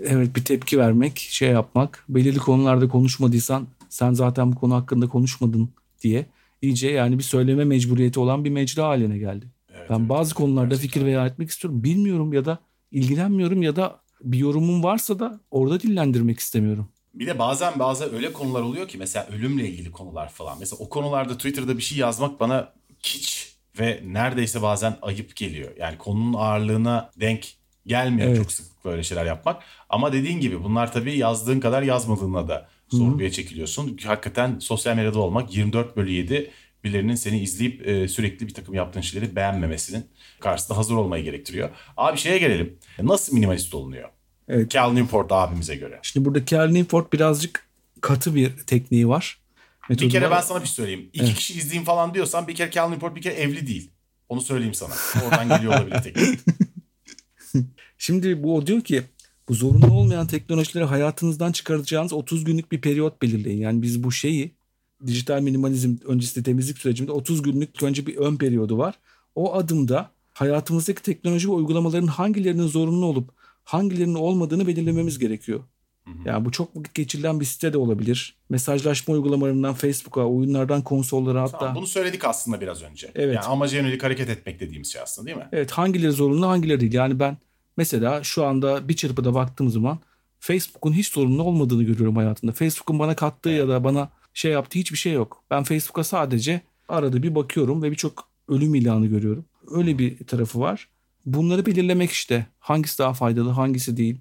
Evet 0.04 0.36
bir 0.36 0.44
tepki 0.44 0.78
vermek, 0.78 1.18
şey 1.18 1.48
yapmak. 1.50 2.04
Belirli 2.08 2.38
konularda 2.38 2.88
konuşmadıysan 2.88 3.68
sen 3.88 4.12
zaten 4.12 4.52
bu 4.52 4.56
konu 4.56 4.74
hakkında 4.74 5.08
konuşmadın 5.08 5.70
diye 6.02 6.26
iyice 6.62 6.90
yani 6.90 7.18
bir 7.18 7.22
söyleme 7.22 7.64
mecburiyeti 7.64 8.20
olan 8.20 8.44
bir 8.44 8.50
mecra 8.50 8.84
haline 8.88 9.18
geldi. 9.18 9.46
Evet, 9.74 9.90
Ben 9.90 9.98
evet, 9.98 10.08
bazı 10.08 10.34
konularda 10.34 10.68
gerçekten. 10.74 10.88
fikir 10.88 11.06
beyan 11.06 11.26
etmek 11.26 11.50
istiyorum. 11.50 11.84
Bilmiyorum 11.84 12.32
ya 12.32 12.44
da 12.44 12.58
ilgilenmiyorum 12.90 13.62
ya 13.62 13.76
da 13.76 14.00
bir 14.22 14.38
yorumum 14.38 14.82
varsa 14.82 15.18
da 15.18 15.40
orada 15.50 15.80
dillendirmek 15.80 16.38
istemiyorum. 16.38 16.88
Bir 17.14 17.26
de 17.26 17.38
bazen 17.38 17.78
bazı 17.78 18.14
öyle 18.16 18.32
konular 18.32 18.62
oluyor 18.62 18.88
ki 18.88 18.98
mesela 18.98 19.26
ölümle 19.32 19.68
ilgili 19.68 19.90
konular 19.90 20.28
falan. 20.28 20.56
Mesela 20.60 20.78
o 20.84 20.88
konularda 20.88 21.36
Twitter'da 21.36 21.76
bir 21.76 21.82
şey 21.82 21.98
yazmak 21.98 22.40
bana 22.40 22.72
kiç 23.02 23.56
ve 23.78 24.00
neredeyse 24.06 24.62
bazen 24.62 24.96
ayıp 25.02 25.36
geliyor. 25.36 25.70
Yani 25.78 25.98
konunun 25.98 26.34
ağırlığına 26.38 27.10
denk 27.20 27.46
gelmiyor 27.86 28.28
Evet. 28.28 28.36
çok 28.38 28.52
sıklıkla 28.52 28.90
öyle 28.90 29.02
şeyler 29.02 29.24
yapmak. 29.26 29.62
Ama 29.88 30.12
dediğin 30.12 30.40
gibi 30.40 30.64
bunlar 30.64 30.92
tabii 30.92 31.16
yazdığın 31.18 31.60
kadar 31.60 31.82
yazmadığına 31.82 32.48
da 32.48 32.68
sorguya 32.90 33.30
çekiliyorsun. 33.32 33.98
Hakikaten 34.04 34.58
sosyal 34.58 34.96
medyada 34.96 35.18
olmak 35.18 35.56
24 35.56 35.96
bölü 35.96 36.10
7 36.10 36.50
birilerinin 36.84 37.14
seni 37.14 37.40
izleyip 37.40 37.88
e, 37.88 38.08
sürekli 38.08 38.48
bir 38.48 38.54
takım 38.54 38.74
yaptığın 38.74 39.00
şeyleri 39.00 39.36
beğenmemesinin 39.36 40.06
karşısında 40.40 40.78
hazır 40.78 40.94
olmayı 40.94 41.24
gerektiriyor. 41.24 41.70
Abi 41.96 42.18
şeye 42.18 42.38
gelelim. 42.38 42.78
Nasıl 43.02 43.34
minimalist 43.34 43.74
olunuyor? 43.74 44.08
Evet. 44.48 44.70
Cal 44.70 44.92
Newport 44.92 45.32
abimize 45.32 45.76
göre. 45.76 45.98
Şimdi 46.02 46.26
burada 46.26 46.44
Cal 46.46 46.66
Newport 46.70 47.12
birazcık 47.12 47.66
katı 48.00 48.34
bir 48.34 48.56
tekniği 48.56 49.08
var. 49.08 49.38
Metodu 49.88 50.06
Bir 50.06 50.12
kere 50.12 50.30
var. 50.30 50.36
ben 50.36 50.40
sana 50.42 50.60
bir 50.60 50.66
şey 50.66 50.74
söyleyeyim. 50.74 51.10
İki 51.12 51.34
kişi 51.34 51.54
izleyeyim 51.58 51.84
falan 51.84 52.14
diyorsan 52.14 52.48
bir 52.48 52.54
kere 52.54 52.70
Cal 52.70 52.88
Newport 52.88 53.16
bir 53.16 53.22
kere 53.22 53.34
evli 53.34 53.66
değil. 53.66 53.90
Onu 54.28 54.40
söyleyeyim 54.40 54.74
sana. 54.74 54.94
Oradan 55.24 55.48
geliyor 55.48 55.72
olabilir 55.80 56.02
teknik. 56.02 56.38
Şimdi 57.98 58.42
bu 58.42 58.66
diyor 58.66 58.80
ki 58.80 59.02
bu 59.50 59.54
zorunlu 59.54 59.92
olmayan 59.92 60.26
teknolojileri 60.26 60.84
hayatınızdan 60.84 61.52
çıkaracağınız 61.52 62.12
30 62.12 62.44
günlük 62.44 62.72
bir 62.72 62.80
periyot 62.80 63.22
belirleyin. 63.22 63.60
Yani 63.60 63.82
biz 63.82 64.02
bu 64.02 64.12
şeyi 64.12 64.54
dijital 65.06 65.40
minimalizm 65.40 65.96
öncesi 66.06 66.42
temizlik 66.42 66.78
sürecinde 66.78 67.12
30 67.12 67.42
günlük 67.42 67.82
önce 67.82 68.06
bir 68.06 68.16
ön 68.16 68.36
periyodu 68.36 68.78
var. 68.78 68.94
O 69.34 69.54
adımda 69.54 70.10
hayatımızdaki 70.32 71.02
teknoloji 71.02 71.48
ve 71.48 71.52
uygulamaların 71.52 72.06
hangilerinin 72.06 72.66
zorunlu 72.66 73.06
olup 73.06 73.30
hangilerinin 73.64 74.14
olmadığını 74.14 74.66
belirlememiz 74.66 75.18
gerekiyor. 75.18 75.60
Yani 76.24 76.44
bu 76.44 76.52
çok 76.52 76.76
vakit 76.76 76.94
geçirilen 76.94 77.40
bir 77.40 77.44
site 77.44 77.72
de 77.72 77.78
olabilir. 77.78 78.36
Mesajlaşma 78.48 79.14
uygulamalarından 79.14 79.74
Facebook'a, 79.74 80.26
oyunlardan 80.26 80.82
konsollara 80.82 81.42
hatta. 81.42 81.58
Tamam, 81.58 81.74
bunu 81.74 81.86
söyledik 81.86 82.24
aslında 82.24 82.60
biraz 82.60 82.82
önce. 82.82 83.10
Evet. 83.14 83.34
Yani 83.34 83.44
amaca 83.44 83.78
yönelik 83.78 84.02
hareket 84.02 84.28
etmek 84.28 84.60
dediğimiz 84.60 84.92
şey 84.92 85.02
aslında 85.02 85.26
değil 85.26 85.36
mi? 85.36 85.48
Evet 85.52 85.70
hangileri 85.70 86.12
zorunlu 86.12 86.46
hangileri 86.46 86.80
değil. 86.80 86.92
Yani 86.92 87.20
ben 87.20 87.36
mesela 87.80 88.22
şu 88.22 88.44
anda 88.46 88.88
bir 88.88 88.96
çırpıda 88.96 89.34
baktığım 89.34 89.70
zaman 89.70 89.98
Facebook'un 90.40 90.92
hiç 90.92 91.08
zorunlu 91.08 91.42
olmadığını 91.42 91.82
görüyorum 91.82 92.16
hayatımda. 92.16 92.52
Facebook'un 92.52 92.98
bana 92.98 93.16
kattığı 93.16 93.50
ya 93.50 93.68
da 93.68 93.84
bana 93.84 94.10
şey 94.34 94.52
yaptığı 94.52 94.78
hiçbir 94.78 94.96
şey 94.96 95.12
yok. 95.12 95.42
Ben 95.50 95.62
Facebook'a 95.64 96.04
sadece 96.04 96.60
arada 96.88 97.22
bir 97.22 97.34
bakıyorum 97.34 97.82
ve 97.82 97.90
birçok 97.90 98.28
ölüm 98.48 98.74
ilanı 98.74 99.06
görüyorum. 99.06 99.44
Öyle 99.70 99.98
bir 99.98 100.26
tarafı 100.26 100.60
var. 100.60 100.88
Bunları 101.26 101.66
belirlemek 101.66 102.10
işte. 102.10 102.46
Hangisi 102.58 102.98
daha 102.98 103.12
faydalı, 103.12 103.50
hangisi 103.50 103.96
değil. 103.96 104.16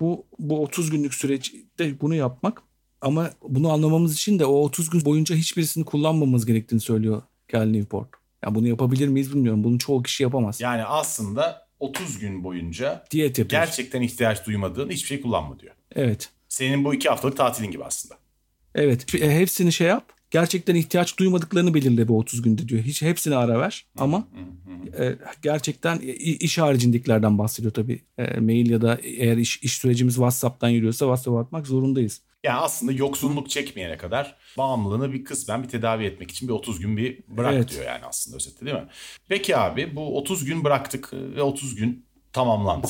Bu 0.00 0.24
bu 0.38 0.62
30 0.62 0.90
günlük 0.90 1.14
süreçte 1.14 2.00
bunu 2.00 2.14
yapmak 2.14 2.62
ama 3.00 3.30
bunu 3.48 3.72
anlamamız 3.72 4.14
için 4.14 4.38
de 4.38 4.46
o 4.46 4.54
30 4.54 4.90
gün 4.90 5.04
boyunca 5.04 5.36
hiçbirisini 5.36 5.84
kullanmamamız 5.84 6.46
gerektiğini 6.46 6.80
söylüyor 6.80 7.22
Cal 7.52 7.64
Newport. 7.64 8.08
Ya 8.44 8.54
bunu 8.54 8.68
yapabilir 8.68 9.08
miyiz 9.08 9.34
bilmiyorum. 9.34 9.64
Bunu 9.64 9.78
çoğu 9.78 10.02
kişi 10.02 10.22
yapamaz. 10.22 10.60
Yani 10.60 10.84
aslında 10.84 11.63
30 11.80 12.18
gün 12.18 12.44
boyunca 12.44 13.04
Diyet 13.10 13.38
yapıyoruz. 13.38 13.66
gerçekten 13.66 14.02
ihtiyaç 14.02 14.46
duymadığın 14.46 14.90
hiçbir 14.90 15.08
şey 15.08 15.20
kullanma 15.20 15.60
diyor. 15.60 15.74
Evet. 15.96 16.30
Senin 16.48 16.84
bu 16.84 16.94
iki 16.94 17.08
haftalık 17.08 17.36
tatilin 17.36 17.70
gibi 17.70 17.84
aslında. 17.84 18.14
Evet. 18.74 19.14
E, 19.14 19.38
hepsini 19.38 19.72
şey 19.72 19.86
yap. 19.86 20.12
Gerçekten 20.30 20.74
ihtiyaç 20.74 21.18
duymadıklarını 21.18 21.74
belirle 21.74 22.08
bu 22.08 22.18
30 22.18 22.42
günde 22.42 22.68
diyor. 22.68 22.82
Hiç 22.82 23.02
hepsine 23.02 23.36
ara 23.36 23.60
ver 23.60 23.86
ama 23.98 24.28
e, 24.98 25.16
gerçekten 25.42 25.98
iş 26.18 26.58
haricindekilerden 26.58 27.38
bahsediyor 27.38 27.74
tabii. 27.74 28.02
E, 28.18 28.40
mail 28.40 28.70
ya 28.70 28.82
da 28.82 28.98
eğer 29.02 29.36
iş, 29.36 29.62
iş 29.62 29.72
sürecimiz 29.76 30.14
WhatsApp'tan 30.14 30.68
yürüyorsa 30.68 31.04
WhatsApp'a 31.04 31.40
atmak 31.40 31.66
zorundayız. 31.66 32.22
Yani 32.44 32.58
aslında 32.58 32.92
yoksunluk 32.92 33.50
çekmeyene 33.50 33.96
kadar 33.96 34.36
bağımlılığını 34.58 35.12
bir 35.12 35.24
kısmen 35.24 35.62
bir 35.62 35.68
tedavi 35.68 36.04
etmek 36.04 36.30
için 36.30 36.48
bir 36.48 36.52
30 36.52 36.80
gün 36.80 36.96
bir 36.96 37.20
bırak 37.28 37.54
Evet. 37.54 37.70
diyor 37.70 37.84
yani 37.84 38.04
aslında 38.04 38.36
özetle 38.36 38.66
değil 38.66 38.76
mi? 38.76 38.88
Peki 39.28 39.56
abi 39.56 39.96
bu 39.96 40.18
30 40.18 40.44
gün 40.44 40.64
bıraktık 40.64 41.12
ve 41.12 41.42
30 41.42 41.74
gün 41.74 42.06
tamamlandı. 42.32 42.86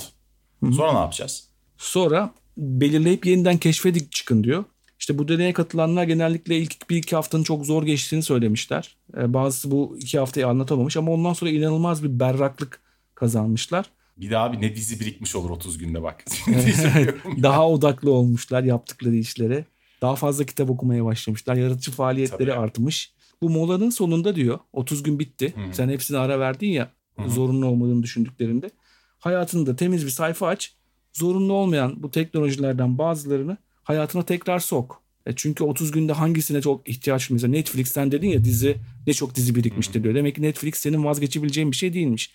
Sonra 0.77 0.93
ne 0.93 0.99
yapacağız? 0.99 1.49
Sonra 1.79 2.35
belirleyip 2.57 3.27
yeniden 3.27 3.59
keşfedip 3.59 4.13
çıkın 4.13 4.45
diyor. 4.45 4.65
İşte 4.99 5.19
bu 5.19 5.29
deneye 5.29 5.53
katılanlar 5.53 6.05
genellikle 6.05 6.59
ilk 6.59 6.91
bir 6.91 6.97
iki 6.97 7.17
haftanın 7.17 7.43
çok 7.43 7.67
zor 7.67 7.83
geçtiğini 7.83 8.23
söylemişler. 8.23 8.97
E, 9.17 9.35
bazısı 9.35 9.71
bu 9.71 9.97
iki 10.01 10.19
haftayı 10.19 10.47
anlatamamış 10.47 10.97
ama 10.97 11.13
ondan 11.13 11.33
sonra 11.33 11.51
inanılmaz 11.51 12.05
bir 12.05 12.21
berraklık 12.21 12.81
kazanmışlar. 13.15 13.87
Bir 14.17 14.31
daha 14.31 14.53
bir 14.53 14.61
ne 14.61 14.77
dizi 14.77 15.01
birikmiş 15.01 15.37
olur 15.37 15.51
30 15.51 15.79
günde 15.79 16.03
bak. 16.03 16.25
Daha 17.43 17.69
odaklı 17.69 18.11
olmuşlar 18.11 18.63
yaptıkları 18.63 19.17
işlere. 19.17 19.65
Daha 20.03 20.17
fazla 20.17 20.45
kitap 20.45 20.71
okumaya 20.71 21.05
başlamışlar. 21.05 21.57
Yaratıcı 21.57 21.91
faaliyetleri 21.91 22.51
Tabii. 22.51 22.53
artmış. 22.53 23.13
Bu 23.43 23.51
molanın 23.51 23.91
sonunda 23.91 24.37
diyor 24.37 24.59
30 24.73 25.03
gün 25.03 25.19
bitti. 25.19 25.55
Sen 25.73 25.89
hepsine 25.89 26.19
ara 26.19 26.41
verdin 26.41 26.69
ya 26.69 26.91
zorunlu 27.27 27.67
olmadığını 27.67 28.03
düşündüklerinde. 28.03 28.71
Hayatında 29.19 29.77
temiz 29.77 30.05
bir 30.05 30.11
sayfa 30.11 30.49
aç. 30.49 30.75
Zorunlu 31.13 31.53
olmayan 31.53 32.03
bu 32.03 32.11
teknolojilerden 32.11 32.99
bazılarını 32.99 33.57
hayatına 33.83 34.23
tekrar 34.23 34.59
sok. 34.59 35.03
E 35.27 35.33
çünkü 35.37 35.65
30 35.65 35.91
günde 35.91 36.13
hangisine 36.13 36.63
çok 36.63 36.89
ihtiyaç 36.89 37.31
mesela 37.31 37.51
Netflix'ten 37.51 38.13
dedin 38.13 38.29
ya 38.29 38.45
dizi 38.45 38.77
ne 39.07 39.13
çok 39.13 39.35
dizi 39.35 39.55
birikmiştir 39.55 40.03
diyor. 40.03 40.15
Demek 40.15 40.35
ki 40.35 40.43
Netflix 40.43 40.75
senin 40.75 41.05
vazgeçebileceğin 41.05 41.71
bir 41.71 41.77
şey 41.77 41.95
değilmiş. 41.95 42.33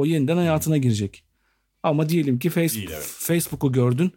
O 0.00 0.04
yeniden 0.04 0.36
hayatına 0.36 0.76
girecek. 0.76 1.24
Ama 1.82 2.08
diyelim 2.08 2.38
ki 2.38 2.50
Facebook, 2.50 2.88
Değil, 2.88 2.96
evet. 2.96 3.14
Facebook'u 3.18 3.72
gördün. 3.72 4.12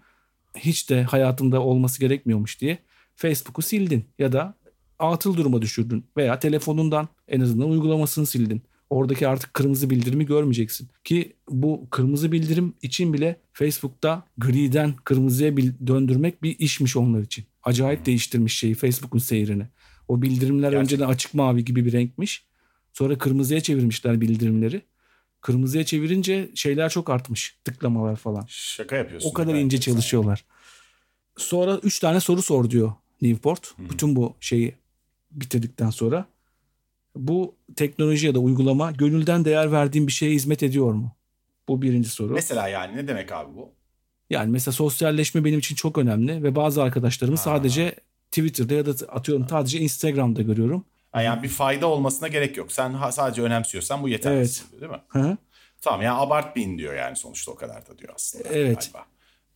Hiç 0.58 0.89
de 0.89 1.04
hayatında 1.04 1.62
olması 1.62 2.00
gerekmiyormuş 2.00 2.62
diye 2.62 2.78
Facebook'u 3.15 3.62
sildin 3.62 4.06
ya 4.19 4.32
da 4.32 4.56
atıl 5.00 5.38
duruma 5.38 5.62
düşürdün 5.62 6.05
veya 6.18 6.39
telefonundan 6.39 7.07
en 7.28 7.39
azından 7.39 7.70
uygulamasını 7.70 8.26
sildin. 8.26 8.62
Oradaki 8.89 9.28
artık 9.28 9.53
kırmızı 9.53 9.89
bildirimi 9.89 10.26
görmeyeceksin. 10.26 10.89
Ki 11.03 11.36
bu 11.49 11.88
kırmızı 11.89 12.32
bildirim 12.32 12.74
için 12.82 13.14
bile 13.14 13.41
Facebook'ta 13.53 14.26
griden 14.38 14.93
kırmızıya 15.03 15.57
döndürmek 15.88 16.43
bir 16.43 16.60
işmiş 16.60 16.97
onlar 16.97 17.22
için. 17.22 17.45
Acayip 17.64 18.05
değiştirmiş 18.05 18.57
şeyi 18.57 18.76
Facebook'un 18.76 19.20
seyrini. 19.20 19.68
O 20.07 20.22
bildirimler 20.22 20.72
Gerçekten. 20.72 20.82
önceden 20.82 21.07
açık 21.07 21.34
mavi 21.34 21.66
gibi 21.66 21.86
bir 21.86 21.91
renkmiş. 21.91 22.45
Sonra 22.93 23.18
kırmızıya 23.18 23.62
çevirmişler 23.62 24.22
bildirimleri. 24.22 24.82
Kırmızıya 25.44 25.84
çevirince 25.84 26.50
şeyler 26.56 26.89
çok 26.89 27.10
artmış. 27.10 27.56
Tıklamalar 27.64 28.16
falan. 28.16 28.46
Şaka 28.48 28.96
yapıyorsun. 28.96 29.30
O 29.30 29.34
kadar 29.34 29.56
ince 29.56 29.78
sen. 29.78 29.82
çalışıyorlar. 29.82 30.46
Sonra 31.38 31.78
üç 31.84 32.00
tane 32.00 32.20
soru 32.20 32.41
sor 32.41 32.70
diyor 32.70 32.94
Newport. 33.22 33.74
Bütün 33.78 34.16
bu 34.16 34.36
şeyi 34.39 34.76
bitirdikten 35.32 35.89
sonra. 35.89 36.26
Bu 37.16 37.56
teknoloji 37.76 38.28
ya 38.28 38.36
da 38.36 38.39
uygulama 38.39 38.91
gönülden 38.91 39.46
değer 39.46 39.72
verdiğin 39.72 40.08
bir 40.08 40.12
şeye 40.12 40.32
hizmet 40.32 40.64
ediyor 40.64 40.94
mu? 40.94 41.12
Bu 41.68 41.82
birinci 41.82 42.10
soru. 42.10 42.34
Mesela 42.34 42.68
yani 42.68 42.98
ne 42.98 43.08
demek 43.08 43.32
abi 43.32 43.56
bu? 43.56 43.72
Yani 44.30 44.52
mesela 44.52 44.74
sosyalleşme 44.74 45.46
benim 45.46 45.60
için 45.60 45.76
çok 45.76 45.98
önemli 45.98 46.44
ve 46.44 46.56
bazı 46.56 46.84
arkadaşlarımı 46.84 47.38
sadece 47.38 47.96
Twitter'da 48.32 48.74
ya 48.74 48.86
da 48.86 48.91
atıyorum 49.08 49.48
sadece 49.50 49.80
Instagram'da 49.80 50.41
görüyorum. 50.41 50.86
Yani 51.22 51.43
bir 51.43 51.49
fayda 51.49 51.88
olmasına 51.88 52.28
gerek 52.28 52.57
yok. 52.57 52.72
Sen 52.72 53.09
sadece 53.11 53.41
önemsiyorsan 53.41 54.03
bu 54.03 54.09
yeterli 54.09 54.36
Evet. 54.38 54.64
değil 54.82 54.91
mi? 54.91 55.01
Hı 55.07 55.20
hı. 55.20 55.38
Tamam 55.82 56.01
yani 56.01 56.18
abartmayın 56.20 56.78
diyor 56.78 56.93
yani 56.93 57.16
sonuçta 57.16 57.51
o 57.51 57.55
kadar 57.55 57.88
da 57.88 57.97
diyor 57.97 58.14
aslında. 58.16 58.49
Evet. 58.49 58.89
Galiba. 58.93 59.05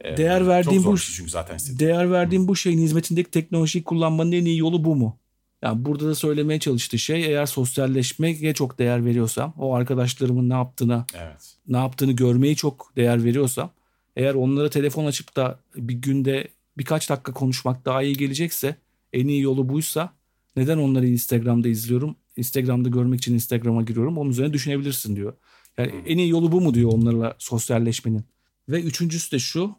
Ee, 0.02 0.18
Değer 0.18 0.48
verdiğim 0.48 0.84
bu- 0.84 0.98
şey 0.98 1.16
çünkü 1.16 1.30
zaten. 1.30 1.60
Değer 1.80 2.12
verdiğim 2.12 2.48
bu 2.48 2.56
şeyin 2.56 2.80
hizmetindeki 2.80 3.32
teknolojiyi 3.32 3.84
kullanmanın 3.84 4.32
en 4.32 4.46
iyi 4.46 4.58
yolu 4.58 4.84
bu 4.84 4.96
mu? 4.96 5.18
Yani 5.62 5.86
burada 5.86 6.08
da 6.08 6.16
söylemeye 6.16 6.60
çalıştığı 6.60 7.00
şey 7.00 7.26
eğer 7.26 7.46
sosyalleşmeye 7.46 8.54
çok 8.54 8.80
değer 8.80 9.06
veriyorsam, 9.06 9.54
o 9.58 9.74
arkadaşlarımın 9.74 10.50
ne 10.50 10.54
yaptığına, 10.54 11.06
Evet. 11.16 11.56
ne 11.68 11.78
yaptığını 11.78 12.12
görmeyi 12.12 12.56
çok 12.56 12.94
değer 12.96 13.24
veriyorsam, 13.24 13.72
eğer 14.16 14.34
onlara 14.34 14.70
telefon 14.70 15.06
açıp 15.06 15.36
da 15.36 15.60
bir 15.76 15.94
günde 15.94 16.48
birkaç 16.78 17.10
dakika 17.10 17.34
konuşmak 17.34 17.86
daha 17.86 18.02
iyi 18.04 18.18
gelecekse, 18.18 18.76
en 19.14 19.28
iyi 19.28 19.42
yolu 19.42 19.70
buysa 19.70 20.14
neden 20.58 20.78
onları 20.78 21.08
Instagram'da 21.08 21.68
izliyorum? 21.68 22.16
Instagram'da 22.38 22.90
görmek 22.90 23.20
için 23.20 23.34
Instagram'a 23.34 23.82
giriyorum. 23.82 24.18
Onun 24.18 24.30
üzerine 24.30 24.54
düşünebilirsin 24.54 25.16
diyor. 25.16 25.34
Yani 25.78 25.92
en 26.06 26.18
iyi 26.18 26.30
yolu 26.30 26.52
bu 26.52 26.62
mu 26.62 26.74
diyor 26.74 26.92
onlarla 26.94 27.36
sosyalleşmenin. 27.38 28.24
Ve 28.70 28.82
üçüncüsü 28.82 29.32
de 29.32 29.40
şu, 29.40 29.76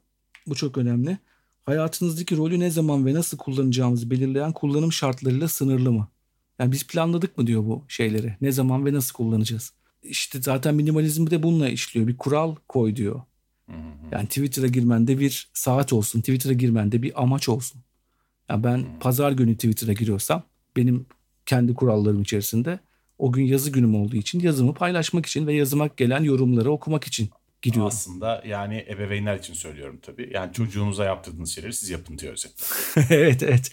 bu 0.47 0.55
çok 0.55 0.79
önemli. 0.79 1.19
Hayatınızdaki 1.67 2.37
rolü 2.37 2.61
ne 2.61 2.71
zaman 2.71 3.07
ve 3.07 3.15
nasıl 3.15 3.39
kullanacağımızı 3.39 4.11
belirleyen 4.11 4.53
kullanım 4.53 4.93
şartlarıyla 4.93 5.49
sınırlı 5.49 5.93
mı? 5.93 6.09
Yani 6.59 6.73
biz 6.73 6.87
planladık 6.87 7.39
mı 7.39 7.47
diyor 7.47 7.65
bu 7.65 7.85
şeyleri. 7.89 8.37
Ne 8.41 8.53
zaman 8.53 8.87
ve 8.87 8.93
nasıl 8.93 9.15
kullanacağız? 9.15 9.73
İşte 10.03 10.43
zaten 10.43 10.75
minimalizm 10.75 11.31
de 11.31 11.43
bununla 11.43 11.69
işliyor. 11.69 12.07
Bir 12.07 12.17
kural 12.17 12.55
koy 12.69 12.97
diyor. 12.97 13.21
Yani 14.13 14.27
Twitter'a 14.27 14.67
girmende 14.67 15.19
bir 15.21 15.51
saat 15.53 15.93
olsun. 15.93 16.21
Twitter'a 16.21 16.53
girmende 16.53 17.03
bir 17.03 17.23
amaç 17.23 17.49
olsun. 17.49 17.81
Yani 18.51 18.65
ben 18.65 18.99
pazar 19.01 19.33
günü 19.33 19.55
Twitter'a 19.55 19.93
giriyorsam 19.93 20.43
benim 20.79 21.07
kendi 21.47 21.75
kurallarım 21.75 22.23
içerisinde 22.23 22.79
o 23.19 23.33
gün 23.33 23.45
yazı 23.45 23.71
günüm 23.71 23.95
olduğu 23.95 24.17
için 24.17 24.41
yazımı 24.41 24.75
paylaşmak 24.75 25.27
için 25.27 25.47
ve 25.47 25.55
yazıma 25.55 25.89
gelen 25.97 26.23
yorumları 26.23 26.71
okumak 26.73 27.05
için 27.05 27.31
giriyorum. 27.63 27.87
Aslında 27.89 28.43
yani 28.47 28.87
ebeveynler 28.89 29.39
için 29.39 29.55
söylüyorum 29.55 29.99
tabii. 30.03 30.31
Yani 30.35 30.53
çocuğunuza 30.53 31.05
yaptırdığınız 31.05 31.51
şeyleri 31.51 31.73
siz 31.73 31.91
yapın 31.91 32.19
diyor 32.19 32.33
özetle. 32.33 32.65
evet 33.17 33.43
evet. 33.43 33.71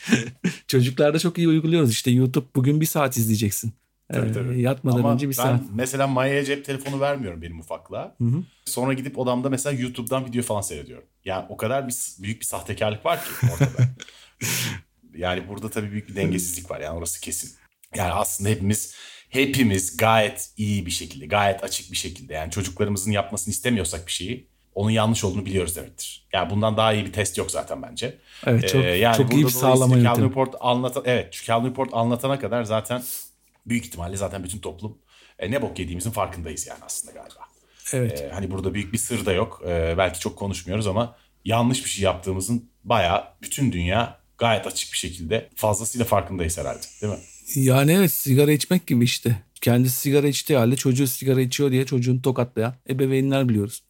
Çocuklarda 0.67 1.19
çok 1.19 1.37
iyi 1.37 1.47
uyguluyoruz. 1.47 1.91
İşte 1.91 2.11
YouTube 2.11 2.45
bugün 2.55 2.81
bir 2.81 2.85
saat 2.85 3.17
izleyeceksin. 3.17 3.73
Tabii, 4.13 4.29
Ee, 4.29 4.33
tabii. 4.33 4.61
Yatmadan 4.61 4.99
Ama 4.99 5.13
önce 5.13 5.29
bir 5.29 5.37
ben 5.37 5.43
saat. 5.43 5.61
mesela 5.73 6.07
Maya'ya 6.07 6.43
cep 6.45 6.65
telefonu 6.65 6.99
vermiyorum 6.99 7.41
benim 7.41 7.59
ufaklığa. 7.59 8.15
hı. 8.21 8.43
Sonra 8.65 8.93
gidip 8.93 9.17
odamda 9.19 9.49
mesela 9.49 9.81
YouTube'dan 9.81 10.25
video 10.25 10.43
falan 10.43 10.61
seyrediyorum. 10.61 11.05
Yani 11.25 11.45
o 11.49 11.57
kadar 11.57 11.87
bir 11.87 11.95
büyük 12.19 12.39
bir 12.41 12.45
sahtekarlık 12.45 13.05
var 13.05 13.19
ki 13.23 13.29
ortada. 13.53 13.89
yani 15.17 15.47
burada 15.47 15.69
tabii 15.69 15.91
büyük 15.91 16.09
bir 16.09 16.15
dengesizlik 16.15 16.71
var. 16.71 16.79
Yani 16.79 16.97
orası 16.97 17.21
kesin. 17.21 17.51
Yani 17.95 18.11
aslında 18.11 18.49
hepimiz 18.49 18.95
hepimiz 19.29 19.97
gayet 19.97 20.49
iyi 20.57 20.85
bir 20.85 20.91
şekilde, 20.91 21.25
gayet 21.25 21.63
açık 21.63 21.91
bir 21.91 21.97
şekilde 21.97 22.33
yani 22.33 22.51
çocuklarımızın 22.51 23.11
yapmasını 23.11 23.51
istemiyorsak 23.51 24.07
bir 24.07 24.11
şeyi 24.11 24.47
onun 24.75 24.89
yanlış 24.89 25.23
olduğunu 25.23 25.45
biliyoruz 25.45 25.75
demektir. 25.75 26.27
Yani 26.33 26.49
bundan 26.49 26.77
daha 26.77 26.93
iyi 26.93 27.05
bir 27.05 27.13
test 27.13 27.37
yok 27.37 27.51
zaten 27.51 27.81
bence. 27.81 28.17
Evet 28.45 28.69
çok, 28.69 28.85
Ee, 28.85 28.87
yani 28.87 29.17
çok 29.17 29.33
iyi 29.33 29.45
bir 29.45 29.49
sağlama 29.49 29.75
dolayısıyla 29.75 30.03
Calvin 30.03 30.21
yöntemi. 30.21 30.29
Report 30.29 30.55
anlatan 30.59 31.03
evet 31.05 31.41
Calvin 31.45 31.69
Report 31.69 31.89
anlatana 31.93 32.39
kadar 32.39 32.63
zaten 32.63 33.03
büyük 33.65 33.85
ihtimalle 33.85 34.17
zaten 34.17 34.43
bütün 34.43 34.59
toplum 34.59 34.97
e, 35.39 35.51
ne 35.51 35.61
bok 35.61 35.79
yediğimizin 35.79 36.11
farkındayız 36.11 36.67
yani 36.67 36.79
aslında 36.85 37.13
galiba. 37.13 37.39
Evet. 37.93 38.21
E, 38.21 38.29
hani 38.29 38.51
burada 38.51 38.73
büyük 38.73 38.93
bir 38.93 38.97
sır 38.97 39.25
da 39.25 39.33
yok. 39.33 39.61
E, 39.67 39.95
belki 39.97 40.19
çok 40.19 40.37
konuşmuyoruz 40.37 40.87
ama 40.87 41.15
yanlış 41.45 41.85
bir 41.85 41.89
şey 41.89 42.03
yaptığımızın 42.03 42.69
bayağı 42.83 43.23
bütün 43.41 43.71
dünya 43.71 44.19
gayet 44.37 44.67
açık 44.67 44.93
bir 44.93 44.97
şekilde 44.97 45.49
fazlasıyla 45.55 46.05
farkındayız 46.05 46.57
herhalde 46.57 46.85
değil 47.01 47.13
mi? 47.13 47.19
Yani 47.55 47.91
evet 47.91 48.11
sigara 48.11 48.51
içmek 48.51 48.87
gibi 48.87 49.03
işte. 49.03 49.43
Kendisi 49.61 49.97
sigara 49.97 50.27
içtiği 50.27 50.57
halde 50.57 50.75
çocuğu 50.75 51.07
sigara 51.07 51.41
içiyor 51.41 51.71
diye 51.71 51.85
çocuğunu 51.85 52.21
tokatlayan 52.21 52.75
ebeveynler 52.89 53.49
biliyoruz. 53.49 53.83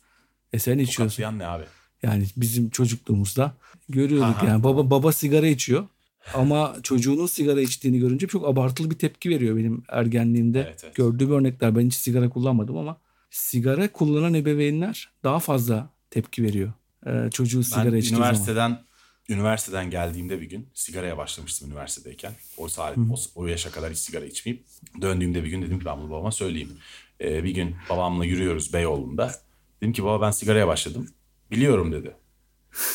E 0.54 0.60
sen 0.60 0.78
içiyorsun. 0.78 1.24
Katlayan 1.24 1.40
ne 1.40 1.48
abi? 1.48 1.64
Yani 2.04 2.26
bizim 2.38 2.70
çocukluğumuzda 2.70 3.54
görüyorduk 3.90 4.36
Aha. 4.38 4.48
yani 4.48 4.64
baba 4.64 4.90
baba 4.90 5.12
sigara 5.12 5.48
içiyor 5.48 5.88
ama 6.34 6.76
çocuğunun 6.84 7.26
sigara 7.26 7.62
içtiğini 7.62 8.00
görünce 8.00 8.28
çok 8.28 8.48
abartılı 8.48 8.92
bir 8.92 8.96
tepki 8.96 9.30
veriyor 9.30 9.58
benim 9.58 9.84
ergenliğimde. 9.90 10.60
Evet, 10.60 10.82
evet. 10.84 10.96
Gördüğüm 10.96 11.32
örnekler 11.32 11.76
ben 11.76 11.86
hiç 11.86 11.94
sigara 11.94 12.30
kullanmadım 12.30 12.78
ama 12.78 12.98
sigara 13.30 13.92
kullanan 13.92 14.34
ebeveynler 14.34 15.10
daha 15.24 15.40
fazla 15.40 15.90
tepki 16.10 16.44
veriyor. 16.44 16.74
Ee, 17.08 17.30
çocuğu 17.32 17.64
sigara 17.64 17.94
ben 17.94 17.98
içtiği 17.98 18.16
zaman. 18.16 18.86
Üniversiteden 19.30 19.90
geldiğimde 19.90 20.42
bir 20.42 20.50
gün 20.50 20.70
sigaraya 20.74 21.18
başlamıştım 21.18 21.72
üniversitedeyken. 21.72 22.34
O, 22.58 22.68
saat, 22.68 22.98
o, 22.98 23.16
o 23.36 23.48
yaşa 23.48 23.72
kadar 23.72 23.92
hiç 23.92 24.00
sigara 24.00 24.26
içmeyip 24.26 24.66
döndüğümde 25.02 25.44
bir 25.44 25.50
gün 25.50 25.62
dedim 25.62 25.80
ki 25.80 25.86
ben 25.86 26.00
bunu 26.00 26.12
babama 26.12 26.32
söyleyeyim. 26.32 26.78
Ee, 27.22 27.44
bir 27.44 27.52
gün 27.52 27.76
babamla 27.90 28.26
yürüyoruz 28.26 28.74
Beyoğlu'nda. 28.74 29.36
Dedim 29.82 29.94
ki 29.94 30.04
baba 30.04 30.22
ben 30.28 30.32
sigaraya 30.32 30.68
başladım. 30.68 31.10
Biliyorum 31.52 31.92
dedi. 31.92 32.16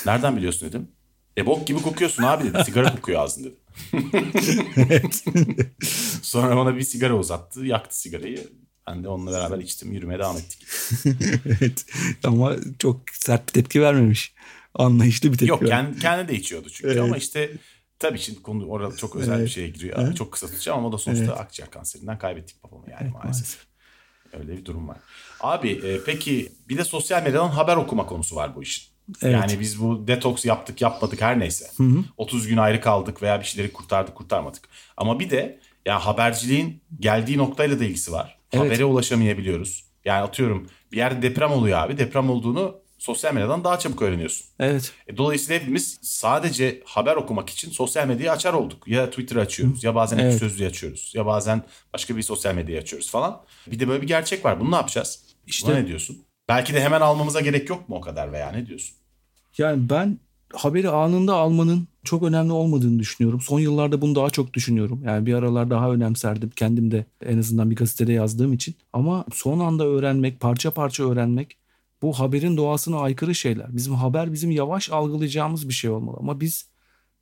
Nereden 0.06 0.36
biliyorsun 0.36 0.68
dedim. 0.68 0.88
E 1.38 1.46
bok 1.46 1.66
gibi 1.66 1.82
kokuyorsun 1.82 2.22
abi 2.22 2.44
dedi. 2.44 2.64
Sigara 2.64 2.94
kokuyor 2.94 3.20
ağzın 3.20 3.44
dedi. 3.44 3.56
Sonra 6.22 6.56
bana 6.56 6.76
bir 6.76 6.82
sigara 6.82 7.14
uzattı. 7.14 7.66
Yaktı 7.66 8.00
sigarayı. 8.00 8.48
Ben 8.86 9.04
de 9.04 9.08
onunla 9.08 9.32
beraber 9.32 9.58
içtim. 9.58 9.92
Yürümeye 9.92 10.18
devam 10.18 10.36
ettik. 10.36 10.66
evet 11.46 11.86
ama 12.24 12.56
çok 12.78 13.00
sert 13.12 13.48
bir 13.48 13.52
tepki 13.52 13.82
vermemiş. 13.82 14.34
Anlayışlı 14.74 15.32
bir 15.32 15.38
tepki 15.38 15.50
Yok 15.50 15.66
kendi, 15.66 15.98
kendi 15.98 16.28
de 16.28 16.34
içiyordu 16.34 16.68
çünkü 16.70 16.90
Evet. 16.92 17.02
ama 17.02 17.16
işte 17.16 17.50
tabii 17.98 18.18
şimdi 18.18 18.42
konu 18.42 18.66
orada 18.66 18.96
çok 18.96 19.16
özel 19.16 19.34
bir 19.34 19.40
Evet. 19.40 19.50
şeye 19.50 19.68
giriyor. 19.68 20.14
Çok 20.14 20.32
kısa 20.32 20.46
tutacağım 20.46 20.78
ama 20.78 20.88
o 20.88 20.92
da 20.92 20.98
sonuçta 20.98 21.24
Evet. 21.24 21.38
akciğer 21.40 21.70
kanserinden 21.70 22.18
kaybettik 22.18 22.64
babamı 22.64 22.90
yani 22.90 23.02
Evet, 23.02 23.14
maalesef. 23.14 23.58
Öyle 24.32 24.56
bir 24.56 24.64
durum 24.64 24.88
var. 24.88 24.96
Abi 25.40 25.70
e, 25.70 26.04
peki 26.06 26.52
bir 26.68 26.78
de 26.78 26.84
sosyal 26.84 27.22
medyadan 27.22 27.48
haber 27.48 27.76
okuma 27.76 28.06
konusu 28.06 28.36
var 28.36 28.56
bu 28.56 28.62
işin. 28.62 28.90
Evet. 29.22 29.32
Yani 29.34 29.60
biz 29.60 29.80
bu 29.80 30.06
detoks 30.08 30.44
yaptık 30.44 30.80
yapmadık 30.80 31.20
her 31.22 31.38
neyse. 31.38 31.66
30 32.16 32.46
gün 32.46 32.56
ayrı 32.56 32.80
kaldık 32.80 33.22
veya 33.22 33.40
bir 33.40 33.44
şeyleri 33.44 33.72
kurtardık 33.72 34.14
kurtarmadık. 34.14 34.68
Ama 34.96 35.20
bir 35.20 35.30
de 35.30 35.60
ya 35.86 36.06
haberciliğin 36.06 36.82
geldiği 37.00 37.38
noktayla 37.38 37.80
da 37.80 37.84
ilgisi 37.84 38.12
var. 38.12 38.38
Evet. 38.52 38.64
Habere 38.64 38.84
ulaşamayabiliyoruz. 38.84 39.84
Yani 40.04 40.22
atıyorum 40.22 40.68
bir 40.92 40.96
yerde 40.96 41.22
deprem 41.22 41.50
oluyor 41.52 41.78
abi. 41.78 41.98
Deprem 41.98 42.30
olduğunu 42.30 42.79
sosyal 43.00 43.34
medyadan 43.34 43.64
daha 43.64 43.78
çabuk 43.78 44.02
öğreniyorsun. 44.02 44.46
Evet. 44.58 44.92
E, 45.06 45.16
Dolayısıyla 45.16 45.60
hepimiz 45.60 45.98
sadece 46.02 46.82
haber 46.84 47.16
okumak 47.16 47.50
için 47.50 47.70
sosyal 47.70 48.06
medyayı 48.08 48.32
açar 48.32 48.52
olduk. 48.52 48.88
Ya 48.88 49.10
Twitter 49.10 49.36
açıyoruz 49.36 49.84
ya 49.84 49.94
bazen 49.94 50.18
Evet. 50.18 50.38
sözlüğü 50.38 50.66
açıyoruz 50.66 51.12
ya 51.16 51.26
bazen 51.26 51.62
başka 51.92 52.16
bir 52.16 52.22
sosyal 52.22 52.54
medyayı 52.54 52.80
açıyoruz 52.80 53.10
falan. 53.10 53.40
Bir 53.66 53.80
de 53.80 53.88
böyle 53.88 54.02
bir 54.02 54.06
gerçek 54.06 54.44
var. 54.44 54.60
Bunu 54.60 54.70
ne 54.70 54.76
yapacağız? 54.76 55.20
İşte- 55.46 55.68
Buna 55.68 55.76
ne 55.76 55.86
diyorsun? 55.86 56.18
Belki 56.48 56.74
de 56.74 56.80
hemen 56.80 57.00
almamıza 57.00 57.40
gerek 57.40 57.70
yok 57.70 57.88
mu 57.88 57.96
o 57.96 58.00
kadar 58.00 58.32
veya 58.32 58.52
ne 58.52 58.66
diyorsun? 58.66 58.96
Yani 59.58 59.90
ben 59.90 60.18
haberi 60.52 60.88
anında 60.88 61.34
almanın 61.34 61.88
çok 62.04 62.22
önemli 62.22 62.52
olmadığını 62.52 62.98
düşünüyorum. 62.98 63.40
Son 63.40 63.60
yıllarda 63.60 64.00
bunu 64.00 64.14
daha 64.14 64.30
çok 64.30 64.54
düşünüyorum. 64.54 65.02
Yani 65.04 65.26
bir 65.26 65.34
aralar 65.34 65.70
daha 65.70 65.90
önemserdim. 65.92 66.50
Kendim 66.56 66.90
de 66.90 67.04
en 67.26 67.38
azından 67.38 67.70
bir 67.70 67.76
gazetede 67.76 68.12
yazdığım 68.12 68.52
için. 68.52 68.74
Ama 68.92 69.24
son 69.32 69.60
anda 69.60 69.84
öğrenmek, 69.86 70.40
parça 70.40 70.70
parça 70.70 71.10
öğrenmek 71.10 71.56
bu 72.02 72.12
haberin 72.12 72.56
doğasına 72.56 73.00
aykırı 73.00 73.34
şeyler. 73.34 73.76
Bizim 73.76 73.94
haber 73.94 74.32
bizim 74.32 74.50
yavaş 74.50 74.90
algılayacağımız 74.90 75.68
bir 75.68 75.74
şey 75.74 75.90
olmalı. 75.90 76.16
Ama 76.20 76.40
biz 76.40 76.68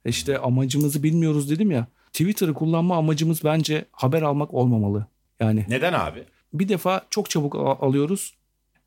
işte 0.07 0.39
amacımızı 0.39 1.03
bilmiyoruz 1.03 1.51
dedim 1.51 1.71
ya. 1.71 1.87
Twitter'ı 2.13 2.55
kullanma 2.55 2.97
amacımız 2.97 3.45
bence 3.45 3.85
haber 3.93 4.23
almak 4.23 4.55
olmamalı. 4.55 5.07
Yani 5.41 5.67
Neden 5.69 5.93
abi? 5.93 6.25
bir 6.53 6.69
defa 6.69 7.07
çok 7.11 7.31
çabuk 7.31 7.55
alıyoruz. 7.55 8.35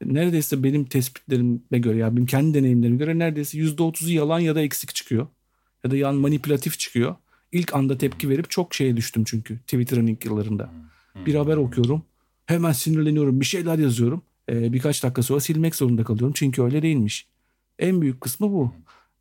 Neredeyse 0.05 0.63
benim 0.63 0.85
tespitlerime 0.85 1.59
göre 1.79 1.97
ya 1.97 2.15
benim 2.15 2.25
kendi 2.25 2.53
deneyimlerime 2.59 2.97
göre 2.97 3.19
neredeyse 3.19 3.57
%30'u 3.57 4.09
yalan 4.11 4.39
ya 4.39 4.55
da 4.55 4.61
eksik 4.61 4.95
çıkıyor. 4.95 5.27
Ya 5.83 5.91
da 5.91 5.97
yan 5.97 6.15
manipülatif 6.15 6.79
çıkıyor. 6.79 7.15
İlk 7.51 7.73
anda 7.75 7.97
tepki 7.97 8.29
verip 8.29 8.49
çok 8.49 8.73
şeye 8.73 8.97
düştüm 8.97 9.23
çünkü 9.23 9.59
Twitter'ın 9.59 10.07
ilk 10.07 10.25
yıllarında. 10.25 10.69
Bir 11.25 11.35
haber 11.35 11.57
okuyorum. 11.57 12.03
Hemen 12.45 12.71
sinirleniyorum. 12.71 13.39
Bir 13.39 13.45
şeyler 13.45 13.79
yazıyorum. 13.79 14.21
Ee, 14.49 14.73
birkaç 14.73 15.03
dakika 15.03 15.23
sonra 15.23 15.39
silmek 15.39 15.75
zorunda 15.75 16.03
kalıyorum. 16.03 16.33
Çünkü 16.35 16.61
öyle 16.61 16.81
değilmiş. 16.81 17.27
En 17.79 18.01
büyük 18.01 18.21
kısmı 18.21 18.51
bu. 18.51 18.71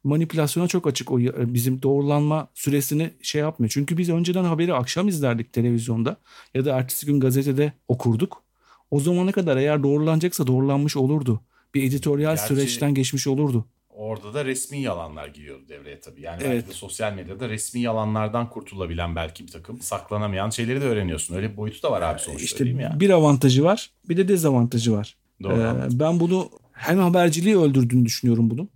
Manipülasyona 0.05 0.69
çok 0.69 0.87
açık 0.87 1.11
o 1.11 1.19
bizim 1.37 1.83
doğrulanma 1.83 2.49
süresini 2.55 3.11
şey 3.23 3.41
yapmıyor. 3.41 3.71
Çünkü 3.75 3.99
biz 3.99 4.09
önceden 4.09 4.45
haberi 4.45 4.75
akşam 4.75 5.09
izlerdik 5.09 5.53
televizyonda 5.53 6.17
ya 6.55 6.65
da 6.65 6.79
ertesi 6.79 7.07
gün 7.07 7.21
gazetede 7.21 7.73
okurduk. 7.89 8.43
O 8.91 9.01
zamana 9.01 9.33
kadar 9.33 9.57
eğer 9.57 9.83
doğrulanacaksa 9.83 10.47
doğrulanmış 10.47 10.97
olurdu. 10.97 11.41
Bir 11.75 11.83
editoryal 11.83 12.37
Gerçi- 12.37 12.55
süreçten 12.55 12.95
geçmiş 12.95 13.27
olurdu. 13.27 13.65
Orada 14.01 14.35
da 14.35 14.45
resmi 14.45 14.81
yalanlar 14.81 15.29
giriyordu 15.29 15.69
devreye 15.69 16.01
tabii. 16.01 16.21
Yani 16.23 16.43
Evet. 16.45 16.53
belki 16.53 16.69
de 16.69 16.73
sosyal 16.73 17.13
medyada 17.13 17.49
resmi 17.49 17.81
yalanlardan 17.81 18.51
kurtulabilen 18.51 19.17
belki 19.17 19.47
bir 19.47 19.53
takım 19.53 19.81
saklanamayan 19.81 20.51
şeyleri 20.51 20.81
de 20.81 20.85
öğreniyorsun. 20.85 21.35
Öyle 21.35 21.53
bir 21.53 21.57
boyutu 21.57 21.83
da 21.83 21.91
var 21.93 22.03
abi 22.03 22.21
sonuçta 22.21 22.45
İşte 22.45 22.65
değil 22.65 22.77
mi 22.77 22.83
ya? 22.83 23.01
bir 23.01 23.11
avantajı 23.11 23.65
var, 23.65 23.91
bir 24.09 24.17
de 24.17 24.29
dezavantajı 24.29 24.93
var. 24.93 25.17
Doğru. 25.43 25.53
Ee, 25.61 25.99
ben 26.01 26.21
bunu 26.21 26.51
hem 26.73 26.99
haberciliği 26.99 27.59
öldürdüğünü 27.59 28.05
düşünüyorum 28.05 28.51
bunun. 28.51 28.69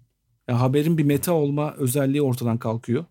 Yani 0.49 0.59
haberin 0.59 0.99
bir 0.99 1.05
meta 1.05 1.33
olma 1.33 1.75
özelliği 1.75 2.22
ortadan 2.22 2.59
kalkıyor. 2.59 3.05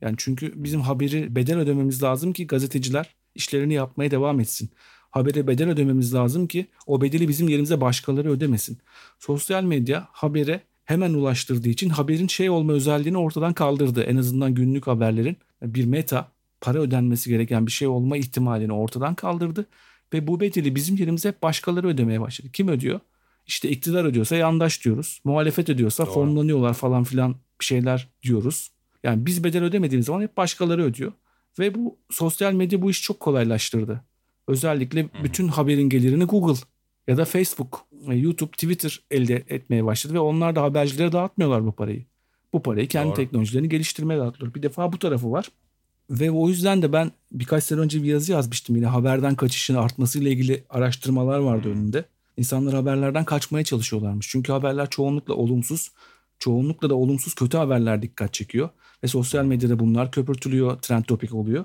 Yani 0.00 0.14
çünkü 0.18 0.52
bizim 0.64 0.80
haberi 0.80 1.36
bedel 1.36 1.58
ödememiz 1.58 2.02
lazım 2.02 2.32
ki 2.32 2.46
gazeteciler 2.46 3.14
işlerini 3.34 3.74
yapmaya 3.74 4.10
devam 4.10 4.40
etsin. 4.40 4.70
habere 5.10 5.46
bedel 5.46 5.68
ödememiz 5.68 6.14
lazım 6.14 6.46
ki 6.46 6.66
o 6.86 7.00
bedeli 7.00 7.28
bizim 7.28 7.48
yerimize 7.48 7.80
başkaları 7.80 8.30
ödemesin. 8.30 8.78
Sosyal 9.18 9.62
medya 9.62 10.08
habere 10.12 10.60
hemen 10.86 11.14
ulaştırdığı 11.14 11.68
için 11.68 11.88
haberin 11.88 12.26
şey 12.26 12.50
olma 12.50 12.72
özelliğini 12.72 13.18
ortadan 13.18 13.52
kaldırdı. 13.52 14.02
En 14.02 14.16
azından 14.16 14.54
günlük 14.54 14.86
haberlerin 14.86 15.36
bir 15.62 15.84
meta 15.84 16.28
para 16.60 16.78
ödenmesi 16.78 17.30
gereken 17.30 17.66
bir 17.66 17.72
şey 17.72 17.88
olma 17.88 18.16
ihtimalini 18.16 18.72
ortadan 18.72 19.14
kaldırdı. 19.14 19.66
Ve 20.12 20.26
bu 20.26 20.40
bedeli 20.40 20.74
bizim 20.74 20.96
yerimize 20.96 21.28
hep 21.28 21.42
başkaları 21.42 21.88
ödemeye 21.88 22.20
başladı. 22.20 22.48
Kim 22.52 22.68
ödüyor? 22.68 23.00
İşte 23.46 23.68
iktidar 23.68 24.04
ödüyorsa 24.04 24.36
yandaş 24.36 24.84
diyoruz. 24.84 25.20
Muhalefet 25.24 25.68
ödüyorsa 25.68 26.06
Doğru. 26.06 26.14
fonlanıyorlar 26.14 26.74
falan 26.74 27.04
filan 27.04 27.36
bir 27.60 27.64
şeyler 27.64 28.08
diyoruz. 28.22 28.70
Yani 29.02 29.26
biz 29.26 29.44
bedel 29.44 29.64
ödemediğimiz 29.64 30.06
zaman 30.06 30.22
hep 30.22 30.36
başkaları 30.36 30.84
ödüyor. 30.84 31.12
Ve 31.58 31.74
bu 31.74 31.98
sosyal 32.10 32.52
medya 32.52 32.82
bu 32.82 32.90
işi 32.90 33.02
çok 33.02 33.20
kolaylaştırdı. 33.20 34.04
Özellikle 34.48 35.08
bütün 35.24 35.48
haberin 35.48 35.88
gelirini 35.88 36.24
Google 36.24 36.60
ya 37.08 37.16
da 37.16 37.24
Facebook, 37.24 37.86
e, 38.08 38.14
YouTube, 38.14 38.50
Twitter 38.50 39.00
elde 39.10 39.44
etmeye 39.48 39.84
başladı 39.84 40.14
ve 40.14 40.18
onlar 40.18 40.56
da 40.56 40.62
habercilere 40.62 41.12
dağıtmıyorlar 41.12 41.66
bu 41.66 41.72
parayı. 41.72 42.04
Bu 42.52 42.62
parayı 42.62 42.88
kendi 42.88 43.08
Doğru. 43.08 43.14
teknolojilerini 43.14 43.68
geliştirmeye 43.68 44.20
dağıtıyorlar. 44.20 44.54
Bir 44.54 44.62
defa 44.62 44.92
bu 44.92 44.98
tarafı 44.98 45.32
var. 45.32 45.50
Ve 46.10 46.30
o 46.30 46.48
yüzden 46.48 46.82
de 46.82 46.92
ben 46.92 47.12
birkaç 47.32 47.64
sene 47.64 47.80
önce 47.80 48.02
bir 48.02 48.08
yazı 48.08 48.32
yazmıştım. 48.32 48.76
Yine 48.76 48.86
haberden 48.86 49.34
kaçışın 49.34 49.74
artmasıyla 49.74 50.30
ilgili 50.30 50.64
araştırmalar 50.70 51.38
vardı 51.38 51.68
önünde. 51.68 52.04
İnsanlar 52.36 52.74
haberlerden 52.74 53.24
kaçmaya 53.24 53.64
çalışıyorlarmış. 53.64 54.28
Çünkü 54.30 54.52
haberler 54.52 54.90
çoğunlukla 54.90 55.34
olumsuz. 55.34 55.90
Çoğunlukla 56.38 56.90
da 56.90 56.94
olumsuz 56.94 57.34
kötü 57.34 57.56
haberler 57.56 58.02
dikkat 58.02 58.34
çekiyor. 58.34 58.68
Ve 59.04 59.08
sosyal 59.08 59.44
medyada 59.44 59.78
bunlar 59.78 60.10
köpürtülüyor, 60.10 60.78
trend 60.78 61.04
topik 61.04 61.34
oluyor. 61.34 61.64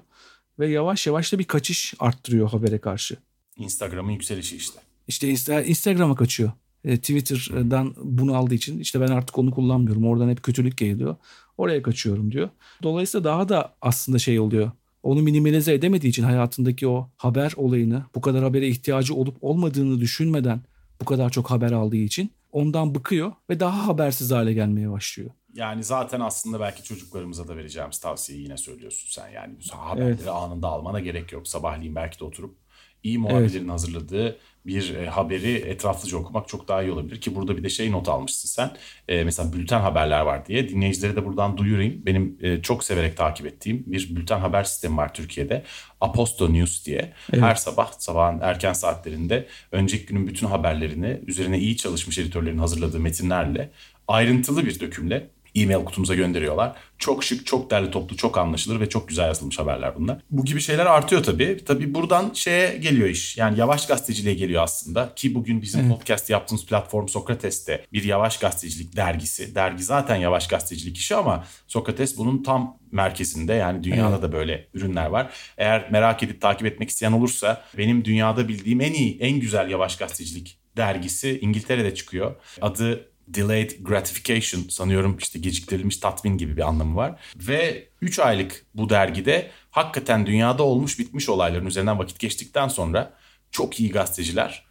Ve 0.59 0.69
yavaş 0.69 1.07
yavaş 1.07 1.33
da 1.33 1.39
bir 1.39 1.43
kaçış 1.43 1.93
arttırıyor 1.99 2.49
habere 2.49 2.77
karşı. 2.77 3.17
Instagram'ın 3.57 4.11
yükselişi 4.11 4.55
işte. 4.55 4.79
İşte 5.11 5.65
Instagram'a 5.65 6.15
kaçıyor. 6.15 6.51
E, 6.83 6.97
Twitter'dan 6.97 7.95
bunu 8.03 8.35
aldığı 8.35 8.53
için 8.53 8.79
işte 8.79 9.01
ben 9.01 9.07
artık 9.07 9.37
onu 9.37 9.51
kullanmıyorum. 9.51 10.05
Oradan 10.05 10.29
hep 10.29 10.43
kötülük 10.43 10.77
geliyor. 10.77 11.15
Oraya 11.57 11.81
kaçıyorum 11.81 12.31
diyor. 12.31 12.49
Dolayısıyla 12.83 13.23
daha 13.23 13.49
da 13.49 13.75
aslında 13.81 14.19
şey 14.19 14.39
oluyor. 14.39 14.71
Onu 15.03 15.21
minimalize 15.21 15.73
edemediği 15.73 16.09
için 16.09 16.23
hayatındaki 16.23 16.87
o 16.87 17.09
haber 17.17 17.53
olayını 17.55 18.05
bu 18.15 18.21
kadar 18.21 18.43
habere 18.43 18.67
ihtiyacı 18.67 19.15
olup 19.15 19.37
olmadığını 19.41 19.99
düşünmeden 19.99 20.61
bu 21.01 21.05
kadar 21.05 21.29
çok 21.29 21.51
haber 21.51 21.71
aldığı 21.71 21.95
için 21.95 22.31
ondan 22.51 22.95
bıkıyor 22.95 23.31
ve 23.49 23.59
daha 23.59 23.87
habersiz 23.87 24.31
hale 24.31 24.53
gelmeye 24.53 24.91
başlıyor. 24.91 25.31
Yani 25.53 25.83
zaten 25.83 26.19
aslında 26.19 26.59
belki 26.59 26.83
çocuklarımıza 26.83 27.47
da 27.47 27.57
vereceğimiz 27.57 27.99
tavsiyeyi 27.99 28.43
yine 28.43 28.57
söylüyorsun 28.57 29.21
sen. 29.21 29.29
Yani 29.29 29.55
haberleri 29.71 30.09
evet. 30.09 30.27
anında 30.27 30.67
almana 30.67 30.99
gerek 30.99 31.31
yok. 31.31 31.47
Sabahleyin 31.47 31.95
belki 31.95 32.19
de 32.19 32.23
oturup 32.23 32.60
iyi 33.03 33.17
muhabirlerin 33.17 33.59
evet. 33.59 33.71
hazırladığı 33.71 34.37
bir 34.65 34.95
e, 34.95 35.05
haberi 35.05 35.53
etraflıca 35.53 36.17
okumak 36.17 36.47
çok 36.47 36.67
daha 36.67 36.83
iyi 36.83 36.91
olabilir 36.91 37.21
ki 37.21 37.35
burada 37.35 37.57
bir 37.57 37.63
de 37.63 37.69
şey 37.69 37.91
not 37.91 38.09
almışsın 38.09 38.49
sen. 38.49 38.71
E, 39.07 39.23
mesela 39.23 39.53
bülten 39.53 39.79
haberler 39.79 40.21
var 40.21 40.45
diye 40.45 40.69
dinleyicilere 40.69 41.15
de 41.15 41.25
buradan 41.25 41.57
duyurayım. 41.57 42.05
Benim 42.05 42.37
e, 42.41 42.61
çok 42.61 42.83
severek 42.83 43.17
takip 43.17 43.45
ettiğim 43.45 43.83
bir 43.87 44.15
bülten 44.15 44.39
haber 44.39 44.63
sistemi 44.63 44.97
var 44.97 45.13
Türkiye'de. 45.13 45.63
Aposto 46.01 46.53
News 46.53 46.85
diye. 46.85 47.13
Evet. 47.33 47.43
Her 47.43 47.55
sabah 47.55 47.91
sabahın 47.91 48.39
erken 48.41 48.73
saatlerinde 48.73 49.47
önceki 49.71 50.05
günün 50.05 50.27
bütün 50.27 50.47
haberlerini 50.47 51.19
üzerine 51.27 51.59
iyi 51.59 51.77
çalışmış 51.77 52.17
editörlerin 52.17 52.57
hazırladığı 52.57 52.99
metinlerle 52.99 53.71
ayrıntılı 54.07 54.65
bir 54.65 54.79
dökümle 54.79 55.29
e-mail 55.55 55.85
kutumuza 55.85 56.15
gönderiyorlar. 56.15 56.75
Çok 56.97 57.23
şık, 57.23 57.45
çok 57.45 57.71
derli 57.71 57.91
toplu, 57.91 58.17
çok 58.17 58.37
anlaşılır 58.37 58.79
ve 58.79 58.89
çok 58.89 59.07
güzel 59.07 59.27
yazılmış 59.27 59.59
haberler 59.59 59.95
bunlar. 59.95 60.17
Bu 60.31 60.45
gibi 60.45 60.61
şeyler 60.61 60.85
artıyor 60.85 61.23
tabii. 61.23 61.63
Tabii 61.65 61.93
buradan 61.93 62.31
şeye 62.33 62.77
geliyor 62.77 63.07
iş. 63.07 63.37
Yani 63.37 63.59
yavaş 63.59 63.87
gazeteciliğe 63.87 64.35
geliyor 64.35 64.63
aslında. 64.63 65.15
Ki 65.15 65.35
bugün 65.35 65.61
bizim 65.61 65.81
evet. 65.81 65.91
podcast 65.91 66.29
yaptığımız 66.29 66.65
platform 66.65 67.07
Sokrates'te 67.07 67.85
bir 67.93 68.03
yavaş 68.03 68.39
gazetecilik 68.39 68.95
dergisi. 68.95 69.55
Dergi 69.55 69.83
zaten 69.83 70.15
yavaş 70.15 70.47
gazetecilik 70.47 70.97
işi 70.97 71.15
ama 71.15 71.45
Sokrates 71.67 72.17
bunun 72.17 72.43
tam 72.43 72.77
merkezinde. 72.91 73.53
Yani 73.53 73.83
dünyada 73.83 74.09
evet. 74.11 74.21
da 74.21 74.31
böyle 74.31 74.67
ürünler 74.73 75.05
var. 75.05 75.33
Eğer 75.57 75.91
merak 75.91 76.23
edip 76.23 76.41
takip 76.41 76.67
etmek 76.67 76.89
isteyen 76.89 77.11
olursa 77.11 77.63
benim 77.77 78.05
dünyada 78.05 78.47
bildiğim 78.47 78.81
en 78.81 78.93
iyi, 78.93 79.19
en 79.19 79.39
güzel 79.39 79.69
yavaş 79.69 79.97
gazetecilik 79.97 80.57
dergisi 80.77 81.39
İngiltere'de 81.39 81.95
çıkıyor. 81.95 82.35
Adı 82.61 83.10
delayed 83.33 83.71
gratification 83.81 84.61
sanıyorum 84.69 85.17
işte 85.17 85.39
geciktirilmiş 85.39 85.97
tatmin 85.97 86.37
gibi 86.37 86.57
bir 86.57 86.67
anlamı 86.67 86.95
var. 86.95 87.19
Ve 87.35 87.87
3 88.01 88.19
aylık 88.19 88.65
bu 88.75 88.89
dergide 88.89 89.51
hakikaten 89.71 90.25
dünyada 90.25 90.63
olmuş 90.63 90.99
bitmiş 90.99 91.29
olayların 91.29 91.65
üzerinden 91.65 91.99
vakit 91.99 92.19
geçtikten 92.19 92.67
sonra 92.67 93.13
çok 93.51 93.79
iyi 93.79 93.91
gazeteciler 93.91 94.65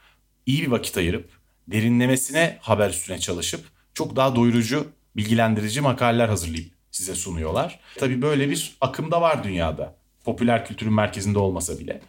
iyi 0.46 0.62
bir 0.62 0.70
vakit 0.70 0.96
ayırıp 0.96 1.30
derinlemesine 1.68 2.58
haber 2.60 2.90
üstüne 2.90 3.18
çalışıp 3.18 3.64
çok 3.94 4.16
daha 4.16 4.36
doyurucu, 4.36 4.86
bilgilendirici 5.16 5.80
makaleler 5.80 6.28
hazırlayıp 6.28 6.70
size 6.90 7.14
sunuyorlar. 7.14 7.80
Tabii 7.98 8.22
böyle 8.22 8.50
bir 8.50 8.76
akım 8.80 9.10
da 9.10 9.20
var 9.20 9.44
dünyada. 9.44 9.96
Popüler 10.24 10.66
kültürün 10.66 10.92
merkezinde 10.92 11.38
olmasa 11.38 11.78
bile. 11.78 12.00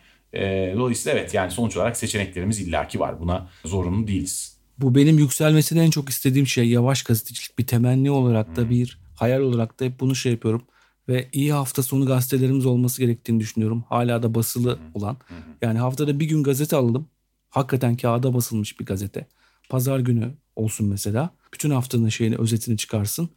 Dolayısıyla 0.78 1.20
evet 1.20 1.34
yani 1.34 1.52
sonuç 1.52 1.78
olarak 1.78 1.98
seçeneklerimiz 1.98 2.60
illaki 2.60 3.00
var. 3.00 3.20
Buna 3.20 3.50
zorunlu 3.66 4.08
değiliz. 4.08 4.58
Bu 4.82 4.96
benim 4.96 5.18
yükselmesini 5.18 5.80
en 5.80 5.90
çok 5.90 6.10
istediğim 6.10 6.48
şey 6.48 6.70
yavaş 6.70 7.04
gazetecilik 7.04 7.60
bir 7.60 7.68
temenni 7.68 8.12
olarak 8.12 8.56
da 8.56 8.70
bir 8.70 9.00
hayal 9.16 9.42
olarak 9.42 9.80
da 9.80 9.86
hep 9.86 10.00
bunu 10.00 10.16
şey 10.16 10.32
yapıyorum. 10.32 10.62
Ve 11.08 11.30
iyi 11.32 11.54
hafta 11.54 11.84
sonu 11.84 12.06
gazetelerimiz 12.06 12.66
olması 12.66 13.02
gerektiğini 13.02 13.40
düşünüyorum. 13.40 13.84
Hala 13.90 14.24
da 14.24 14.36
basılı 14.36 14.80
olan. 14.94 15.18
Yani 15.62 15.80
haftada 15.80 16.20
bir 16.20 16.26
gün 16.26 16.44
gazete 16.44 16.76
alalım. 16.76 17.08
Hakikaten 17.50 17.98
kağıda 17.98 18.34
basılmış 18.34 18.80
bir 18.80 18.86
gazete. 18.86 19.28
Pazar 19.70 20.00
günü 20.00 20.34
olsun 20.56 20.88
mesela. 20.88 21.30
Bütün 21.54 21.70
haftanın 21.70 22.10
şeyini 22.10 22.36
özetini 22.36 22.78
çıkarsın. 22.78 23.30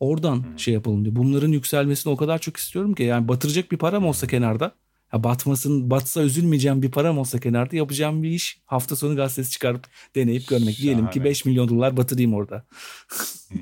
Oradan 0.00 0.44
şey 0.56 0.74
yapalım 0.74 1.04
diye. 1.04 1.16
Bunların 1.16 1.48
yükselmesini 1.48 2.12
o 2.12 2.16
kadar 2.16 2.38
çok 2.38 2.56
istiyorum 2.56 2.94
ki. 2.94 3.02
Yani 3.02 3.28
batıracak 3.28 3.72
bir 3.72 3.76
param 3.76 4.06
olsa 4.06 4.26
kenarda 4.26 4.74
ya 5.14 5.24
batmasın, 5.24 5.90
batsa 5.90 6.22
üzülmeyeceğim 6.22 6.82
bir 6.82 6.90
param 6.90 7.18
olsa 7.18 7.40
kenarda 7.40 7.76
yapacağım 7.76 8.22
bir 8.22 8.30
iş. 8.30 8.58
Hafta 8.64 8.96
sonu 8.96 9.16
gazetesi 9.16 9.50
çıkarıp 9.50 9.86
deneyip 10.14 10.48
görmek. 10.48 10.74
Şahane. 10.74 10.82
Diyelim 10.82 11.10
ki 11.10 11.24
5 11.24 11.44
milyon 11.44 11.68
dolar 11.68 11.96
batırayım 11.96 12.34
orada. 12.34 12.64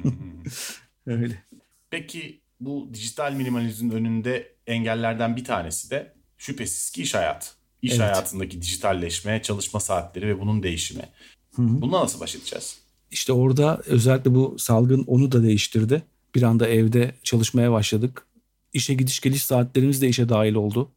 Öyle. 1.06 1.42
Peki 1.90 2.40
bu 2.60 2.90
dijital 2.94 3.32
minimalizmin 3.32 3.90
önünde 3.90 4.54
engellerden 4.66 5.36
bir 5.36 5.44
tanesi 5.44 5.90
de 5.90 6.14
şüphesiz 6.38 6.90
ki 6.90 7.02
iş 7.02 7.14
hayatı. 7.14 7.46
İş 7.82 7.90
evet. 7.92 8.00
hayatındaki 8.00 8.62
dijitalleşme, 8.62 9.42
çalışma 9.42 9.80
saatleri 9.80 10.28
ve 10.28 10.40
bunun 10.40 10.62
değişimi. 10.62 11.08
Hı 11.54 11.62
hı. 11.62 11.82
Bununla 11.82 12.00
nasıl 12.00 12.20
baş 12.20 12.34
edeceğiz? 12.34 12.78
İşte 13.10 13.32
orada 13.32 13.82
özellikle 13.86 14.34
bu 14.34 14.56
salgın 14.58 15.04
onu 15.06 15.32
da 15.32 15.42
değiştirdi. 15.42 16.02
Bir 16.34 16.42
anda 16.42 16.68
evde 16.68 17.14
çalışmaya 17.22 17.72
başladık. 17.72 18.26
İşe 18.72 18.94
gidiş 18.94 19.20
geliş 19.20 19.42
saatlerimiz 19.42 20.02
de 20.02 20.08
işe 20.08 20.28
dahil 20.28 20.54
oldu. 20.54 20.92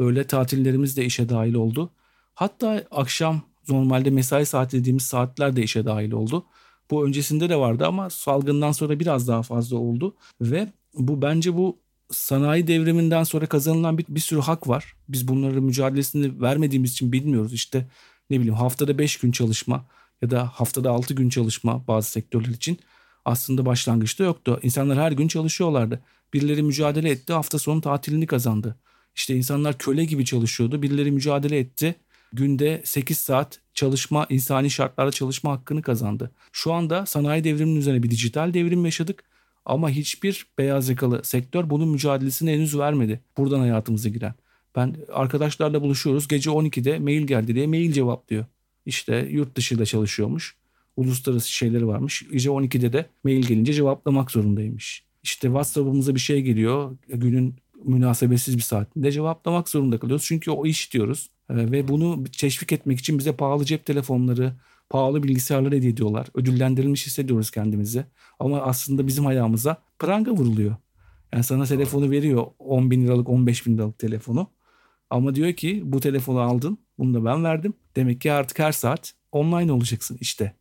Öğle 0.00 0.26
tatillerimiz 0.26 0.96
de 0.96 1.04
işe 1.04 1.28
dahil 1.28 1.54
oldu. 1.54 1.90
Hatta 2.34 2.84
akşam 2.90 3.42
normalde 3.68 4.10
mesai 4.10 4.46
saati 4.46 4.78
dediğimiz 4.78 5.02
saatler 5.02 5.56
de 5.56 5.62
işe 5.62 5.84
dahil 5.84 6.12
oldu. 6.12 6.46
Bu 6.90 7.06
öncesinde 7.06 7.48
de 7.48 7.56
vardı 7.56 7.86
ama 7.86 8.10
salgından 8.10 8.72
sonra 8.72 9.00
biraz 9.00 9.28
daha 9.28 9.42
fazla 9.42 9.76
oldu 9.76 10.16
ve 10.40 10.72
bu 10.94 11.22
bence 11.22 11.56
bu 11.56 11.78
sanayi 12.10 12.66
devriminden 12.66 13.24
sonra 13.24 13.46
kazanılan 13.46 13.98
bir, 13.98 14.04
bir 14.08 14.20
sürü 14.20 14.40
hak 14.40 14.68
var. 14.68 14.96
Biz 15.08 15.28
bunların 15.28 15.62
mücadelesini 15.62 16.40
vermediğimiz 16.40 16.92
için 16.92 17.12
bilmiyoruz. 17.12 17.52
İşte 17.52 17.86
ne 18.30 18.36
bileyim 18.36 18.54
haftada 18.54 18.98
5 18.98 19.16
gün 19.16 19.32
çalışma 19.32 19.86
ya 20.22 20.30
da 20.30 20.46
haftada 20.46 20.90
6 20.90 21.14
gün 21.14 21.28
çalışma 21.28 21.86
bazı 21.88 22.10
sektörler 22.10 22.48
için 22.48 22.78
aslında 23.24 23.66
başlangıçta 23.66 24.24
yoktu. 24.24 24.60
İnsanlar 24.62 24.98
her 24.98 25.12
gün 25.12 25.28
çalışıyorlardı. 25.28 26.00
Birileri 26.34 26.62
mücadele 26.62 27.10
etti 27.10 27.32
hafta 27.32 27.58
sonu 27.58 27.80
tatilini 27.80 28.26
kazandı. 28.26 28.76
İşte 29.16 29.36
insanlar 29.36 29.78
köle 29.78 30.04
gibi 30.04 30.24
çalışıyordu. 30.24 30.82
Birileri 30.82 31.12
mücadele 31.12 31.58
etti. 31.58 31.94
Günde 32.32 32.82
8 32.84 33.18
saat 33.18 33.60
çalışma, 33.74 34.26
insani 34.28 34.70
şartlarda 34.70 35.10
çalışma 35.10 35.52
hakkını 35.52 35.82
kazandı. 35.82 36.30
Şu 36.52 36.72
anda 36.72 37.06
sanayi 37.06 37.44
devriminin 37.44 37.80
üzerine 37.80 38.02
bir 38.02 38.10
dijital 38.10 38.54
devrim 38.54 38.84
yaşadık. 38.84 39.24
Ama 39.64 39.90
hiçbir 39.90 40.46
beyaz 40.58 40.88
yakalı 40.88 41.24
sektör 41.24 41.70
bunun 41.70 41.88
mücadelesini 41.88 42.52
henüz 42.52 42.78
vermedi. 42.78 43.20
Buradan 43.36 43.60
hayatımıza 43.60 44.08
giren. 44.08 44.34
Ben 44.76 44.96
arkadaşlarla 45.12 45.82
buluşuyoruz. 45.82 46.28
Gece 46.28 46.50
12'de 46.50 46.98
mail 46.98 47.26
geldi 47.26 47.54
diye 47.54 47.66
mail 47.66 47.92
cevaplıyor. 47.92 48.44
İşte 48.86 49.28
yurt 49.30 49.56
dışıyla 49.56 49.86
çalışıyormuş. 49.86 50.56
Uluslararası 50.96 51.52
şeyleri 51.52 51.86
varmış. 51.86 52.26
Gece 52.32 52.48
12'de 52.48 52.92
de 52.92 53.06
mail 53.24 53.42
gelince 53.42 53.72
cevaplamak 53.72 54.30
zorundaymış. 54.30 55.04
İşte 55.22 55.48
WhatsApp'ımıza 55.48 56.14
bir 56.14 56.20
şey 56.20 56.42
geliyor. 56.42 56.96
Günün 57.08 57.54
münasebetsiz 57.84 58.56
bir 58.56 58.62
saatinde 58.62 59.12
cevaplamak 59.12 59.68
zorunda 59.68 59.98
kalıyoruz. 59.98 60.24
Çünkü 60.26 60.50
o 60.50 60.66
iş 60.66 60.92
diyoruz. 60.92 61.30
Ee, 61.50 61.54
ve 61.56 61.88
bunu 61.88 62.24
teşvik 62.38 62.72
etmek 62.72 62.98
için 62.98 63.18
bize 63.18 63.32
pahalı 63.32 63.64
cep 63.64 63.86
telefonları, 63.86 64.52
pahalı 64.90 65.22
bilgisayarlar 65.22 65.72
hediye 65.72 65.92
ediyorlar. 65.92 66.26
Ödüllendirilmiş 66.34 67.06
hissediyoruz 67.06 67.50
kendimizi. 67.50 68.04
Ama 68.38 68.60
aslında 68.60 69.06
bizim 69.06 69.26
ayağımıza 69.26 69.76
pranga 69.98 70.30
vuruluyor. 70.30 70.76
Yani 71.32 71.44
sana 71.44 71.64
telefonu 71.64 72.10
veriyor 72.10 72.46
10 72.58 72.90
bin 72.90 73.04
liralık 73.06 73.28
15 73.28 73.66
bin 73.66 73.78
liralık 73.78 73.98
telefonu. 73.98 74.50
Ama 75.10 75.34
diyor 75.34 75.52
ki 75.52 75.82
bu 75.84 76.00
telefonu 76.00 76.40
aldın 76.40 76.78
Bunu 76.98 77.14
da 77.14 77.24
ben 77.24 77.44
verdim. 77.44 77.74
Demek 77.96 78.20
ki 78.20 78.32
artık 78.32 78.58
her 78.58 78.72
saat 78.72 79.14
online 79.32 79.72
olacaksın 79.72 80.18
işte. 80.20 80.54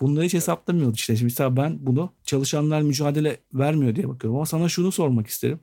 Bunları 0.00 0.24
hiç 0.24 0.34
hesaplamıyorduk 0.34 0.98
işte. 0.98 1.16
Şimdi 1.16 1.24
mesela 1.24 1.56
ben 1.56 1.86
bunu 1.86 2.12
çalışanlar 2.24 2.82
mücadele 2.82 3.36
vermiyor 3.54 3.94
diye 3.94 4.08
bakıyorum. 4.08 4.36
Ama 4.36 4.46
sana 4.46 4.68
şunu 4.68 4.92
sormak 4.92 5.26
isterim. 5.26 5.60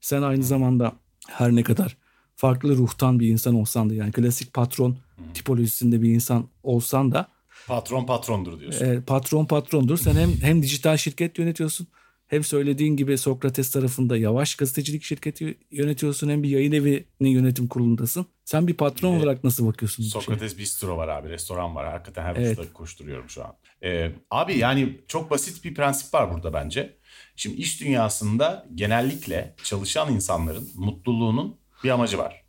Sen 0.00 0.22
aynı 0.22 0.42
zamanda 0.42 0.92
her 1.28 1.50
ne 1.56 1.62
kadar 1.62 1.96
farklı 2.36 2.76
ruhtan 2.76 3.20
bir 3.20 3.28
insan 3.28 3.54
olsan 3.54 3.90
da 3.90 3.94
yani 3.94 4.12
klasik 4.12 4.54
patron 4.54 4.98
tipolojisinde 5.34 6.02
bir 6.02 6.10
insan 6.14 6.48
olsan 6.62 7.12
da 7.12 7.28
Patron 7.66 8.06
patrondur 8.06 8.60
diyorsun. 8.60 8.86
e, 8.86 9.00
patron 9.00 9.44
patrondur. 9.44 9.96
Sen 9.96 10.14
hem 10.16 10.30
hem 10.42 10.62
dijital 10.62 10.96
şirket 10.96 11.38
yönetiyorsun 11.38 11.86
hem 12.26 12.44
söylediğin 12.44 12.96
gibi 12.96 13.18
Sokrates 13.18 13.70
tarafında 13.70 14.16
yavaş 14.16 14.54
gazetecilik 14.54 15.02
şirketi 15.02 15.58
yönetiyorsun 15.70 16.28
hem 16.28 16.42
bir 16.42 16.48
yayın 16.48 16.72
evinin 16.72 17.06
yönetim 17.30 17.68
kurulundasın. 17.68 18.26
Sen 18.44 18.66
bir 18.66 18.74
patron 18.74 19.10
Evet. 19.12 19.22
olarak 19.22 19.44
nasıl 19.44 19.66
bakıyorsun? 19.66 20.04
bu 20.04 20.08
şeye? 20.10 20.20
Sokrates 20.20 20.58
Bistro 20.58 20.96
var 20.96 21.08
abi, 21.08 21.28
restoran 21.28 21.74
var. 21.74 21.92
Hakikaten 21.92 22.22
her 22.24 22.36
Evet. 22.36 22.72
koşturuyorum 22.74 23.28
şu 23.28 23.44
an. 23.44 23.52
Ee, 23.84 24.12
abi 24.30 24.58
yani 24.58 25.00
çok 25.08 25.30
basit 25.30 25.64
bir 25.64 25.74
prensip 25.74 26.14
var 26.14 26.34
burada 26.34 26.52
bence. 26.52 26.96
Şimdi 27.36 27.56
iş 27.56 27.80
dünyasında 27.80 28.66
genellikle 28.74 29.54
çalışan 29.64 30.14
insanların 30.14 30.70
mutluluğunun 30.76 31.56
bir 31.84 31.90
amacı 31.90 32.18
var. 32.18 32.44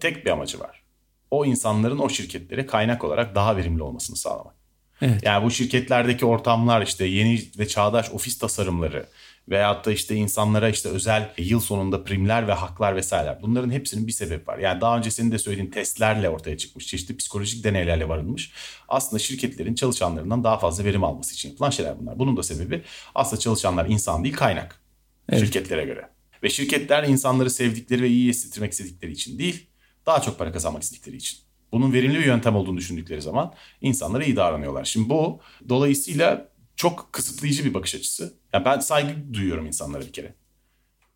Tek 0.00 0.26
bir 0.26 0.30
amacı 0.30 0.60
var. 0.60 0.82
O 1.30 1.44
insanların 1.44 1.98
o 1.98 2.08
şirketlere 2.08 2.66
kaynak 2.66 3.04
olarak 3.04 3.34
daha 3.34 3.56
verimli 3.56 3.82
olmasını 3.82 4.16
sağlamak. 4.16 4.54
Evet. 5.00 5.22
Yani 5.22 5.44
bu 5.44 5.50
şirketlerdeki 5.50 6.26
ortamlar 6.26 6.82
işte 6.82 7.04
yeni 7.04 7.42
ve 7.58 7.68
çağdaş 7.68 8.10
ofis 8.10 8.38
tasarımları 8.38 9.06
veyahut 9.48 9.86
da 9.86 9.92
işte 9.92 10.14
insanlara 10.14 10.68
işte 10.68 10.88
özel 10.88 11.32
yıl 11.38 11.60
sonunda 11.60 12.04
primler 12.04 12.48
ve 12.48 12.52
haklar 12.52 12.96
vesaireler. 12.96 13.42
Bunların 13.42 13.70
hepsinin 13.70 14.06
bir 14.06 14.12
sebebi 14.12 14.46
var. 14.46 14.58
Yani 14.58 14.80
daha 14.80 14.98
önce 14.98 15.10
senin 15.10 15.30
de 15.30 15.38
söylediğin 15.38 15.70
testlerle 15.70 16.28
ortaya 16.28 16.58
çıkmış. 16.58 16.86
Çeşitli 16.86 17.16
psikolojik 17.16 17.64
deneylerle 17.64 18.08
varılmış. 18.08 18.52
Aslında 18.88 19.18
şirketlerin 19.18 19.74
çalışanlarından 19.74 20.44
daha 20.44 20.58
fazla 20.58 20.84
verim 20.84 21.04
alması 21.04 21.34
için 21.34 21.48
yapılan 21.48 21.70
şeyler 21.70 22.00
bunlar. 22.00 22.18
Bunun 22.18 22.36
da 22.36 22.42
sebebi 22.42 22.82
aslında 23.14 23.40
çalışanlar 23.40 23.86
insan 23.86 24.24
değil 24.24 24.36
kaynak. 24.36 24.80
Evet. 25.28 25.40
Şirketlere 25.40 25.84
göre. 25.84 26.08
Ve 26.42 26.48
şirketler 26.48 27.04
insanları 27.04 27.50
sevdikleri 27.50 28.02
ve 28.02 28.08
iyi 28.08 28.28
hissettirmek 28.28 28.72
istedikleri 28.72 29.12
için 29.12 29.38
değil, 29.38 29.66
daha 30.06 30.22
çok 30.22 30.38
para 30.38 30.52
kazanmak 30.52 30.82
istedikleri 30.82 31.16
için. 31.16 31.38
Bunun 31.72 31.92
verimli 31.92 32.18
bir 32.18 32.24
yöntem 32.24 32.56
olduğunu 32.56 32.76
düşündükleri 32.76 33.22
zaman 33.22 33.54
insanlara 33.80 34.24
iyi 34.24 34.36
davranıyorlar. 34.36 34.84
Şimdi 34.84 35.08
bu 35.08 35.40
dolayısıyla 35.68 36.48
çok 36.76 37.12
kısıtlayıcı 37.12 37.64
bir 37.64 37.74
bakış 37.74 37.94
açısı. 37.94 38.34
Yani 38.52 38.64
ben 38.64 38.78
saygı 38.78 39.34
duyuyorum 39.34 39.66
insanlara 39.66 40.02
bir 40.02 40.12
kere. 40.12 40.34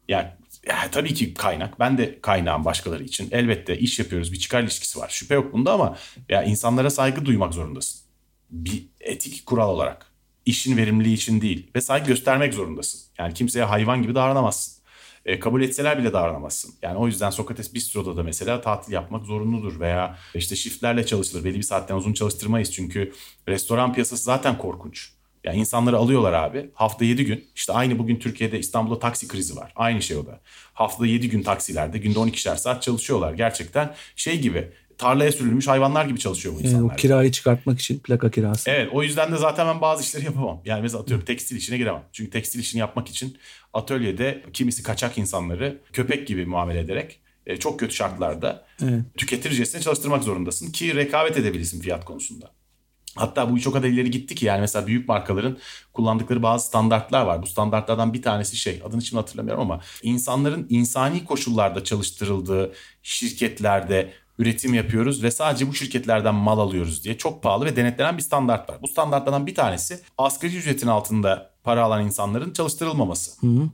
Yani 0.09 0.29
ya 0.67 0.91
tabii 0.93 1.15
ki 1.15 1.35
kaynak. 1.35 1.81
Ben 1.81 1.99
de 1.99 2.21
kaynağım 2.21 2.65
başkaları 2.65 3.05
için. 3.05 3.29
Elbette 3.31 3.79
iş 3.79 3.99
yapıyoruz. 3.99 4.33
Bir 4.33 4.39
çıkar 4.39 4.63
ilişkisi 4.63 4.99
var. 4.99 5.09
Şüphe 5.09 5.35
yok 5.35 5.53
bunda 5.53 5.73
ama 5.73 5.97
ya 6.29 6.43
insanlara 6.43 6.91
saygı 6.91 7.25
duymak 7.25 7.55
zorundasın. 7.55 8.01
Bir 8.51 8.87
etik 9.01 9.47
kural 9.47 9.69
olarak. 9.69 10.07
İşin 10.47 10.77
verimliliği 10.77 11.15
için 11.15 11.41
değil. 11.41 11.71
Ve 11.77 11.81
saygı 11.81 12.07
göstermek 12.07 12.55
zorundasın. 12.55 13.01
Yani 13.19 13.35
kimseye 13.35 13.65
hayvan 13.65 14.03
gibi 14.03 14.15
davranamazsın. 14.15 14.81
E, 15.25 15.39
kabul 15.41 15.63
etseler 15.63 15.99
bile 15.99 16.13
davranamazsın. 16.13 16.75
Yani 16.83 16.99
o 16.99 17.07
yüzden 17.07 17.31
Sokrates 17.31 17.75
Bistro'da 17.75 18.17
da 18.17 18.23
mesela 18.23 18.61
tatil 18.61 18.93
yapmak 18.93 19.27
zorunludur 19.27 19.81
veya 19.81 20.19
işte 20.35 20.57
shiftlerle 20.57 21.07
çalışılır. 21.07 21.45
Belli 21.45 21.57
bir 21.57 21.63
saatten 21.63 21.95
uzun 21.95 22.13
çalıştırmayız 22.13 22.73
çünkü 22.73 23.13
restoran 23.49 23.93
piyasası 23.93 24.25
zaten 24.25 24.59
korkunç. 24.59 25.20
Yani 25.45 25.59
insanları 25.59 25.97
alıyorlar 25.97 26.33
abi. 26.33 26.71
Hafta 26.75 27.05
7 27.05 27.25
gün. 27.25 27.45
işte 27.55 27.73
aynı 27.73 27.99
bugün 27.99 28.17
Türkiye'de 28.17 28.59
İstanbul'da 28.59 28.99
taksi 28.99 29.29
krizi 29.29 29.57
var. 29.57 29.73
Aynı 29.77 30.03
şey 30.03 30.17
o 30.17 30.27
da. 30.27 30.41
Haftada 30.73 31.07
7 31.07 31.29
gün 31.29 31.43
taksilerde 31.43 31.99
günde 31.99 32.19
12'şer 32.19 32.57
saat 32.57 32.83
çalışıyorlar. 32.83 33.33
Gerçekten 33.35 33.95
şey 34.17 34.39
gibi 34.41 34.69
tarlaya 34.99 35.33
sürülmüş 35.33 35.69
hayvanlar 35.69 36.05
gibi 36.05 36.19
çalışıyor 36.19 36.55
bu 36.55 36.59
Yani 36.59 36.69
insanlar. 36.69 36.93
o 36.95 36.97
kirayı 36.97 37.33
çıkartmak 37.33 37.81
için 37.81 37.99
plaka 37.99 38.31
kirası. 38.31 38.71
Evet 38.71 38.89
o 38.93 39.03
yüzden 39.03 39.33
de 39.33 39.37
zaten 39.37 39.67
ben 39.67 39.81
bazı 39.81 40.03
işleri 40.03 40.25
yapamam. 40.25 40.61
Yani 40.65 40.83
mesela 40.83 41.03
atıyorum 41.03 41.25
tekstil 41.25 41.57
işine 41.57 41.77
giremem. 41.77 42.03
Çünkü 42.13 42.31
tekstil 42.31 42.61
işini 42.61 42.81
yapmak 42.81 43.09
için 43.09 43.37
atölyede 43.73 44.43
kimisi 44.53 44.83
kaçak 44.83 45.19
insanları 45.19 45.79
köpek 45.93 46.27
gibi 46.29 46.47
muamele 46.47 46.81
ederek 46.81 47.21
e, 47.47 47.57
çok 47.57 47.81
kötü 47.81 47.95
şartlarda 47.95 48.67
Evet. 48.83 49.03
tüketircesine 49.17 49.81
çalıştırmak 49.81 50.25
zorundasın 50.25 50.73
ki 50.73 50.95
rekabet 50.95 51.37
edebilirsin 51.37 51.81
fiyat 51.81 52.05
konusunda. 52.05 52.51
Hatta 53.17 53.51
bu 53.51 53.59
iş 53.59 53.67
o 53.67 53.73
kadar 53.73 53.89
ileri 53.89 54.11
gitti 54.11 54.35
ki 54.35 54.47
yani 54.47 54.61
mesela 54.61 54.87
büyük 54.87 55.09
markaların 55.09 55.59
kullandıkları 55.93 56.43
bazı 56.43 56.67
standartlar 56.67 57.23
var. 57.23 57.43
Bu 57.43 57.47
standartlardan 57.47 58.15
bir 58.15 58.23
tanesi 58.23 58.57
şey 58.57 58.83
adını 58.85 59.03
şimdi 59.03 59.21
hatırlamıyorum 59.21 59.63
ama 59.63 59.81
insanların 60.03 60.67
insani 60.71 61.25
koşullarda 61.25 61.85
çalıştırıldığı 61.85 62.73
şirketlerde 63.03 64.13
üretim 64.39 64.75
yapıyoruz 64.75 65.23
ve 65.23 65.31
sadece 65.31 65.69
bu 65.69 65.75
şirketlerden 65.75 66.35
mal 66.35 66.59
alıyoruz 66.59 67.05
diye 67.05 67.19
çok 67.19 67.43
pahalı 67.43 67.65
ve 67.65 67.77
denetlenen 67.77 68.17
bir 68.17 68.23
standart 68.23 68.71
var. 68.71 68.79
Bu 68.83 68.89
standartlardan 68.89 69.47
bir 69.47 69.55
tanesi 69.55 70.01
asgari 70.19 70.57
ücretin 70.57 70.87
altında 70.87 71.51
para 71.65 71.83
alan 71.83 72.05
insanların 72.05 72.53
çalıştırılmaması. 72.53 73.41
Hı 73.41 73.47
hı. 73.47 73.69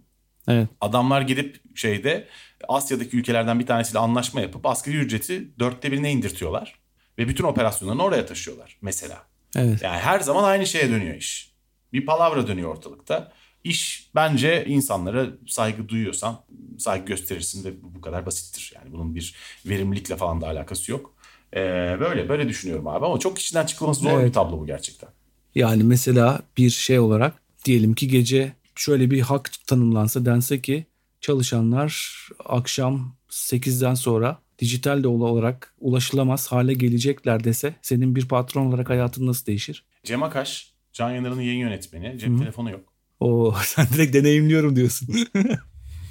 Evet. 0.49 0.69
Adamlar 0.81 1.21
gidip 1.21 1.77
şeyde 1.77 2.29
Asya'daki 2.69 3.17
ülkelerden 3.17 3.61
bir 3.61 3.67
tanesiyle 3.67 3.99
anlaşma 3.99 4.41
yapıp 4.41 4.67
asgari 4.67 4.97
ücreti 4.97 5.59
dörtte 5.59 5.93
birine 5.93 6.13
indirtiyorlar. 6.13 6.86
Ve 7.19 7.29
bütün 7.29 7.45
operasyonlarını 7.45 8.03
oraya 8.03 8.27
taşıyorlar 8.27 8.79
mesela. 8.83 9.23
Evet. 9.57 9.83
Yani 9.83 9.99
her 9.99 10.21
zaman 10.21 10.45
aynı 10.45 10.67
şeye 10.67 10.91
dönüyor 10.91 11.17
iş. 11.17 11.53
Bir 11.93 12.07
palavra 12.07 12.47
dönüyor 12.49 12.71
ortalıkta. 12.71 13.33
İş 13.65 14.11
bence 14.15 14.65
insanlara 14.67 15.27
saygı 15.47 15.89
duyuyorsan 15.89 16.45
saygı 16.79 17.07
gösterirsin 17.07 17.65
ve 17.65 17.83
bu 17.83 18.01
kadar 18.01 18.27
basittir. 18.27 18.73
Yani 18.75 18.93
bunun 18.93 19.15
bir 19.15 19.35
verimlilikle 19.67 20.17
falan 20.17 20.41
da 20.41 20.47
alakası 20.47 20.93
yok. 20.93 21.15
Ee, 21.55 21.97
böyle 22.01 22.29
böyle 22.29 22.49
düşünüyorum 22.49 22.87
abi 22.87 23.07
ama 23.07 23.19
çok 23.19 23.39
içinden 23.39 23.67
çıkılması 23.67 24.01
zor 24.01 24.11
Evet. 24.11 24.29
bir 24.29 24.33
tablo 24.33 24.61
bu 24.61 24.67
gerçekten. 24.67 25.09
Yani 25.55 25.83
mesela 25.83 26.41
bir 26.57 26.71
şey 26.71 26.99
olarak 26.99 27.35
diyelim 27.65 27.95
ki 27.95 28.09
gece 28.09 28.53
şöyle 28.75 29.11
bir 29.11 29.21
hak 29.21 29.51
tanımlansa 29.67 30.25
dense 30.25 30.63
ki 30.63 30.87
çalışanlar 31.21 32.27
akşam 32.45 33.17
8'den 33.31 33.95
sonra 33.95 34.39
dijital 34.59 35.03
de 35.03 35.09
olarak 35.09 35.75
ulaşılamaz 35.79 36.53
hale 36.53 36.75
gelecekler 36.75 37.45
dese 37.45 37.75
senin 37.83 38.17
bir 38.17 38.29
patron 38.29 38.67
olarak 38.67 38.91
hayatın 38.91 39.27
nasıl 39.27 39.47
değişir? 39.47 39.85
Cem 40.05 40.23
Akaş, 40.23 40.73
Can 40.93 41.11
Yanar'ın 41.11 41.41
yayın 41.41 41.59
yönetmeni. 41.59 42.19
Cep 42.19 42.39
telefonu 42.39 42.71
yok. 42.71 42.93
O 43.21 43.55
sen 43.65 43.87
direkt 43.95 44.15
deneyimliyorum 44.15 44.77
diyorsun. 44.77 45.09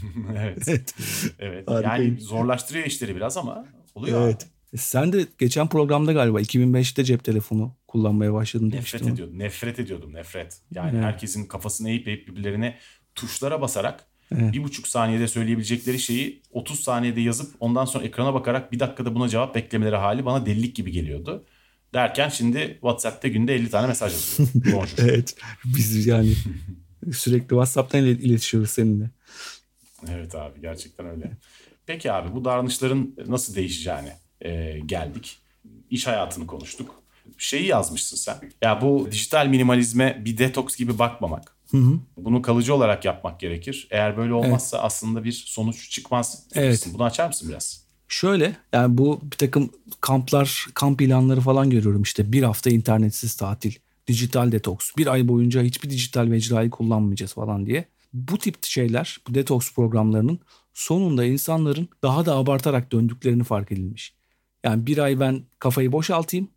evet. 0.37 0.67
evet. 0.67 0.93
Evet. 1.39 1.69
Yani 1.83 2.19
zorlaştırıyor 2.19 2.85
işleri 2.85 3.15
biraz 3.15 3.37
ama 3.37 3.65
oluyor. 3.95 4.21
abi. 4.21 4.25
Evet. 4.25 4.47
Sen 4.75 5.13
de 5.13 5.25
geçen 5.37 5.67
programda 5.69 6.13
galiba 6.13 6.41
2005'te 6.41 7.03
cep 7.03 7.23
telefonu 7.23 7.75
kullanmaya 7.87 8.33
başladın 8.33 8.65
Nefret 8.65 8.93
demiştin. 8.93 9.13
ediyordum. 9.13 9.39
Nefret 9.39 9.79
ediyordum. 9.79 10.13
Nefret. 10.13 10.57
Yani 10.71 10.91
Evet. 10.93 11.03
herkesin 11.03 11.45
kafasını 11.45 11.89
eğip 11.89 12.07
eğip 12.07 12.27
birbirlerine 12.27 12.77
tuşlara 13.15 13.61
basarak 13.61 14.05
Evet. 14.31 14.53
bir 14.53 14.63
buçuk 14.63 14.87
saniyede 14.87 15.27
söyleyebilecekleri 15.27 15.99
şeyi 15.99 16.41
30 16.51 16.79
saniyede 16.79 17.21
yazıp 17.21 17.55
ondan 17.59 17.85
sonra 17.85 18.03
ekrana 18.05 18.33
bakarak 18.33 18.71
bir 18.71 18.79
dakikada 18.79 19.15
buna 19.15 19.29
cevap 19.29 19.55
beklemeleri 19.55 19.95
hali 19.95 20.25
bana 20.25 20.45
delilik 20.45 20.75
gibi 20.75 20.91
geliyordu. 20.91 21.43
Derken 21.93 22.29
şimdi 22.29 22.69
WhatsApp'ta 22.73 23.27
günde 23.27 23.55
50 23.55 23.69
tane 23.69 23.87
mesaj. 23.87 24.13
Bonjour. 24.55 24.97
Evet. 24.97 25.35
Biz 25.65 26.05
yani 26.05 26.33
sürekli 27.13 27.49
WhatsApp'tan 27.49 28.03
ile- 28.03 28.11
iletişiyoruz 28.21 28.69
seninle. 28.69 29.09
Evet 30.09 30.35
abi 30.35 30.61
gerçekten 30.61 31.05
öyle. 31.05 31.31
Peki 31.85 32.11
abi 32.11 32.35
bu 32.35 32.45
davranışların 32.45 33.15
nasıl 33.27 33.55
değişeceğine 33.55 34.17
e, 34.41 34.79
geldik. 34.85 35.37
İş 35.89 36.07
hayatını 36.07 36.47
konuştuk. 36.47 37.03
Şeyi 37.37 37.65
yazmışsın 37.65 38.17
sen. 38.17 38.35
Ya 38.61 38.81
bu 38.81 39.07
dijital 39.11 39.47
minimalizme 39.47 40.21
bir 40.25 40.37
detoks 40.37 40.75
gibi 40.75 40.99
bakmamak. 40.99 41.54
Hı 41.71 41.77
hı. 41.77 41.99
Bunu 42.17 42.41
kalıcı 42.41 42.75
olarak 42.75 43.05
yapmak 43.05 43.39
gerekir. 43.39 43.87
Eğer 43.91 44.17
böyle 44.17 44.33
olmazsa 44.33 44.79
aslında 44.79 45.23
bir 45.23 45.31
sonuç 45.31 45.89
çıkmaz. 45.89 46.43
Evet. 46.53 46.87
Bunu 46.93 47.03
açar 47.03 47.27
mısın 47.27 47.49
biraz? 47.49 47.85
Şöyle 48.07 48.55
yani 48.73 48.97
bu 48.97 49.19
bir 49.23 49.37
takım 49.37 49.69
kamplar, 50.01 50.67
kamp 50.73 51.01
ilanları 51.01 51.41
falan 51.41 51.69
görüyorum 51.69 52.01
işte 52.01 52.33
bir 52.33 52.43
hafta 52.43 52.69
internetsiz 52.69 53.35
tatil, 53.35 53.73
dijital 54.07 54.51
detoks, 54.51 54.91
bir 54.97 55.07
ay 55.07 55.27
boyunca 55.27 55.63
hiçbir 55.63 55.89
dijital 55.89 56.25
mecrayı 56.25 56.69
kullanmayacağız 56.69 57.33
falan 57.33 57.65
diye. 57.65 57.85
Bu 58.13 58.37
tip 58.37 58.63
şeyler, 58.63 59.17
bu 59.27 59.33
detoks 59.33 59.73
programlarının 59.73 60.39
sonunda 60.73 61.25
insanların 61.25 61.89
daha 62.03 62.25
da 62.25 62.35
abartarak 62.35 62.91
döndüklerini 62.91 63.43
fark 63.43 63.71
edilmiş. 63.71 64.13
Yani 64.63 64.87
bir 64.87 64.97
ay 64.97 65.19
ben 65.19 65.43
kafayı 65.59 65.91
boşaltayım, 65.91 66.47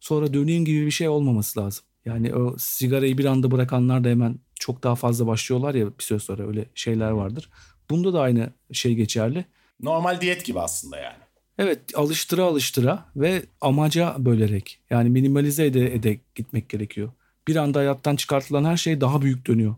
sonra 0.00 0.34
döneyim 0.34 0.64
gibi 0.64 0.86
bir 0.86 0.90
şey 0.90 1.08
olmaması 1.08 1.60
lazım. 1.60 1.84
Yani 2.04 2.34
o 2.34 2.56
sigarayı 2.58 3.18
bir 3.18 3.24
anda 3.24 3.50
bırakanlar 3.50 4.04
da 4.04 4.08
hemen 4.08 4.38
çok 4.58 4.82
daha 4.82 4.94
fazla 4.94 5.26
başlıyorlar 5.26 5.74
ya 5.74 5.86
bir 5.86 6.04
süre 6.04 6.18
sonra 6.18 6.46
öyle 6.46 6.64
şeyler 6.74 7.10
vardır. 7.10 7.50
Bunda 7.90 8.12
da 8.12 8.20
aynı 8.20 8.52
şey 8.72 8.94
geçerli. 8.94 9.44
Normal 9.80 10.20
diyet 10.20 10.44
gibi 10.44 10.60
aslında 10.60 10.98
yani. 10.98 11.22
Evet 11.58 11.80
alıştıra 11.94 12.44
alıştıra 12.44 13.04
ve 13.16 13.42
amaca 13.60 14.16
bölerek 14.18 14.80
yani 14.90 15.10
minimalize 15.10 15.66
ede, 15.66 15.94
ede 15.94 16.20
gitmek 16.34 16.68
gerekiyor. 16.68 17.12
Bir 17.48 17.56
anda 17.56 17.78
hayattan 17.78 18.16
çıkartılan 18.16 18.64
her 18.64 18.76
şey 18.76 19.00
daha 19.00 19.22
büyük 19.22 19.46
dönüyor. 19.46 19.74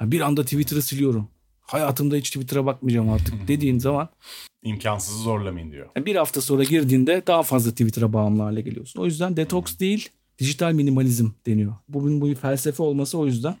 Yani 0.00 0.12
bir 0.12 0.20
anda 0.20 0.42
Twitter'ı 0.42 0.82
siliyorum. 0.82 1.28
hayatımda 1.60 2.16
hiç 2.16 2.30
Twitter'a 2.30 2.66
bakmayacağım 2.66 3.10
artık 3.10 3.34
dediğin 3.48 3.78
zaman 3.78 4.08
imkansızı 4.62 5.18
zorlamayın 5.18 5.72
diyor. 5.72 5.88
bir 5.96 6.16
hafta 6.16 6.40
sonra 6.40 6.64
girdiğinde 6.64 7.22
daha 7.26 7.42
fazla 7.42 7.70
Twitter'a 7.70 8.12
bağımlı 8.12 8.42
hale 8.42 8.60
geliyorsun. 8.60 9.00
O 9.00 9.04
yüzden 9.04 9.36
detoks 9.36 9.78
değil 9.78 10.08
dijital 10.38 10.72
minimalizm 10.72 11.28
deniyor. 11.46 11.74
Bugün 11.88 12.20
bu 12.20 12.26
bir 12.26 12.34
felsefe 12.34 12.82
olması 12.82 13.18
o 13.18 13.26
yüzden. 13.26 13.56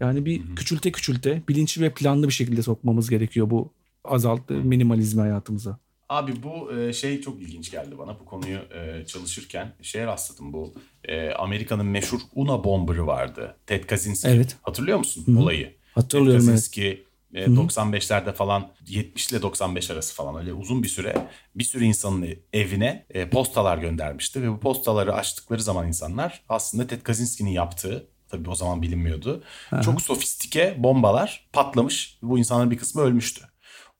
Yani 0.00 0.24
bir 0.24 0.56
küçülte 0.56 0.92
küçülte 0.92 1.42
bilinçli 1.48 1.82
ve 1.82 1.90
planlı 1.90 2.28
bir 2.28 2.32
şekilde 2.32 2.62
sokmamız 2.62 3.10
gerekiyor 3.10 3.50
bu 3.50 3.72
azalttı 4.04 4.54
minimalizmi 4.54 5.20
hayatımıza. 5.20 5.78
Abi 6.08 6.32
bu 6.42 6.72
e, 6.72 6.92
şey 6.92 7.20
çok 7.20 7.42
ilginç 7.42 7.70
geldi 7.70 7.98
bana 7.98 8.20
bu 8.20 8.24
konuyu 8.24 8.58
e, 8.58 9.06
çalışırken 9.06 9.72
şeye 9.82 10.06
rastladım 10.06 10.52
bu 10.52 10.74
e, 11.04 11.30
Amerika'nın 11.30 11.86
meşhur 11.86 12.20
Una 12.34 12.64
Bomber'ı 12.64 13.06
vardı 13.06 13.56
Ted 13.66 13.84
Kaczynski 13.84 14.28
Evet. 14.28 14.56
hatırlıyor 14.62 14.98
musun 14.98 15.24
Hı-hı. 15.26 15.38
olayı? 15.38 15.74
Hatırlıyorum 15.94 16.40
Ted 16.40 16.48
evet. 16.48 16.60
Kaczynski 16.60 17.04
e, 17.34 17.44
95'lerde 17.44 18.32
falan 18.32 18.68
70 18.88 19.30
ile 19.30 19.42
95 19.42 19.90
arası 19.90 20.14
falan 20.14 20.36
öyle 20.36 20.52
uzun 20.52 20.82
bir 20.82 20.88
süre 20.88 21.28
bir 21.54 21.64
sürü 21.64 21.84
insanın 21.84 22.28
evine 22.52 23.06
postalar 23.32 23.78
göndermişti 23.78 24.42
ve 24.42 24.50
bu 24.50 24.60
postaları 24.60 25.14
açtıkları 25.14 25.62
zaman 25.62 25.86
insanlar 25.88 26.42
aslında 26.48 26.86
Ted 26.86 27.02
Kaczynski'nin 27.02 27.50
yaptığı 27.50 28.06
tabii 28.30 28.50
o 28.50 28.54
zaman 28.54 28.82
bilinmiyordu. 28.82 29.42
Çok 29.84 30.02
sofistike 30.02 30.74
bombalar 30.78 31.48
patlamış. 31.52 32.18
Bu 32.22 32.38
insanların 32.38 32.70
bir 32.70 32.78
kısmı 32.78 33.02
ölmüştü. 33.02 33.44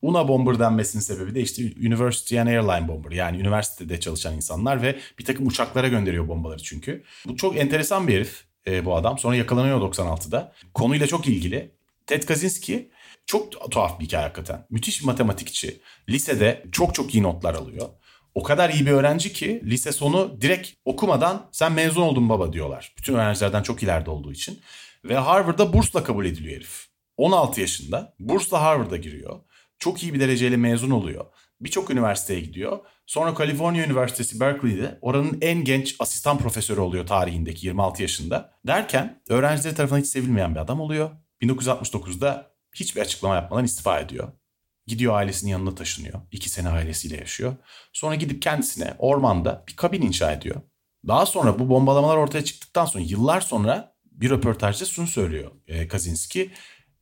Una 0.02 0.28
Bomber 0.28 0.58
denmesinin 0.58 1.02
sebebi 1.02 1.34
de 1.34 1.40
işte 1.40 1.62
University 1.62 2.40
and 2.40 2.48
Airline 2.48 2.88
Bomber. 2.88 3.10
Yani 3.10 3.38
üniversitede 3.40 4.00
çalışan 4.00 4.34
insanlar 4.34 4.82
ve 4.82 4.98
bir 5.18 5.24
takım 5.24 5.46
uçaklara 5.46 5.88
gönderiyor 5.88 6.28
bombaları 6.28 6.62
çünkü. 6.62 7.04
Bu 7.26 7.36
çok 7.36 7.56
enteresan 7.56 8.08
bir 8.08 8.14
herif 8.14 8.44
e, 8.66 8.84
bu 8.84 8.96
adam. 8.96 9.18
Sonra 9.18 9.36
yakalanıyor 9.36 9.80
96'da. 9.80 10.52
Konuyla 10.74 11.06
çok 11.06 11.28
ilgili. 11.28 11.70
Ted 12.06 12.22
Kaczynski 12.22 12.90
çok 13.26 13.70
tuhaf 13.70 14.00
bir 14.00 14.04
hikaye 14.04 14.22
hakikaten. 14.22 14.66
Müthiş 14.70 15.00
bir 15.00 15.06
matematikçi. 15.06 15.80
Lisede 16.08 16.64
çok 16.72 16.94
çok 16.94 17.14
iyi 17.14 17.22
notlar 17.22 17.54
alıyor. 17.54 17.88
O 18.34 18.42
kadar 18.42 18.70
iyi 18.70 18.86
bir 18.86 18.90
öğrenci 18.90 19.32
ki 19.32 19.62
lise 19.64 19.92
sonu 19.92 20.40
direkt 20.40 20.70
okumadan 20.84 21.48
sen 21.52 21.72
mezun 21.72 22.02
oldun 22.02 22.28
baba 22.28 22.52
diyorlar. 22.52 22.94
Bütün 22.98 23.14
öğrencilerden 23.14 23.62
çok 23.62 23.82
ileride 23.82 24.10
olduğu 24.10 24.32
için. 24.32 24.60
Ve 25.04 25.16
Harvard'da 25.16 25.72
bursla 25.72 26.04
kabul 26.04 26.26
ediliyor 26.26 26.56
herif. 26.56 26.86
16 27.16 27.60
yaşında 27.60 28.14
bursla 28.18 28.62
Harvard'a 28.62 28.96
giriyor. 28.96 29.40
Çok 29.78 30.02
iyi 30.02 30.14
bir 30.14 30.20
dereceyle 30.20 30.56
mezun 30.56 30.90
oluyor. 30.90 31.24
Birçok 31.60 31.90
üniversiteye 31.90 32.40
gidiyor. 32.40 32.78
Sonra 33.06 33.34
Kaliforniya 33.34 33.84
Üniversitesi 33.86 34.40
Berkeley'de 34.40 34.98
oranın 35.00 35.38
en 35.40 35.64
genç 35.64 35.96
asistan 35.98 36.38
profesörü 36.38 36.80
oluyor 36.80 37.06
tarihindeki 37.06 37.66
26 37.66 38.02
yaşında. 38.02 38.52
Derken 38.66 39.22
öğrencileri 39.28 39.74
tarafından 39.74 40.00
hiç 40.00 40.06
sevilmeyen 40.06 40.54
bir 40.54 40.60
adam 40.60 40.80
oluyor. 40.80 41.10
1969'da 41.42 42.50
hiçbir 42.74 43.00
açıklama 43.00 43.34
yapmadan 43.34 43.64
istifa 43.64 44.00
ediyor. 44.00 44.32
Gidiyor 44.90 45.14
ailesinin 45.14 45.50
yanına 45.50 45.74
taşınıyor. 45.74 46.20
İki 46.32 46.48
sene 46.50 46.68
ailesiyle 46.68 47.16
yaşıyor. 47.16 47.56
Sonra 47.92 48.14
gidip 48.14 48.42
kendisine 48.42 48.94
ormanda 48.98 49.64
bir 49.68 49.76
kabin 49.76 50.02
inşa 50.02 50.32
ediyor. 50.32 50.60
Daha 51.08 51.26
sonra 51.26 51.58
bu 51.58 51.68
bombalamalar 51.68 52.16
ortaya 52.16 52.44
çıktıktan 52.44 52.84
sonra 52.84 53.04
yıllar 53.04 53.40
sonra 53.40 53.94
bir 54.04 54.30
röportajda 54.30 54.84
şunu 54.84 55.06
söylüyor 55.06 55.50
e, 55.68 55.88
Kaczynski. 55.88 56.50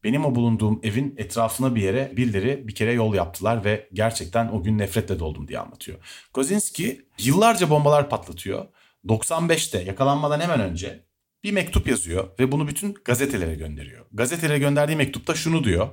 Benim 0.05 0.25
o 0.25 0.35
bulunduğum 0.35 0.81
evin 0.83 1.15
etrafına 1.17 1.75
bir 1.75 1.83
yere 1.83 2.13
birileri 2.17 2.69
bir 2.69 2.75
kere 2.75 2.93
yol 2.93 3.15
yaptılar 3.15 3.65
ve 3.65 3.89
gerçekten 3.93 4.49
o 4.49 4.63
gün 4.63 4.79
nefretle 4.79 5.19
doldum 5.19 5.49
diye 5.49 5.59
anlatıyor. 5.59 5.99
Kaczynski 6.33 7.07
yıllarca 7.19 7.71
bombalar 7.71 8.11
patlatıyor. 8.11 8.67
95'te 9.07 9.83
yakalanmadan 9.83 10.41
hemen 10.41 10.61
önce 10.61 11.05
bir 11.45 11.53
mektup 11.53 11.89
yazıyor 11.89 12.29
ve 12.39 12.53
bunu 12.53 12.69
bütün 12.69 12.95
gazetelere 13.05 13.55
gönderiyor. 13.55 14.07
Gazetelere 14.13 14.59
gönderdiği 14.59 14.97
mektupta 14.97 15.35
şunu 15.35 15.65
diyor. 15.65 15.89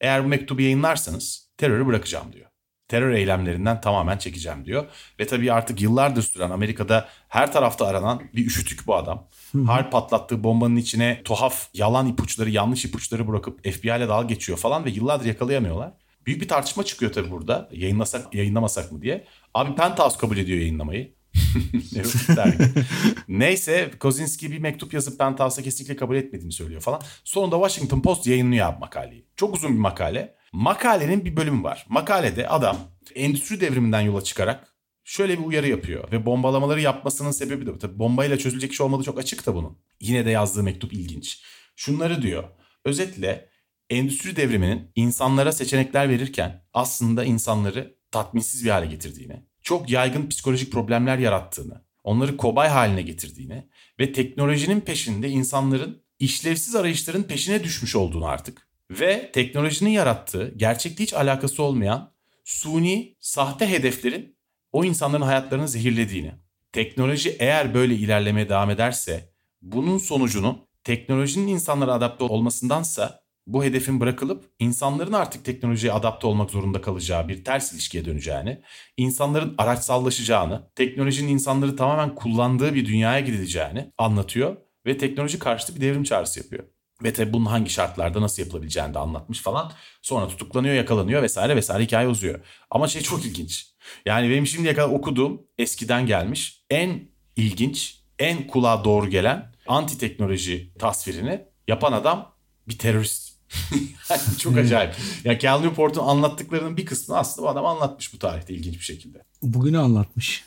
Eğer 0.00 0.24
bu 0.24 0.28
mektubu 0.28 0.62
yayınlarsanız 0.62 1.50
terörü 1.56 1.86
bırakacağım 1.86 2.32
diyor. 2.32 2.46
Terör 2.88 3.10
eylemlerinden 3.12 3.80
tamamen 3.80 4.18
çekeceğim 4.18 4.64
diyor. 4.64 4.86
Ve 5.20 5.26
tabii 5.26 5.52
artık 5.52 5.80
yıllardır 5.80 6.22
süren 6.22 6.50
Amerika'da 6.50 7.08
her 7.28 7.52
tarafta 7.52 7.86
aranan 7.86 8.22
bir 8.34 8.46
üşütük 8.46 8.86
bu 8.86 8.96
adam. 8.96 9.28
Her 9.66 9.90
patlattığı 9.90 10.44
bombanın 10.44 10.76
içine 10.76 11.22
tuhaf 11.24 11.68
yalan 11.74 12.06
ipuçları, 12.06 12.50
yanlış 12.50 12.84
ipuçları 12.84 13.28
bırakıp 13.28 13.72
FBI 13.72 13.88
ile 13.88 14.08
dalga 14.08 14.26
geçiyor 14.26 14.58
falan 14.58 14.84
ve 14.84 14.90
yıllardır 14.90 15.26
yakalayamıyorlar. 15.26 15.92
Büyük 16.26 16.40
bir 16.42 16.48
tartışma 16.48 16.84
çıkıyor 16.84 17.12
tabii 17.12 17.30
burada. 17.30 17.68
Yayınlasak, 17.72 18.34
yayınlamasak 18.34 18.92
mı 18.92 19.02
diye. 19.02 19.24
Abi 19.54 19.74
Penthouse 19.74 20.18
kabul 20.18 20.36
ediyor 20.36 20.58
yayınlamayı. 20.58 21.14
Neyse 23.28 23.90
Kozinski 23.98 24.52
bir 24.52 24.58
mektup 24.58 24.94
yazıp 24.94 25.18
Penthouse'a 25.18 25.64
kesinlikle 25.64 25.96
kabul 25.96 26.16
etmediğini 26.16 26.52
söylüyor 26.52 26.80
falan. 26.80 27.02
Sonunda 27.24 27.56
Washington 27.56 28.00
Post 28.00 28.26
yayınlıyor 28.26 28.66
abi 28.66 28.80
makaleyi. 28.80 29.26
Çok 29.36 29.54
uzun 29.54 29.72
bir 29.72 29.78
makale. 29.78 30.34
Makalenin 30.52 31.24
bir 31.24 31.36
bölümü 31.36 31.62
var. 31.62 31.86
Makalede 31.88 32.48
adam 32.48 32.76
endüstri 33.14 33.60
devriminden 33.60 34.00
yola 34.00 34.24
çıkarak 34.24 34.74
şöyle 35.04 35.38
bir 35.38 35.44
uyarı 35.44 35.68
yapıyor. 35.68 36.12
Ve 36.12 36.26
bombalamaları 36.26 36.80
yapmasının 36.80 37.30
sebebi 37.30 37.66
de 37.66 37.78
tabii 37.78 37.98
bombayla 37.98 38.38
çözülecek 38.38 38.72
iş 38.72 38.80
olmadığı 38.80 39.04
çok 39.04 39.18
açık 39.18 39.46
da 39.46 39.54
bunun. 39.54 39.78
Yine 40.00 40.26
de 40.26 40.30
yazdığı 40.30 40.62
mektup 40.62 40.92
ilginç. 40.92 41.42
Şunları 41.76 42.22
diyor. 42.22 42.44
Özetle 42.84 43.48
endüstri 43.90 44.36
devriminin 44.36 44.90
insanlara 44.94 45.52
seçenekler 45.52 46.08
verirken 46.08 46.64
aslında 46.72 47.24
insanları 47.24 47.96
tatminsiz 48.10 48.64
bir 48.64 48.70
hale 48.70 48.86
getirdiğini, 48.86 49.46
çok 49.64 49.90
yaygın 49.90 50.28
psikolojik 50.28 50.72
problemler 50.72 51.18
yarattığını, 51.18 51.84
onları 52.04 52.36
kobay 52.36 52.68
haline 52.68 53.02
getirdiğini 53.02 53.68
ve 54.00 54.12
teknolojinin 54.12 54.80
peşinde 54.80 55.28
insanların 55.28 56.02
işlevsiz 56.18 56.74
arayışların 56.74 57.22
peşine 57.22 57.64
düşmüş 57.64 57.96
olduğunu 57.96 58.26
artık 58.26 58.68
ve 58.90 59.30
teknolojinin 59.32 59.90
yarattığı 59.90 60.54
gerçekte 60.56 61.02
hiç 61.02 61.14
alakası 61.14 61.62
olmayan 61.62 62.12
suni, 62.44 63.16
sahte 63.20 63.70
hedeflerin 63.70 64.36
o 64.72 64.84
insanların 64.84 65.22
hayatlarını 65.22 65.68
zehirlediğini. 65.68 66.32
Teknoloji 66.72 67.36
eğer 67.38 67.74
böyle 67.74 67.94
ilerlemeye 67.94 68.48
devam 68.48 68.70
ederse 68.70 69.30
bunun 69.62 69.98
sonucunun 69.98 70.66
teknolojinin 70.84 71.46
insanlara 71.46 71.92
adapte 71.92 72.24
olmasındansa 72.24 73.23
bu 73.46 73.64
hedefin 73.64 74.00
bırakılıp 74.00 74.50
insanların 74.58 75.12
artık 75.12 75.44
teknolojiye 75.44 75.92
adapte 75.92 76.26
olmak 76.26 76.50
zorunda 76.50 76.80
kalacağı 76.80 77.28
bir 77.28 77.44
ters 77.44 77.72
ilişkiye 77.72 78.04
döneceğini, 78.04 78.62
insanların 78.96 79.54
araçsallaşacağını, 79.58 80.70
teknolojinin 80.74 81.32
insanları 81.32 81.76
tamamen 81.76 82.14
kullandığı 82.14 82.74
bir 82.74 82.86
dünyaya 82.86 83.20
gidileceğini 83.20 83.92
anlatıyor 83.98 84.56
ve 84.86 84.98
teknoloji 84.98 85.38
karşıtı 85.38 85.76
bir 85.76 85.80
devrim 85.80 86.04
çağrısı 86.04 86.40
yapıyor. 86.40 86.64
Ve 87.02 87.12
tabi 87.12 87.32
bunun 87.32 87.46
hangi 87.46 87.70
şartlarda 87.70 88.20
nasıl 88.20 88.42
yapılabileceğini 88.42 88.94
de 88.94 88.98
anlatmış 88.98 89.40
falan. 89.40 89.72
Sonra 90.02 90.28
tutuklanıyor, 90.28 90.74
yakalanıyor 90.74 91.22
vesaire 91.22 91.56
vesaire 91.56 91.84
hikaye 91.84 92.08
uzuyor. 92.08 92.40
Ama 92.70 92.88
şey 92.88 93.02
çok 93.02 93.24
ilginç. 93.24 93.66
Yani 94.06 94.30
benim 94.30 94.46
şimdiye 94.46 94.74
kadar 94.74 94.88
okuduğum 94.88 95.42
eskiden 95.58 96.06
gelmiş 96.06 96.64
en 96.70 97.08
ilginç, 97.36 98.00
en 98.18 98.46
kulağa 98.46 98.84
doğru 98.84 99.10
gelen 99.10 99.52
anti 99.66 99.98
teknoloji 99.98 100.72
tasvirini 100.78 101.44
yapan 101.68 101.92
adam 101.92 102.34
bir 102.68 102.78
terörist. 102.78 103.33
çok 104.38 104.56
acayip. 104.56 104.94
Ya 105.24 105.38
Cal 105.38 105.60
Newport'un 105.60 106.00
anlattıklarının 106.00 106.76
bir 106.76 106.86
kısmını 106.86 107.18
aslında 107.18 107.46
bu 107.46 107.50
adam 107.50 107.66
anlatmış 107.66 108.14
bu 108.14 108.18
tarihte 108.18 108.54
ilginç 108.54 108.74
bir 108.74 108.84
şekilde. 108.84 109.18
Bugünü 109.42 109.78
anlatmış. 109.78 110.44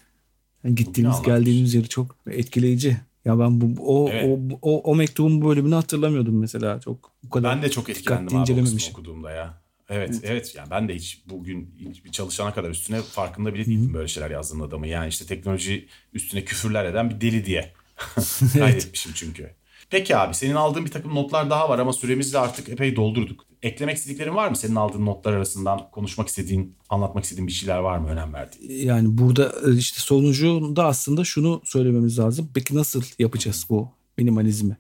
Yani 0.64 0.76
gittiğimiz 0.76 1.16
anlatmış. 1.16 1.36
geldiğimiz 1.36 1.74
yeri 1.74 1.90
çok 1.90 2.16
etkileyici. 2.30 2.98
Ya 3.26 3.40
ben 3.40 3.62
bu 3.62 3.76
o 3.80 4.10
Evet. 4.10 4.40
o, 4.62 4.72
o 4.72 4.92
o 4.92 4.96
mektubun 4.96 5.42
bu 5.42 5.50
bölümünü 5.50 5.76
hatırlamıyordum 5.76 6.40
mesela 6.40 6.80
çok. 6.80 7.12
Bu 7.24 7.30
kadar 7.30 7.56
Ben 7.56 7.64
de 7.64 7.72
çok 7.72 7.90
etkilendim 7.90 8.38
abi 8.38 8.54
o 8.54 8.90
okuduğumda 8.92 9.32
ya. 9.32 9.62
Evet, 9.90 10.20
evet 10.24 10.56
yani 10.56 10.70
ben 10.72 10.90
de 10.90 10.96
hiç 10.96 11.22
bugün 11.30 11.76
hiç 11.90 12.06
bir 12.06 12.12
çalışana 12.12 12.54
kadar 12.54 12.70
üstüne 12.70 13.02
farkında 13.02 13.54
bile 13.54 13.66
değildim 13.66 13.94
böyle 13.94 14.08
şeyler 14.08 14.32
yazdığım 14.32 14.62
adamı. 14.62 14.88
Yani 14.88 15.10
işte 15.10 15.26
teknoloji 15.26 15.88
üstüne 16.14 16.46
küfürler 16.46 16.86
eden 16.86 17.10
bir 17.10 17.22
deli 17.22 17.46
diye 17.46 17.74
kaydetmişim 18.54 19.12
çünkü. 19.16 19.57
Peki 19.90 20.18
abi 20.18 20.34
senin 20.34 20.56
aldığın 20.56 20.86
bir 20.86 20.92
takım 20.92 21.16
notlar 21.16 21.50
daha 21.50 21.70
var 21.70 21.80
ama 21.80 21.94
süremizi 21.94 22.34
de 22.34 22.40
artık 22.40 22.70
epey 22.70 22.96
doldurduk. 22.96 23.46
Eklemek 23.62 23.98
istediklerin 23.98 24.36
var 24.36 24.50
mı? 24.50 24.56
Senin 24.56 24.76
aldığın 24.76 25.06
notlar 25.06 25.34
arasından 25.34 25.92
konuşmak 25.92 26.28
istediğin, 26.28 26.76
anlatmak 26.90 27.24
istediğin 27.24 27.48
bir 27.48 27.52
şeyler 27.52 27.78
var 27.78 27.98
mı 27.98 28.10
önem 28.10 28.34
verdiğin? 28.34 28.88
Yani 28.88 29.18
burada 29.18 29.54
e, 29.68 29.76
işte 29.78 30.00
sonucunda 30.00 30.86
aslında 30.86 31.24
şunu 31.24 31.62
söylememiz 31.66 32.20
lazım. 32.20 32.52
Peki 32.54 32.76
nasıl 32.76 33.04
yapacağız 33.20 33.66
bu 33.70 33.90
minimalizmi? 34.18 34.78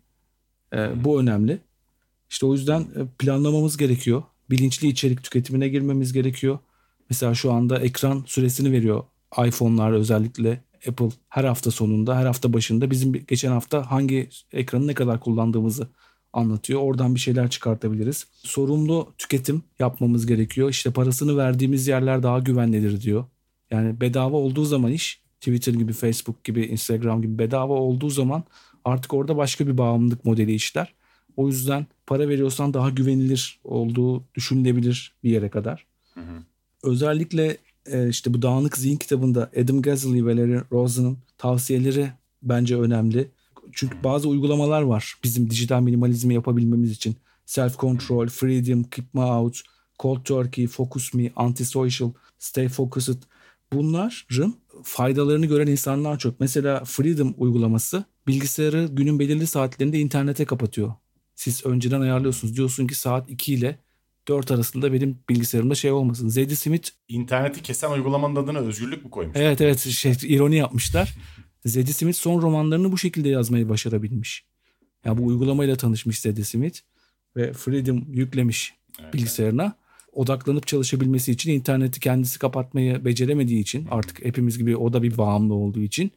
Ee, 0.74 1.04
bu 1.04 1.22
önemli. 1.22 1.60
İşte 2.30 2.46
o 2.46 2.54
yüzden 2.54 2.82
e, 2.82 3.08
planlamamız 3.20 3.78
gerekiyor. 3.78 4.24
Bilinçli 4.50 4.88
içerik 4.88 5.24
tüketimine 5.24 5.68
girmemiz 5.68 6.14
gerekiyor. 6.14 6.60
Mesela 7.10 7.36
şu 7.36 7.52
anda 7.52 7.80
ekran 7.80 8.24
süresini 8.28 8.72
veriyor 8.72 9.04
iPhone'lar 9.46 9.92
özellikle 9.92 10.64
Apple 10.90 11.10
her 11.30 11.44
hafta 11.44 11.72
sonunda, 11.72 12.18
her 12.18 12.26
hafta 12.26 12.54
başında 12.54 12.92
bizim 12.92 13.14
geçen 13.14 13.52
hafta 13.52 13.92
hangi 13.92 14.30
ekranı 14.52 14.88
ne 14.88 14.94
kadar 14.94 15.20
kullandığımızı 15.20 15.88
anlatıyor. 16.34 16.82
Oradan 16.82 17.16
bir 17.16 17.20
şeyler 17.20 17.50
çıkartabiliriz. 17.50 18.28
Sorumlu 18.32 19.14
tüketim 19.18 19.64
yapmamız 19.80 20.26
gerekiyor. 20.26 20.70
İşte 20.70 20.92
parasını 20.92 21.38
verdiğimiz 21.38 21.88
yerler 21.88 22.24
daha 22.24 22.40
güvenlidir 22.40 23.02
diyor. 23.02 23.26
Yani 23.72 24.02
bedava 24.02 24.38
olduğu 24.38 24.66
zaman 24.66 24.92
iş 24.92 25.22
Twitter 25.40 25.74
gibi, 25.74 25.94
Facebook 25.94 26.44
gibi, 26.44 26.66
Instagram 26.66 27.22
gibi 27.22 27.40
bedava 27.40 27.74
olduğu 27.74 28.10
zaman 28.10 28.44
artık 28.86 29.14
orada 29.14 29.38
başka 29.38 29.68
bir 29.68 29.78
bağımlılık 29.78 30.26
modeli 30.26 30.54
işler. 30.54 30.94
O 31.38 31.48
yüzden 31.48 31.86
para 32.08 32.30
veriyorsan 32.30 32.74
daha 32.74 32.90
güvenilir 32.90 33.60
olduğu 33.64 34.24
düşünülebilir 34.36 35.16
bir 35.24 35.30
yere 35.30 35.50
kadar. 35.50 35.86
Hı 36.14 36.20
hı. 36.20 36.44
Özellikle 36.84 37.58
e, 37.92 38.10
işte 38.10 38.34
bu 38.34 38.42
Dağınık 38.42 38.78
Zihin 38.78 38.98
kitabında 38.98 39.52
Adam 39.64 39.82
Gazzaley 39.82 40.26
ve 40.26 40.38
Larry 40.38 40.62
Rosen'ın 40.72 41.18
tavsiyeleri 41.38 42.12
bence 42.44 42.78
önemli. 42.78 43.32
Çünkü 43.72 44.04
bazı 44.04 44.30
uygulamalar 44.30 44.82
var 44.82 45.16
bizim 45.24 45.50
dijital 45.50 45.82
minimalizmi 45.82 46.34
yapabilmemiz 46.34 46.92
için. 46.92 47.16
Self 47.46 47.80
Control, 47.80 48.28
Freedom, 48.28 48.84
Keep 48.84 49.14
Me 49.14 49.22
Out, 49.22 49.62
Cold 50.00 50.24
Turkey, 50.24 50.68
Focus 50.68 51.14
Me, 51.14 51.32
Antisocial, 51.36 52.12
Stay 52.40 52.70
Focused. 52.70 53.18
Bunların 53.74 54.54
faydalarını 54.84 55.46
gören 55.46 55.68
insanlar 55.68 56.20
çok. 56.20 56.40
Mesela 56.40 56.84
Freedom 56.86 57.36
uygulaması 57.38 58.04
bilgisayarı 58.28 58.90
günün 58.92 59.20
belirli 59.20 59.48
saatlerinde 59.48 60.00
internete 60.00 60.46
kapatıyor. 60.46 60.94
Siz 61.36 61.66
önceden 61.66 62.02
ayarlıyorsunuz. 62.02 62.58
Diyorsun 62.58 62.88
ki 62.88 62.96
saat 62.96 63.30
2 63.30 63.54
ile 63.54 63.80
4 64.28 64.52
arasında 64.52 64.94
benim 64.94 65.20
bilgisayarımda 65.30 65.76
şey 65.76 65.92
olmasın. 65.92 66.28
Zeddy 66.28 66.54
Smith... 66.54 66.90
İnterneti 67.08 67.62
kesen 67.62 67.92
uygulamanın 67.92 68.36
adına 68.36 68.60
özgürlük 68.60 69.06
mü 69.06 69.12
koymuş? 69.12 69.36
Evet 69.40 69.62
evet 69.62 69.80
şey, 69.80 70.14
ironi 70.24 70.56
yapmışlar. 70.56 71.16
Zeddy 71.66 71.92
Smith 71.92 72.18
son 72.18 72.42
romanlarını 72.42 72.92
bu 72.92 72.98
şekilde 72.98 73.30
yazmayı 73.30 73.70
başarabilmiş. 73.70 74.46
Ya 75.06 75.12
yani 75.12 75.18
bu 75.18 75.26
uygulamayla 75.26 75.76
tanışmış 75.76 76.20
Zeddy 76.20 76.42
Smith 76.42 76.80
ve 77.36 77.54
Freedom 77.54 78.06
yüklemiş 78.14 78.74
evet, 79.00 79.14
bilgisayarına. 79.14 79.64
Evet. 79.64 79.74
Odaklanıp 80.14 80.68
çalışabilmesi 80.68 81.32
için 81.32 81.52
interneti 81.52 82.00
kendisi 82.00 82.40
kapatmayı 82.40 83.06
beceremediği 83.06 83.62
için 83.62 83.88
artık 83.92 84.26
hepimiz 84.26 84.58
gibi 84.58 84.78
o 84.78 84.94
da 84.94 85.04
bir 85.04 85.18
bağımlı 85.18 85.54
olduğu 85.54 85.80
için 85.80 86.12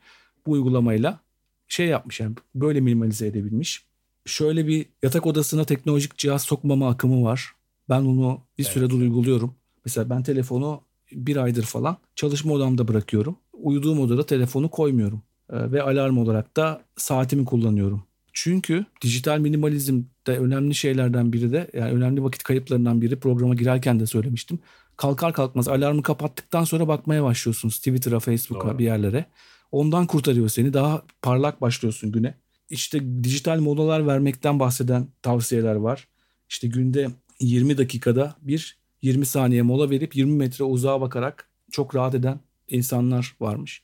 bu 0.46 0.50
uygulamayla 0.50 1.20
şey 1.68 1.86
yapmış 1.86 2.20
yani 2.20 2.34
böyle 2.54 2.80
minimalize 2.80 3.26
edebilmiş. 3.26 3.84
Şöyle 4.26 4.66
bir 4.66 4.86
yatak 5.02 5.26
odasına 5.26 5.64
teknolojik 5.64 6.18
cihaz 6.18 6.42
sokmama 6.42 6.88
akımı 6.88 7.24
var. 7.24 7.52
Ben 7.90 8.00
onu 8.00 8.40
bir 8.58 8.64
evet. 8.64 8.72
süredir 8.72 8.94
uyguluyorum. 8.94 9.54
Mesela 9.84 10.10
ben 10.10 10.22
telefonu 10.22 10.80
bir 11.12 11.36
aydır 11.36 11.62
falan 11.62 11.96
çalışma 12.16 12.52
odamda 12.52 12.88
bırakıyorum. 12.88 13.36
Uyuduğum 13.52 14.00
odada 14.00 14.26
telefonu 14.26 14.68
koymuyorum. 14.68 15.22
Ee, 15.52 15.72
ve 15.72 15.82
alarm 15.82 16.18
olarak 16.18 16.56
da 16.56 16.82
saatimi 16.96 17.44
kullanıyorum. 17.44 18.02
Çünkü 18.32 18.84
dijital 19.02 19.38
minimalizm 19.38 20.02
de 20.26 20.38
önemli 20.38 20.74
şeylerden 20.74 21.32
biri 21.32 21.52
de 21.52 21.70
yani 21.74 21.92
önemli 21.92 22.22
vakit 22.22 22.42
kayıplarından 22.42 23.02
biri 23.02 23.20
programa 23.20 23.54
girerken 23.54 24.00
de 24.00 24.06
söylemiştim. 24.06 24.58
Kalkar 24.96 25.32
kalkmaz 25.32 25.68
alarmı 25.68 26.02
kapattıktan 26.02 26.64
sonra 26.64 26.88
bakmaya 26.88 27.24
başlıyorsunuz 27.24 27.76
Twitter'a, 27.78 28.20
Facebook'a 28.20 28.68
Doğru. 28.68 28.78
bir 28.78 28.84
yerlere. 28.84 29.24
Ondan 29.72 30.06
kurtarıyor 30.06 30.48
seni. 30.48 30.72
Daha 30.72 31.02
parlak 31.22 31.60
başlıyorsun 31.60 32.12
güne. 32.12 32.34
İşte 32.70 33.24
dijital 33.24 33.60
molalar 33.60 34.06
vermekten 34.06 34.60
bahseden 34.60 35.08
tavsiyeler 35.22 35.74
var. 35.74 36.08
İşte 36.48 36.68
günde 36.68 37.08
20 37.40 37.78
dakikada 37.78 38.36
bir 38.42 38.78
20 39.02 39.26
saniye 39.26 39.62
mola 39.62 39.90
verip 39.90 40.16
20 40.16 40.32
metre 40.32 40.64
uzağa 40.64 41.00
bakarak 41.00 41.48
çok 41.70 41.94
rahat 41.94 42.14
eden 42.14 42.40
insanlar 42.68 43.36
varmış. 43.40 43.82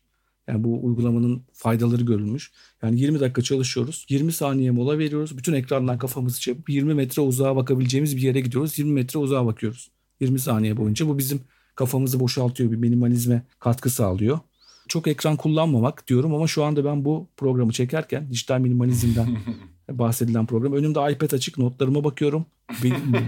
Yani 0.48 0.64
bu 0.64 0.84
uygulamanın 0.86 1.42
faydaları 1.52 2.02
görülmüş. 2.02 2.52
Yani 2.82 3.00
20 3.00 3.20
dakika 3.20 3.42
çalışıyoruz. 3.42 4.06
20 4.08 4.32
saniye 4.32 4.70
mola 4.70 4.98
veriyoruz. 4.98 5.38
Bütün 5.38 5.52
ekrandan 5.52 5.98
kafamızı 5.98 6.40
çevirip 6.40 6.70
20 6.70 6.94
metre 6.94 7.22
uzağa 7.22 7.56
bakabileceğimiz 7.56 8.16
bir 8.16 8.22
yere 8.22 8.40
gidiyoruz. 8.40 8.78
20 8.78 8.92
metre 8.92 9.18
uzağa 9.18 9.46
bakıyoruz. 9.46 9.90
20 10.20 10.38
saniye 10.38 10.76
boyunca. 10.76 11.08
Bu 11.08 11.18
bizim 11.18 11.40
kafamızı 11.74 12.20
boşaltıyor. 12.20 12.70
Bir 12.70 12.76
minimalizme 12.76 13.42
katkı 13.58 13.90
sağlıyor. 13.90 14.38
Çok 14.88 15.06
ekran 15.06 15.36
kullanmamak 15.36 16.08
diyorum 16.08 16.34
ama 16.34 16.46
şu 16.46 16.64
anda 16.64 16.84
ben 16.84 17.04
bu 17.04 17.28
programı 17.36 17.72
çekerken 17.72 18.30
dijital 18.30 18.60
minimalizmden 18.60 19.38
bahsedilen 19.90 20.46
program. 20.46 20.72
Önümde 20.72 21.12
iPad 21.12 21.30
açık 21.30 21.58
notlarıma 21.58 22.04
bakıyorum. 22.04 22.46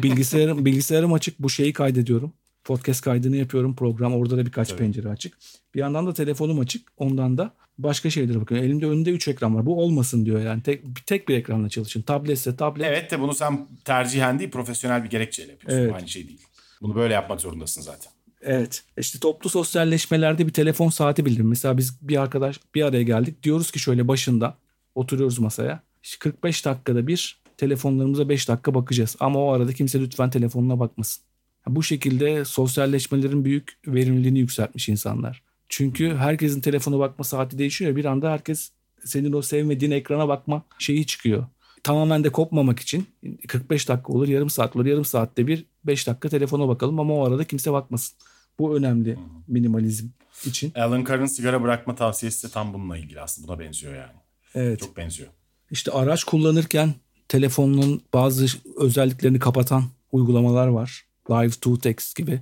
Bilgisayarım 0.02 0.64
bilgisayarım 0.64 1.12
açık 1.12 1.38
bu 1.38 1.50
şeyi 1.50 1.72
kaydediyorum. 1.72 2.32
Podcast 2.64 3.00
kaydını 3.00 3.36
yapıyorum 3.36 3.76
program 3.76 4.14
orada 4.14 4.36
da 4.36 4.46
birkaç 4.46 4.68
Tabii. 4.68 4.78
pencere 4.78 5.08
açık. 5.08 5.38
Bir 5.74 5.80
yandan 5.80 6.06
da 6.06 6.14
telefonum 6.14 6.58
açık 6.58 6.88
ondan 6.96 7.38
da 7.38 7.54
başka 7.78 8.10
şeylere 8.10 8.40
bakıyorum. 8.40 8.66
Elimde 8.66 8.86
önünde 8.86 9.10
3 9.10 9.28
ekran 9.28 9.54
var. 9.54 9.66
Bu 9.66 9.82
olmasın 9.82 10.26
diyor 10.26 10.40
yani. 10.40 10.62
Tek, 10.62 11.06
tek 11.06 11.28
bir 11.28 11.36
ekranla 11.36 11.68
çalışın. 11.68 12.02
Tabletse 12.02 12.56
tablet. 12.56 12.86
Evet 12.86 13.10
de 13.10 13.20
bunu 13.20 13.34
sen 13.34 13.66
tercihen 13.84 14.38
değil 14.38 14.50
profesyonel 14.50 15.04
bir 15.04 15.10
gerekçeyle 15.10 15.52
yapıyorsun. 15.52 15.82
Evet. 15.82 15.94
Aynı 15.94 16.08
şey 16.08 16.28
değil. 16.28 16.46
Bunu 16.82 16.94
böyle 16.94 17.14
yapmak 17.14 17.40
zorundasın 17.40 17.82
zaten. 17.82 18.12
Evet. 18.42 18.84
İşte 18.98 19.18
toplu 19.18 19.50
sosyalleşmelerde 19.50 20.46
bir 20.46 20.52
telefon 20.52 20.88
saati 20.88 21.26
bildirim. 21.26 21.48
Mesela 21.48 21.78
biz 21.78 22.08
bir 22.08 22.16
arkadaş 22.16 22.60
bir 22.74 22.82
araya 22.82 23.02
geldik. 23.02 23.42
Diyoruz 23.42 23.70
ki 23.70 23.78
şöyle 23.78 24.08
başında 24.08 24.54
oturuyoruz 24.94 25.38
masaya. 25.38 25.82
İşte 26.02 26.18
45 26.18 26.64
dakikada 26.64 27.06
bir 27.06 27.42
telefonlarımıza 27.56 28.28
5 28.28 28.48
dakika 28.48 28.74
bakacağız. 28.74 29.16
Ama 29.20 29.44
o 29.44 29.52
arada 29.52 29.72
kimse 29.72 30.00
lütfen 30.00 30.30
telefonuna 30.30 30.80
bakmasın. 30.80 31.24
Bu 31.66 31.82
şekilde 31.82 32.44
sosyalleşmelerin 32.44 33.44
büyük 33.44 33.78
verimliliğini 33.86 34.38
yükseltmiş 34.38 34.88
insanlar. 34.88 35.42
Çünkü 35.68 36.16
herkesin 36.16 36.60
telefona 36.60 36.98
bakma 36.98 37.24
saati 37.24 37.58
değişiyor. 37.58 37.96
Bir 37.96 38.04
anda 38.04 38.30
herkes 38.30 38.70
senin 39.04 39.32
o 39.32 39.42
sevmediğin 39.42 39.92
ekrana 39.92 40.28
bakma 40.28 40.62
şeyi 40.78 41.06
çıkıyor. 41.06 41.46
Tamamen 41.82 42.24
de 42.24 42.32
kopmamak 42.32 42.80
için 42.80 43.06
45 43.48 43.88
dakika 43.88 44.12
olur, 44.12 44.28
yarım 44.28 44.50
saat 44.50 44.76
olur. 44.76 44.86
Yarım 44.86 45.04
saatte 45.04 45.46
bir 45.46 45.64
5 45.84 46.06
dakika 46.06 46.28
telefona 46.28 46.68
bakalım 46.68 47.00
ama 47.00 47.14
o 47.14 47.26
arada 47.26 47.44
kimse 47.44 47.72
bakmasın. 47.72 48.18
Bu 48.58 48.76
önemli 48.76 49.18
minimalizm 49.48 50.08
için. 50.44 50.72
Alan 50.74 51.04
Carr'ın 51.04 51.26
sigara 51.26 51.62
bırakma 51.62 51.94
tavsiyesi 51.94 52.48
de 52.48 52.52
tam 52.52 52.74
bununla 52.74 52.98
ilgili 52.98 53.20
aslında. 53.20 53.48
Buna 53.48 53.58
benziyor 53.58 53.94
yani. 53.94 54.12
Evet. 54.54 54.80
Çok 54.80 54.96
benziyor. 54.96 55.28
İşte 55.70 55.90
araç 55.90 56.24
kullanırken 56.24 56.94
telefonun 57.28 58.02
bazı 58.14 58.46
özelliklerini 58.76 59.38
kapatan 59.38 59.84
uygulamalar 60.12 60.68
var. 60.68 61.06
Live 61.30 61.50
to 61.50 61.78
text 61.78 62.16
gibi. 62.16 62.40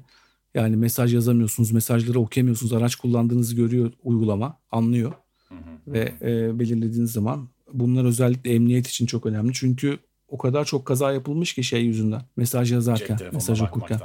Yani 0.54 0.76
mesaj 0.76 1.14
yazamıyorsunuz, 1.14 1.72
mesajları 1.72 2.20
okuyamıyorsunuz. 2.20 2.72
Araç 2.72 2.96
kullandığınızı 2.96 3.56
görüyor 3.56 3.92
uygulama, 4.04 4.58
anlıyor. 4.70 5.12
Hı 5.48 5.54
hı. 5.54 5.92
Ve 5.92 6.14
e, 6.20 6.58
belirlediğiniz 6.58 7.12
zaman 7.12 7.48
bunlar 7.72 8.04
özellikle 8.04 8.54
emniyet 8.54 8.88
için 8.88 9.06
çok 9.06 9.26
önemli. 9.26 9.52
Çünkü 9.54 9.98
o 10.28 10.38
kadar 10.38 10.64
çok 10.64 10.86
kaza 10.86 11.12
yapılmış 11.12 11.54
ki 11.54 11.64
şey 11.64 11.84
yüzünden. 11.84 12.22
Mesaj 12.36 12.72
yazarken, 12.72 13.18
mesaj 13.32 13.62
okurken. 13.62 14.00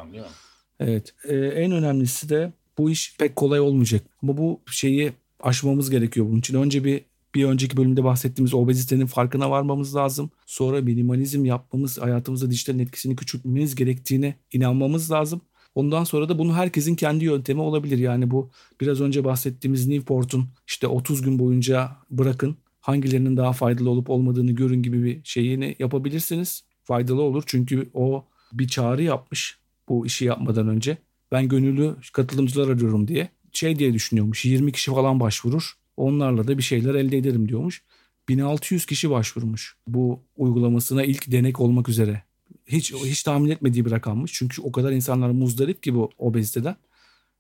Evet. 0.81 1.13
E, 1.23 1.35
en 1.35 1.71
önemlisi 1.71 2.29
de 2.29 2.53
bu 2.77 2.89
iş 2.89 3.17
pek 3.17 3.35
kolay 3.35 3.59
olmayacak. 3.59 4.01
Ama 4.23 4.37
bu 4.37 4.61
şeyi 4.71 5.11
aşmamız 5.39 5.89
gerekiyor 5.89 6.25
bunun 6.25 6.39
için. 6.39 6.55
Önce 6.55 6.83
bir 6.83 7.01
bir 7.35 7.45
önceki 7.45 7.77
bölümde 7.77 8.03
bahsettiğimiz 8.03 8.53
obezitenin 8.53 9.05
farkına 9.05 9.51
varmamız 9.51 9.95
lazım. 9.95 10.31
Sonra 10.45 10.81
minimalizm 10.81 11.45
yapmamız, 11.45 11.97
hayatımızda 11.97 12.51
dijitalin 12.51 12.79
etkisini 12.79 13.15
küçültmemiz 13.15 13.75
gerektiğine 13.75 14.35
inanmamız 14.53 15.11
lazım. 15.11 15.41
Ondan 15.75 16.03
sonra 16.03 16.29
da 16.29 16.39
bunu 16.39 16.55
herkesin 16.55 16.95
kendi 16.95 17.25
yöntemi 17.25 17.61
olabilir. 17.61 17.97
Yani 17.97 18.31
bu 18.31 18.51
biraz 18.81 19.01
önce 19.01 19.23
bahsettiğimiz 19.23 19.87
Newport'un 19.87 20.49
işte 20.67 20.87
30 20.87 21.21
gün 21.21 21.39
boyunca 21.39 21.91
bırakın 22.09 22.57
hangilerinin 22.79 23.37
daha 23.37 23.53
faydalı 23.53 23.89
olup 23.89 24.09
olmadığını 24.09 24.51
görün 24.51 24.83
gibi 24.83 25.03
bir 25.03 25.21
şeyini 25.23 25.75
yapabilirsiniz. 25.79 26.63
Faydalı 26.83 27.21
olur 27.21 27.43
çünkü 27.45 27.89
o 27.93 28.25
bir 28.53 28.67
çağrı 28.67 29.03
yapmış 29.03 29.60
bu 29.91 30.05
işi 30.05 30.25
yapmadan 30.25 30.67
önce. 30.67 30.97
Ben 31.31 31.47
gönüllü 31.47 31.95
katılımcılar 32.13 32.67
arıyorum 32.67 33.07
diye. 33.07 33.29
Şey 33.51 33.79
diye 33.79 33.93
düşünüyormuş 33.93 34.45
20 34.45 34.71
kişi 34.71 34.91
falan 34.91 35.19
başvurur. 35.19 35.73
Onlarla 35.97 36.47
da 36.47 36.57
bir 36.57 36.63
şeyler 36.63 36.95
elde 36.95 37.17
ederim 37.17 37.49
diyormuş. 37.49 37.83
1600 38.29 38.85
kişi 38.85 39.09
başvurmuş 39.09 39.75
bu 39.87 40.23
uygulamasına 40.37 41.03
ilk 41.03 41.31
denek 41.31 41.59
olmak 41.59 41.89
üzere. 41.89 42.23
Hiç 42.67 42.93
hiç 42.93 43.23
tahmin 43.23 43.49
etmediği 43.49 43.85
bir 43.85 43.91
rakammış. 43.91 44.31
Çünkü 44.33 44.61
o 44.61 44.71
kadar 44.71 44.91
insanlar 44.91 45.29
muzdarip 45.29 45.83
ki 45.83 45.95
bu 45.95 46.09
obeziteden. 46.17 46.75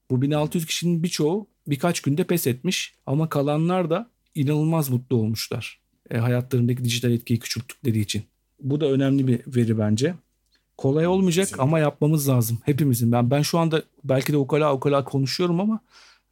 Bu 0.09 0.21
1600 0.21 0.65
kişinin 0.65 1.03
birçoğu 1.03 1.47
birkaç 1.67 2.01
günde 2.01 2.23
pes 2.23 2.47
etmiş 2.47 2.93
ama 3.05 3.29
kalanlar 3.29 3.89
da 3.89 4.09
inanılmaz 4.35 4.89
mutlu 4.89 5.15
olmuşlar. 5.15 5.81
E, 6.09 6.17
hayatlarındaki 6.17 6.83
dijital 6.83 7.11
etkiyi 7.11 7.39
küçülttükleri 7.39 7.99
için. 7.99 8.23
Bu 8.59 8.81
da 8.81 8.91
önemli 8.91 9.27
bir 9.27 9.41
veri 9.47 9.77
bence. 9.77 10.15
Kolay 10.81 11.07
olmayacak 11.07 11.45
Kesinlikle. 11.45 11.63
ama 11.63 11.79
yapmamız 11.79 12.29
lazım 12.29 12.57
hepimizin. 12.63 13.11
Ben 13.11 13.31
ben 13.31 13.41
şu 13.41 13.59
anda 13.59 13.83
belki 14.03 14.33
de 14.33 14.37
okala 14.37 14.73
okala 14.73 15.03
konuşuyorum 15.03 15.59
ama 15.59 15.79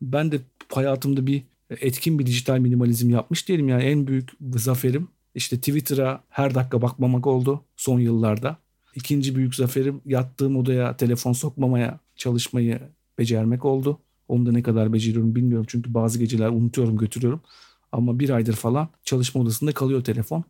ben 0.02 0.32
de 0.32 0.40
hayatımda 0.74 1.28
bir 1.28 1.44
etkin 1.70 2.20
bir 2.20 2.26
dijital 2.26 2.58
minimalizm 2.58 3.10
yapmış 3.10 3.48
diyelim. 3.48 3.70
Yani 3.70 3.84
en 3.84 4.08
büyük 4.08 4.30
zaferim 4.56 5.08
işte 5.36 5.58
Twitter'a 5.58 6.24
her 6.30 6.56
dakika 6.56 6.82
bakmamak 6.82 7.28
oldu 7.28 7.64
son 7.76 8.00
yıllarda. 8.00 8.58
İkinci 8.96 9.36
büyük 9.36 9.56
zaferim 9.56 10.02
yattığım 10.06 10.58
odaya 10.58 10.98
telefon 10.98 11.34
sokmamaya 11.34 12.00
çalışmayı 12.16 12.80
becermek 13.18 13.66
oldu. 13.66 14.00
Onu 14.28 14.46
da 14.46 14.52
ne 14.52 14.64
kadar 14.64 14.94
beceriyorum 14.94 15.36
bilmiyorum 15.36 15.66
çünkü 15.70 15.94
bazı 15.94 16.20
geceler 16.20 16.50
unutuyorum 16.50 16.98
götürüyorum. 16.98 17.42
Ama 17.92 18.20
bir 18.20 18.30
aydır 18.30 18.54
falan 18.54 18.90
çalışma 19.04 19.42
odasında 19.42 19.72
kalıyor 19.72 20.04
telefon. 20.04 20.44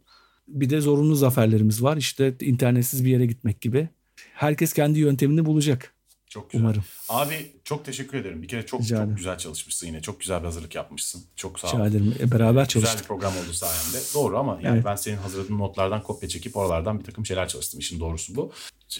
Bir 0.49 0.69
de 0.69 0.81
zorunlu 0.81 1.15
zaferlerimiz 1.15 1.83
var. 1.83 1.97
İşte 1.97 2.33
internetsiz 2.41 3.05
bir 3.05 3.09
yere 3.09 3.25
gitmek 3.25 3.61
gibi. 3.61 3.89
Herkes 4.33 4.73
kendi 4.73 4.99
yöntemini 4.99 5.45
bulacak. 5.45 5.93
Çok 6.27 6.51
güzel. 6.51 6.65
Umarım. 6.65 6.83
Abi 7.09 7.51
çok 7.63 7.85
teşekkür 7.85 8.17
ederim. 8.17 8.41
Bir 8.41 8.47
kere 8.47 8.65
çok 8.65 8.81
Rica 8.81 8.95
çok 8.95 9.03
ederim. 9.03 9.15
güzel 9.15 9.37
çalışmışsın 9.37 9.87
yine. 9.87 10.01
Çok 10.01 10.19
güzel 10.19 10.39
bir 10.39 10.45
hazırlık 10.45 10.75
yapmışsın. 10.75 11.21
Çok 11.35 11.59
sağ 11.59 11.67
ol. 11.67 11.71
Rica 11.73 11.87
ederim. 11.87 12.15
E, 12.19 12.31
beraber 12.31 12.49
Güzel 12.49 12.63
bir 12.63 12.67
çalıştık. 12.87 13.07
program 13.07 13.33
oldu 13.33 13.53
sayende. 13.53 13.97
Doğru 14.13 14.37
ama 14.37 14.59
yani 14.63 14.75
Evet. 14.75 14.85
ben 14.85 14.95
senin 14.95 15.17
hazırladığın 15.17 15.59
notlardan 15.59 16.03
kopya 16.03 16.29
çekip 16.29 16.57
oralardan 16.57 16.99
bir 16.99 17.03
takım 17.03 17.25
şeyler 17.25 17.47
çalıştım. 17.47 17.79
İşin 17.79 17.99
doğrusu 17.99 18.35
bu. 18.35 18.51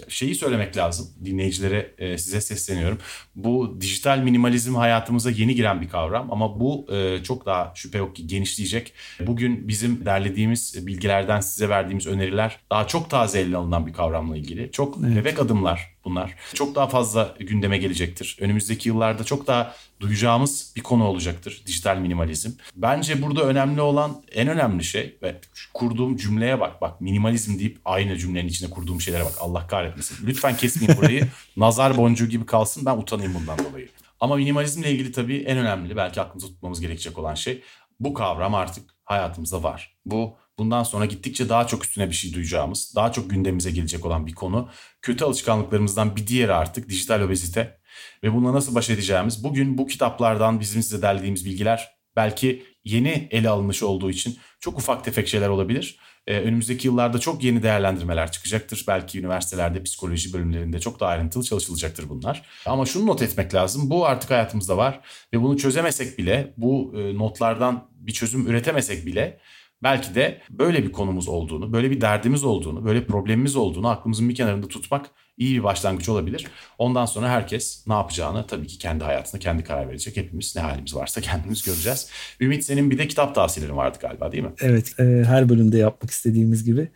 Şeyi 0.08 0.36
söylemek 0.36 0.78
lazım. 0.78 1.08
Dinleyicilere 1.26 1.94
e, 1.98 2.18
size 2.18 2.42
sesleniyorum. 2.42 2.98
Bu 3.36 3.78
dijital 3.82 4.20
minimalizm 4.20 4.76
hayatımıza 4.76 5.32
yeni 5.32 5.56
giren 5.56 5.82
bir 5.82 5.90
kavram 5.90 6.32
ama 6.32 6.60
bu 6.60 6.88
e, 6.92 7.24
çok 7.24 7.46
daha 7.46 7.72
şüphe 7.76 7.98
yok 7.98 8.16
ki 8.16 8.28
genişleyecek. 8.28 8.94
Bugün 9.20 9.68
bizim 9.68 10.06
derlediğimiz 10.06 10.88
bilgilerden 10.88 11.40
size 11.40 11.70
verdiğimiz 11.70 12.08
öneriler 12.08 12.60
daha 12.72 12.88
çok 12.88 13.10
taze 13.10 13.40
ele 13.40 13.58
alınan 13.58 13.88
bir 13.88 13.94
kavramla 13.94 14.38
ilgili. 14.38 14.72
Çok 14.72 15.04
bebek 15.04 15.40
adımlar 15.40 15.99
bunlar. 16.10 16.36
Çok 16.54 16.76
daha 16.76 16.88
fazla 16.88 17.36
gündeme 17.40 17.78
gelecektir. 17.78 18.38
Önümüzdeki 18.40 18.90
yıllarda 18.90 19.24
çok 19.24 19.48
daha 19.48 19.76
duyacağımız 20.00 20.74
bir 20.76 20.82
konu 20.82 21.04
olacaktır 21.04 21.64
dijital 21.66 21.98
minimalizm. 21.98 22.52
Bence 22.76 23.22
burada 23.22 23.44
önemli 23.44 23.82
olan 23.82 24.24
en 24.32 24.48
önemli 24.48 24.84
şey 24.84 25.18
ve 25.24 25.42
kurduğum 25.74 26.18
cümleye 26.18 26.60
bak 26.60 26.82
bak 26.82 27.02
minimalizm 27.02 27.60
deyip 27.60 27.80
aynı 27.86 28.18
cümlenin 28.18 28.48
içine 28.48 28.70
kurduğum 28.70 29.02
şeylere 29.02 29.26
bak 29.26 29.36
Allah 29.40 29.68
kahretmesin. 29.68 30.28
Lütfen 30.28 30.58
kesmeyin 30.58 30.98
burayı. 30.98 31.28
Nazar 31.58 31.98
boncuğu 31.98 32.30
gibi 32.30 32.46
kalsın 32.46 32.86
ben 32.86 32.98
utanayım 32.98 33.34
bundan 33.34 33.60
dolayı. 33.60 33.90
Ama 34.20 34.36
minimalizmle 34.36 34.92
ilgili 34.92 35.12
tabii 35.12 35.38
en 35.38 35.58
önemli 35.58 35.96
belki 35.98 36.22
aklımızda 36.22 36.48
tutmamız 36.48 36.82
gerekecek 36.82 37.18
olan 37.18 37.36
şey 37.36 37.64
bu 38.00 38.14
kavram 38.14 38.56
artık 38.56 38.90
hayatımızda 39.04 39.64
var. 39.64 39.98
Bu 40.06 40.38
bundan 40.60 40.84
sonra 40.84 41.06
gittikçe 41.06 41.50
daha 41.50 41.68
çok 41.68 41.84
üstüne 41.84 42.10
bir 42.10 42.16
şey 42.16 42.34
duyacağımız, 42.34 42.94
daha 42.96 43.12
çok 43.12 43.30
gündemimize 43.30 43.72
gelecek 43.72 44.06
olan 44.06 44.28
bir 44.28 44.34
konu. 44.34 44.70
Kötü 45.02 45.26
alışkanlıklarımızdan 45.26 46.16
bir 46.16 46.28
diğeri 46.28 46.54
artık 46.54 46.90
dijital 46.90 47.22
obezite 47.22 47.80
ve 48.24 48.34
bununla 48.34 48.54
nasıl 48.54 48.76
baş 48.76 48.90
edeceğimiz. 48.90 49.44
Bugün 49.44 49.78
bu 49.78 49.88
kitaplardan 49.88 50.60
bizim 50.60 50.84
size 50.84 51.02
derlediğimiz 51.02 51.46
bilgiler 51.46 51.88
belki 52.16 52.64
yeni 52.84 53.28
ele 53.32 53.50
alınmış 53.50 53.84
olduğu 53.84 54.12
için 54.12 54.38
çok 54.60 54.78
ufak 54.78 55.06
tefek 55.06 55.28
şeyler 55.28 55.50
olabilir. 55.50 56.00
Ee, 56.28 56.40
önümüzdeki 56.40 56.88
yıllarda 56.88 57.20
çok 57.20 57.44
yeni 57.44 57.64
değerlendirmeler 57.64 58.32
çıkacaktır. 58.32 58.86
Belki 58.88 59.20
üniversitelerde 59.20 59.84
psikoloji 59.84 60.34
bölümlerinde 60.34 60.80
çok 60.80 61.00
daha 61.00 61.10
ayrıntılı 61.10 61.44
çalışılacaktır 61.44 62.10
bunlar. 62.10 62.42
Ama 62.66 62.86
şunu 62.86 63.08
not 63.08 63.22
etmek 63.22 63.54
lazım. 63.54 63.90
Bu 63.90 64.06
artık 64.06 64.32
hayatımızda 64.32 64.78
var 64.78 65.00
ve 65.34 65.42
bunu 65.42 65.58
çözemesek 65.58 66.18
bile 66.18 66.54
bu 66.58 66.94
e, 66.98 67.18
notlardan 67.18 67.90
bir 67.92 68.12
çözüm 68.12 68.48
üretemesek 68.48 69.06
bile 69.06 69.40
belki 69.84 70.16
de 70.16 70.42
böyle 70.50 70.84
bir 70.84 70.92
konumuz 70.92 71.28
olduğunu, 71.28 71.74
böyle 71.74 71.92
bir 71.92 72.02
derdimiz 72.02 72.44
olduğunu, 72.44 72.86
böyle 72.86 73.02
bir 73.02 73.08
problemimiz 73.08 73.56
olduğunu 73.56 73.88
aklımızın 73.88 74.30
bir 74.30 74.36
kenarında 74.36 74.68
tutmak 74.68 75.12
iyi 75.38 75.58
bir 75.58 75.64
başlangıç 75.64 76.10
olabilir. 76.10 76.48
Ondan 76.78 77.06
sonra 77.06 77.30
herkes 77.30 77.88
ne 77.88 77.94
yapacağını 77.94 78.48
tabii 78.48 78.68
ki 78.68 78.78
kendi 78.78 79.04
hayatında 79.04 79.40
kendi 79.40 79.64
karar 79.64 79.88
verecek. 79.88 80.18
Hepimiz 80.18 80.56
ne 80.56 80.62
halimiz 80.62 80.96
varsa 80.96 81.22
kendimiz 81.22 81.64
göreceğiz. 81.64 82.10
Ümit 82.40 82.64
senin 82.64 82.92
bir 82.92 82.98
de 82.98 83.08
kitap 83.08 83.36
tavsiyelerin 83.36 83.78
vardı 83.78 83.98
galiba 84.02 84.32
değil 84.32 84.44
mi? 84.44 84.52
Evet, 84.62 85.00
e, 85.00 85.04
her 85.04 85.50
bölümde 85.50 85.78
yapmak 85.78 86.12
istediğimiz 86.12 86.64
gibi 86.64 86.92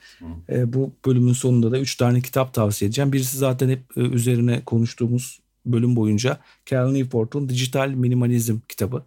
e, 0.49 0.73
bu 0.73 0.95
bölümün 1.05 1.33
sonunda 1.33 1.71
da 1.71 1.79
3 1.79 1.95
tane 1.95 2.21
kitap 2.21 2.53
tavsiye 2.53 2.87
edeceğim. 2.87 3.13
Birisi 3.13 3.37
zaten 3.37 3.69
hep 3.69 3.97
e, 3.97 4.01
üzerine 4.01 4.61
konuştuğumuz 4.65 5.39
bölüm 5.65 5.95
boyunca 5.95 6.37
Cal 6.65 6.91
Newport'un 6.91 7.49
Dijital 7.49 7.89
Minimalizm 7.89 8.59
kitabı. 8.69 9.03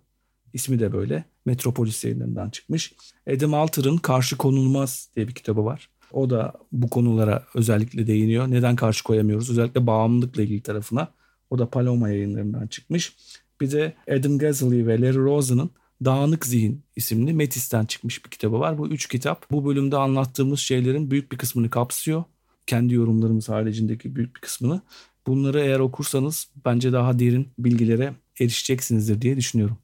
İsmi 0.57 0.81
de 0.81 0.93
böyle. 0.93 1.25
Metropolis 1.47 2.05
yayınlarından 2.05 2.51
çıkmış. 2.51 2.95
Adam 3.37 3.55
Alter'ın 3.55 3.97
Karşı 3.97 4.37
Konulmaz 4.37 5.11
diye 5.17 5.29
bir 5.29 5.35
kitabı 5.35 5.65
var. 5.65 5.91
O 6.13 6.31
da 6.31 6.53
bu 6.73 6.91
konulara 6.91 7.45
özellikle 7.55 8.07
değiniyor. 8.07 8.51
Neden 8.51 8.77
karşı 8.77 9.05
koyamıyoruz? 9.05 9.51
Özellikle 9.51 9.87
bağımlılıkla 9.87 10.43
ilgili 10.43 10.61
tarafına. 10.61 11.09
O 11.51 11.59
da 11.59 11.71
Paloma 11.71 12.09
yayınlarından 12.09 12.67
çıkmış. 12.67 13.17
Bir 13.61 13.71
de 13.71 13.95
Adam 14.11 14.39
Gazzaley 14.39 14.87
ve 14.87 15.01
Larry 15.01 15.17
Rosen'ın 15.19 15.71
Dağınık 16.05 16.47
Zihin 16.47 16.83
isimli 16.97 17.33
Metis'ten 17.33 17.85
çıkmış 17.85 18.25
bir 18.25 18.31
kitabı 18.31 18.61
var. 18.61 18.79
Bu 18.79 18.89
üç 18.89 19.09
kitap 19.09 19.51
bu 19.51 19.67
bölümde 19.67 19.97
anlattığımız 19.97 20.61
şeylerin 20.61 21.11
büyük 21.11 21.33
bir 21.33 21.39
kısmını 21.39 21.71
kapsıyor. 21.71 22.25
Kendi 22.67 22.95
yorumlarımız 22.95 23.49
haricindeki 23.49 24.17
büyük 24.17 24.37
bir 24.37 24.41
kısmını. 24.41 24.81
Bunları 25.27 25.61
eğer 25.61 25.79
okursanız 25.79 26.49
bence 26.65 26.93
daha 26.93 27.19
derin 27.19 27.49
bilgilere 27.59 28.15
erişeceksinizdir 28.41 29.23
diye 29.23 29.37
düşünüyorum. 29.37 29.79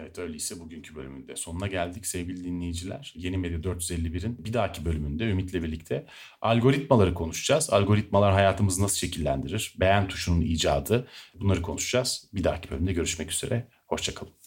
Evet 0.00 0.18
öyleyse 0.18 0.60
bugünkü 0.60 0.94
bölümünde 0.94 1.36
sonuna 1.36 1.66
geldik 1.66 2.06
sevgili 2.06 2.44
dinleyiciler. 2.44 3.12
Yeni 3.16 3.38
Medya 3.38 3.58
451'in 3.58 4.44
bir 4.44 4.52
dahaki 4.52 4.84
bölümünde 4.84 5.24
Ümit'le 5.24 5.54
birlikte 5.54 6.06
algoritmaları 6.40 7.14
konuşacağız. 7.14 7.70
Algoritmalar 7.70 8.32
hayatımızı 8.32 8.82
nasıl 8.82 8.96
şekillendirir? 8.96 9.74
Beğen 9.80 10.08
tuşunun 10.08 10.40
icadı 10.40 11.06
bunları 11.34 11.62
konuşacağız. 11.62 12.28
Bir 12.34 12.44
dahaki 12.44 12.70
bölümde 12.70 12.92
görüşmek 12.92 13.32
üzere. 13.32 13.68
Hoşçakalın. 13.86 14.45